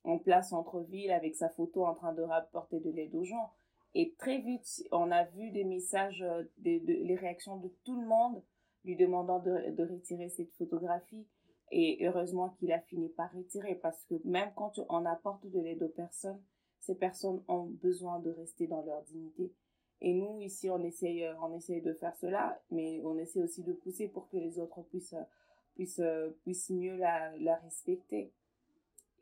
en 0.05 0.19
place 0.19 0.53
entre 0.53 0.81
ville 0.81 1.13
avec 1.13 1.35
sa 1.35 1.49
photo 1.49 1.87
en 1.87 1.95
train 1.95 2.13
de 2.13 2.21
rapporter 2.21 2.79
de 2.79 2.91
l'aide 2.91 3.15
aux 3.15 3.25
gens. 3.25 3.51
Et 3.95 4.15
très 4.19 4.37
vite, 4.37 4.87
on 4.93 5.11
a 5.11 5.25
vu 5.25 5.51
des 5.51 5.65
messages, 5.65 6.23
des, 6.59 6.79
les 6.79 7.17
réactions 7.17 7.57
de 7.57 7.69
tout 7.85 7.99
le 7.99 8.07
monde 8.07 8.43
lui 8.85 8.97
demandant 8.97 9.39
de, 9.39 9.71
de 9.71 9.83
retirer 9.83 10.29
cette 10.29 10.53
photographie. 10.59 11.27
Et 11.73 12.07
heureusement 12.07 12.51
qu'il 12.51 12.73
a 12.73 12.81
fini 12.81 13.09
par 13.09 13.33
retirer 13.33 13.75
parce 13.75 14.05
que 14.05 14.15
même 14.25 14.51
quand 14.55 14.81
on 14.89 15.05
apporte 15.05 15.47
de 15.47 15.61
l'aide 15.61 15.83
aux 15.83 15.89
personnes, 15.89 16.41
ces 16.81 16.95
personnes 16.95 17.43
ont 17.49 17.65
besoin 17.65 18.21
de 18.21 18.31
rester 18.31 18.67
dans 18.67 18.83
leur 18.83 19.03
dignité. 19.03 19.53
Et 20.01 20.13
nous, 20.13 20.41
ici, 20.41 20.71
on 20.71 20.83
essaye, 20.85 21.25
euh, 21.25 21.35
on 21.41 21.53
essaye 21.57 21.81
de 21.81 21.93
faire 21.95 22.15
cela, 22.17 22.61
mais 22.71 23.01
on 23.05 23.19
essaie 23.19 23.41
aussi 23.41 23.63
de 23.63 23.73
pousser 23.73 24.09
pour 24.09 24.29
que 24.29 24.37
les 24.37 24.59
autres 24.59 24.83
puissent, 24.83 25.15
euh, 25.15 25.25
puissent, 25.75 26.01
euh, 26.01 26.31
puissent 26.43 26.71
mieux 26.71 26.97
la, 26.97 27.37
la 27.39 27.57
respecter. 27.57 28.33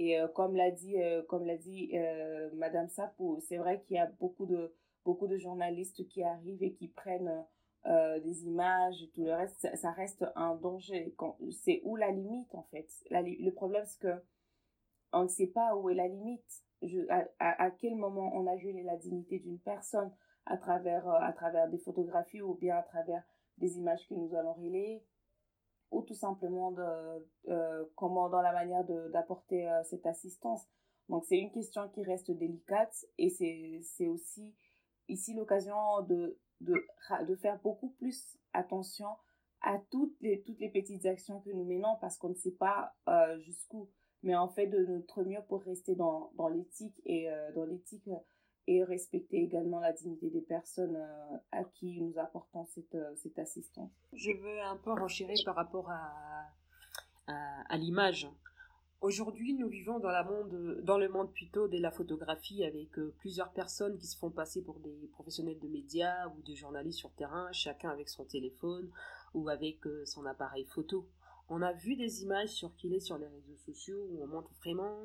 Et 0.00 0.18
comme 0.34 0.56
l'a 0.56 0.72
dit, 0.72 0.96
comme 1.28 1.46
l'a 1.46 1.56
dit 1.56 1.92
Madame 2.54 2.88
Sapo, 2.88 3.38
c'est 3.38 3.58
vrai 3.58 3.80
qu'il 3.80 3.94
y 3.94 4.00
a 4.00 4.06
beaucoup 4.18 4.44
de, 4.44 4.74
beaucoup 5.04 5.28
de 5.28 5.36
journalistes 5.36 6.04
qui 6.08 6.24
arrivent 6.24 6.64
et 6.64 6.72
qui 6.72 6.88
prennent 6.88 7.46
euh, 7.86 8.18
des 8.20 8.44
images 8.46 9.02
et 9.02 9.10
tout 9.10 9.24
le 9.24 9.34
reste, 9.34 9.68
ça, 9.76 9.90
reste 9.92 10.24
un 10.36 10.54
danger. 10.54 11.14
C'est 11.50 11.82
où 11.84 11.96
la 11.96 12.10
limite 12.10 12.54
en 12.54 12.62
fait? 12.64 12.88
Le 13.10 13.50
problème 13.50 13.84
c'est 13.86 14.00
que 14.00 14.22
on 15.12 15.24
ne 15.24 15.28
sait 15.28 15.48
pas 15.48 15.76
où 15.76 15.90
est 15.90 15.94
la 15.94 16.08
limite. 16.08 16.64
Je, 16.82 17.00
à, 17.08 17.26
à, 17.38 17.70
quel 17.70 17.94
moment 17.94 18.32
on 18.34 18.46
a 18.46 18.56
violé 18.56 18.82
la 18.82 18.96
dignité 18.96 19.38
d'une 19.38 19.58
personne? 19.58 20.12
À 20.46 20.56
travers, 20.58 21.08
euh, 21.08 21.18
à 21.20 21.32
travers 21.32 21.68
des 21.68 21.78
photographies 21.78 22.42
ou 22.42 22.54
bien 22.54 22.76
à 22.76 22.82
travers 22.82 23.22
des 23.58 23.78
images 23.78 24.06
que 24.08 24.14
nous 24.14 24.34
allons 24.34 24.54
relayer? 24.54 25.04
Ou 25.90 26.02
tout 26.02 26.14
simplement 26.14 26.72
de, 26.72 26.82
euh, 27.48 27.84
comment 27.96 28.28
dans 28.28 28.42
la 28.42 28.52
manière 28.52 28.84
d'apporter 28.84 29.70
cette 29.84 30.06
assistance? 30.06 30.66
Donc 31.08 31.24
c'est 31.26 31.38
une 31.38 31.52
question 31.52 31.88
qui 31.90 32.02
reste 32.02 32.30
délicate 32.30 33.04
et 33.18 33.28
c'est 33.28 34.06
aussi 34.06 34.54
ici 35.08 35.34
l'occasion 35.34 36.02
de 36.02 36.38
de, 36.64 36.74
de 37.26 37.34
faire 37.36 37.58
beaucoup 37.62 37.90
plus 37.90 38.38
attention 38.52 39.08
à 39.62 39.78
toutes 39.90 40.20
les, 40.20 40.42
toutes 40.42 40.60
les 40.60 40.68
petites 40.68 41.06
actions 41.06 41.40
que 41.40 41.50
nous 41.50 41.64
menons 41.64 41.96
parce 42.00 42.18
qu'on 42.18 42.28
ne 42.28 42.34
sait 42.34 42.52
pas 42.52 42.94
euh, 43.08 43.38
jusqu'où. 43.40 43.88
Mais 44.22 44.34
en 44.34 44.48
fait, 44.48 44.66
de 44.66 44.84
notre 44.86 45.22
mieux 45.22 45.40
pour 45.48 45.62
rester 45.62 45.94
dans, 45.94 46.30
dans 46.36 46.48
l'éthique 46.48 47.00
et 47.04 47.30
euh, 47.30 47.52
dans 47.52 47.64
l'éthique 47.64 48.08
et 48.66 48.82
respecter 48.84 49.42
également 49.42 49.80
la 49.80 49.92
dignité 49.92 50.30
des 50.30 50.40
personnes 50.40 50.96
euh, 50.96 51.36
à 51.52 51.64
qui 51.64 52.00
nous 52.00 52.18
apportons 52.18 52.64
cette, 52.66 52.94
euh, 52.94 53.14
cette 53.16 53.38
assistance. 53.38 53.90
Je 54.12 54.30
veux 54.32 54.60
un 54.62 54.76
peu 54.76 54.92
renchérir 54.92 55.36
par 55.44 55.54
rapport 55.54 55.90
à, 55.90 56.48
à, 57.26 57.76
l'image. 57.76 58.28
Aujourd'hui, 59.04 59.52
nous 59.52 59.68
vivons 59.68 59.98
dans, 59.98 60.08
le 60.96 61.08
monde 61.10 61.30
plutôt 61.30 61.68
de 61.68 61.76
la 61.76 61.90
photographie 61.90 62.64
avec 62.64 62.98
euh, 62.98 63.12
plusieurs 63.18 63.52
personnes 63.52 63.98
qui 63.98 64.06
se 64.06 64.16
font 64.16 64.30
passer 64.30 64.62
pour 64.62 64.80
des 64.80 65.10
professionnels 65.12 65.58
de 65.58 65.68
médias 65.68 66.28
ou 66.28 66.40
des 66.40 66.56
journalistes 66.56 67.00
sur 67.00 67.12
terrain, 67.12 67.52
chacun 67.52 67.90
avec 67.90 68.08
son 68.08 68.24
téléphone 68.24 68.90
ou 69.34 69.50
avec 69.50 69.80
son 70.06 70.24
appareil 70.24 70.64
photo. 70.64 71.06
On 71.50 71.60
a 71.60 71.74
vu 71.74 71.96
des 71.96 72.22
images 72.22 72.48
circuler 72.48 72.98
sur 72.98 73.18
les 73.18 73.26
réseaux 73.26 73.58
sociaux 73.66 74.08
où 74.10 74.24
on 74.24 74.26
montre 74.26 74.50
vraiment 74.62 74.96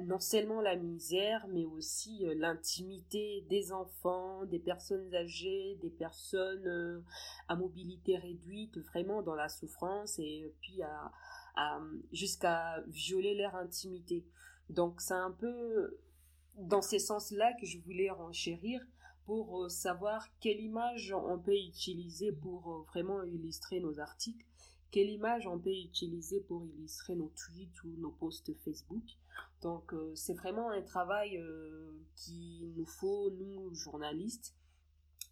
non 0.00 0.20
seulement 0.20 0.60
la 0.60 0.76
misère, 0.76 1.46
mais 1.48 1.64
aussi 1.64 2.24
euh, 2.24 2.34
l'intimité 2.36 3.44
des 3.50 3.72
enfants, 3.72 4.44
des 4.46 4.60
personnes 4.60 5.12
âgées, 5.14 5.76
des 5.82 5.90
personnes 5.90 6.66
euh, 6.66 7.00
à 7.48 7.56
mobilité 7.56 8.16
réduite, 8.16 8.78
vraiment 8.78 9.22
dans 9.22 9.34
la 9.34 9.48
souffrance 9.48 10.18
et 10.18 10.44
euh, 10.44 10.54
puis 10.60 10.82
à, 10.82 11.10
jusqu'à 12.12 12.82
violer 12.88 13.34
leur 13.34 13.54
intimité. 13.54 14.26
Donc 14.70 15.00
c'est 15.00 15.14
un 15.14 15.30
peu 15.30 15.98
dans 16.56 16.82
ces 16.82 16.98
sens-là 16.98 17.52
que 17.60 17.66
je 17.66 17.78
voulais 17.78 18.10
renchérir 18.10 18.80
pour 19.26 19.70
savoir 19.70 20.28
quelle 20.40 20.60
image 20.60 21.12
on 21.12 21.38
peut 21.38 21.56
utiliser 21.56 22.32
pour 22.32 22.84
vraiment 22.88 23.22
illustrer 23.22 23.80
nos 23.80 23.98
articles, 23.98 24.44
quelle 24.90 25.10
image 25.10 25.46
on 25.46 25.58
peut 25.58 25.72
utiliser 25.72 26.40
pour 26.40 26.66
illustrer 26.66 27.14
nos 27.14 27.32
tweets 27.36 27.82
ou 27.84 27.88
nos 27.98 28.10
posts 28.10 28.52
Facebook 28.64 29.16
donc 29.64 29.94
euh, 29.94 30.12
c'est 30.14 30.34
vraiment 30.34 30.70
un 30.70 30.82
travail 30.82 31.38
euh, 31.38 31.90
qui 32.16 32.70
nous 32.76 32.84
faut, 32.84 33.30
nous, 33.30 33.74
journalistes, 33.74 34.54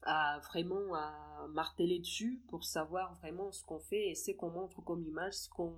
à 0.05 0.41
vraiment 0.41 0.95
à 0.95 1.47
marteler 1.53 1.99
dessus 1.99 2.41
pour 2.49 2.65
savoir 2.65 3.15
vraiment 3.15 3.53
ce 3.53 3.65
qu'on 3.65 3.79
fait 3.79 4.11
et 4.11 4.15
ce 4.15 4.33
qu'on 4.33 4.51
montre 4.51 4.83
comme 4.83 5.05
image, 5.05 5.35
ce 5.35 5.49
qu'on 5.49 5.75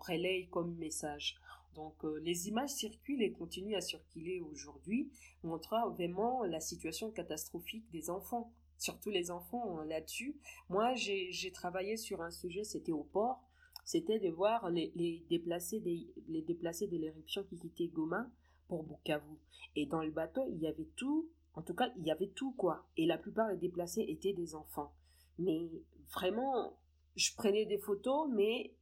relaye 0.00 0.48
comme 0.48 0.74
message. 0.76 1.36
Donc 1.74 2.04
euh, 2.04 2.20
les 2.22 2.48
images 2.48 2.70
circulent 2.70 3.22
et 3.22 3.32
continuent 3.32 3.76
à 3.76 3.80
circuler 3.80 4.40
aujourd'hui, 4.40 5.10
montrant 5.42 5.88
vraiment 5.90 6.44
la 6.44 6.60
situation 6.60 7.10
catastrophique 7.10 7.90
des 7.90 8.10
enfants, 8.10 8.52
surtout 8.76 9.10
les 9.10 9.30
enfants 9.30 9.82
là-dessus. 9.84 10.36
Moi 10.68 10.94
j'ai 10.94 11.52
travaillé 11.52 11.96
sur 11.96 12.22
un 12.22 12.30
sujet, 12.30 12.64
c'était 12.64 12.92
au 12.92 13.04
port, 13.04 13.42
c'était 13.84 14.18
de 14.18 14.28
voir 14.28 14.70
les, 14.70 14.92
les 14.94 15.24
déplacés 15.30 15.80
les 15.80 16.42
déplacés 16.42 16.86
de 16.88 16.96
l'éruption 16.98 17.42
qui 17.44 17.58
quittaient 17.58 17.88
Goma 17.88 18.28
pour 18.68 18.84
Bukavu. 18.84 19.36
Et 19.76 19.86
dans 19.86 20.02
le 20.02 20.10
bateau, 20.10 20.42
il 20.50 20.58
y 20.58 20.66
avait 20.66 20.88
tout, 20.96 21.28
en 21.54 21.62
tout 21.62 21.74
cas, 21.74 21.90
il 21.96 22.06
y 22.06 22.10
avait 22.10 22.28
tout, 22.28 22.52
quoi. 22.52 22.86
Et 22.96 23.06
la 23.06 23.18
plupart 23.18 23.48
des 23.50 23.56
déplacés 23.56 24.04
étaient 24.08 24.32
des 24.32 24.54
enfants. 24.54 24.92
Mais 25.38 25.70
vraiment, 26.14 26.78
je 27.16 27.34
prenais 27.34 27.66
des 27.66 27.78
photos, 27.78 28.28
mais 28.30 28.74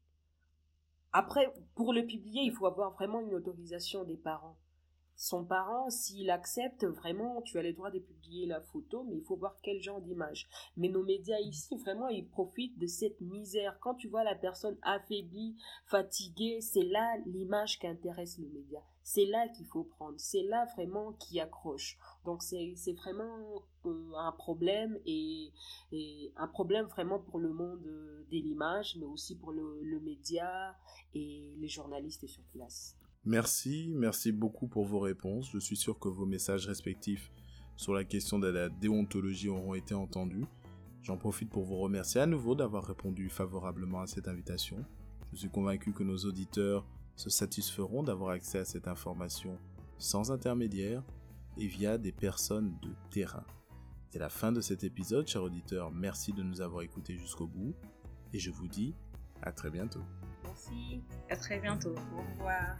après, 1.12 1.52
pour 1.74 1.92
le 1.92 2.06
publier, 2.06 2.42
il 2.42 2.52
faut 2.52 2.66
avoir 2.66 2.92
vraiment 2.92 3.20
une 3.20 3.34
autorisation 3.34 4.04
des 4.04 4.16
parents 4.16 4.56
son 5.20 5.44
parent, 5.44 5.90
s'il 5.90 6.30
accepte, 6.30 6.86
vraiment, 6.86 7.42
tu 7.42 7.58
as 7.58 7.62
le 7.62 7.74
droit 7.74 7.90
de 7.90 7.98
publier 7.98 8.46
la 8.46 8.62
photo, 8.62 9.04
mais 9.04 9.16
il 9.16 9.22
faut 9.22 9.36
voir 9.36 9.54
quel 9.62 9.82
genre 9.82 10.00
d'image. 10.00 10.48
Mais 10.78 10.88
nos 10.88 11.02
médias 11.04 11.38
ici, 11.40 11.76
vraiment, 11.76 12.08
ils 12.08 12.26
profitent 12.26 12.78
de 12.78 12.86
cette 12.86 13.20
misère. 13.20 13.78
Quand 13.80 13.94
tu 13.96 14.08
vois 14.08 14.24
la 14.24 14.34
personne 14.34 14.78
affaiblie, 14.80 15.58
fatiguée, 15.84 16.62
c'est 16.62 16.84
là 16.84 17.18
l'image 17.26 17.78
qui 17.78 17.86
intéresse 17.86 18.38
le 18.38 18.48
média. 18.48 18.80
C'est 19.12 19.26
là 19.26 19.48
qu'il 19.48 19.66
faut 19.66 19.82
prendre. 19.82 20.14
C'est 20.18 20.44
là 20.44 20.66
vraiment 20.76 21.14
qui 21.14 21.40
accroche. 21.40 21.98
Donc 22.24 22.44
c'est 22.44 22.92
vraiment 22.92 23.64
euh, 23.84 24.12
un 24.16 24.30
problème 24.30 24.96
et, 25.04 25.50
un 26.36 26.46
problème 26.46 26.86
vraiment 26.86 27.18
pour 27.18 27.40
le 27.40 27.52
monde 27.52 27.82
de 27.82 28.36
l'image, 28.36 28.96
mais 29.00 29.06
aussi 29.06 29.36
pour 29.36 29.50
le 29.50 30.00
média 30.04 30.76
et 31.12 31.56
les 31.58 31.66
journalistes 31.66 32.28
sur 32.28 32.44
place. 32.52 32.96
Merci, 33.24 33.92
merci 33.96 34.30
beaucoup 34.30 34.68
pour 34.68 34.84
vos 34.84 35.00
réponses. 35.00 35.50
Je 35.50 35.58
suis 35.58 35.76
sûr 35.76 35.98
que 35.98 36.08
vos 36.08 36.24
messages 36.24 36.68
respectifs 36.68 37.32
sur 37.74 37.92
la 37.92 38.04
question 38.04 38.38
de 38.38 38.46
la 38.46 38.68
déontologie 38.68 39.48
auront 39.48 39.74
été 39.74 39.92
entendus. 39.92 40.46
J'en 41.02 41.16
profite 41.16 41.50
pour 41.50 41.64
vous 41.64 41.78
remercier 41.78 42.20
à 42.20 42.26
nouveau 42.26 42.54
d'avoir 42.54 42.84
répondu 42.84 43.28
favorablement 43.28 44.02
à 44.02 44.06
cette 44.06 44.28
invitation. 44.28 44.84
Je 45.32 45.38
suis 45.38 45.50
convaincu 45.50 45.92
que 45.92 46.04
nos 46.04 46.18
auditeurs 46.18 46.86
se 47.20 47.28
satisferont 47.28 48.02
d'avoir 48.02 48.30
accès 48.30 48.60
à 48.60 48.64
cette 48.64 48.88
information 48.88 49.58
sans 49.98 50.32
intermédiaire 50.32 51.02
et 51.58 51.66
via 51.66 51.98
des 51.98 52.12
personnes 52.12 52.78
de 52.80 52.94
terrain. 53.10 53.44
C'est 54.08 54.18
la 54.18 54.30
fin 54.30 54.52
de 54.52 54.62
cet 54.62 54.84
épisode, 54.84 55.28
chers 55.28 55.42
auditeurs. 55.42 55.90
Merci 55.90 56.32
de 56.32 56.42
nous 56.42 56.62
avoir 56.62 56.82
écoutés 56.82 57.18
jusqu'au 57.18 57.46
bout 57.46 57.74
et 58.32 58.38
je 58.38 58.50
vous 58.50 58.68
dis 58.68 58.94
à 59.42 59.52
très 59.52 59.70
bientôt. 59.70 60.02
Merci. 60.44 61.02
À 61.28 61.36
très 61.36 61.60
bientôt. 61.60 61.94
Au 62.16 62.38
revoir. 62.38 62.78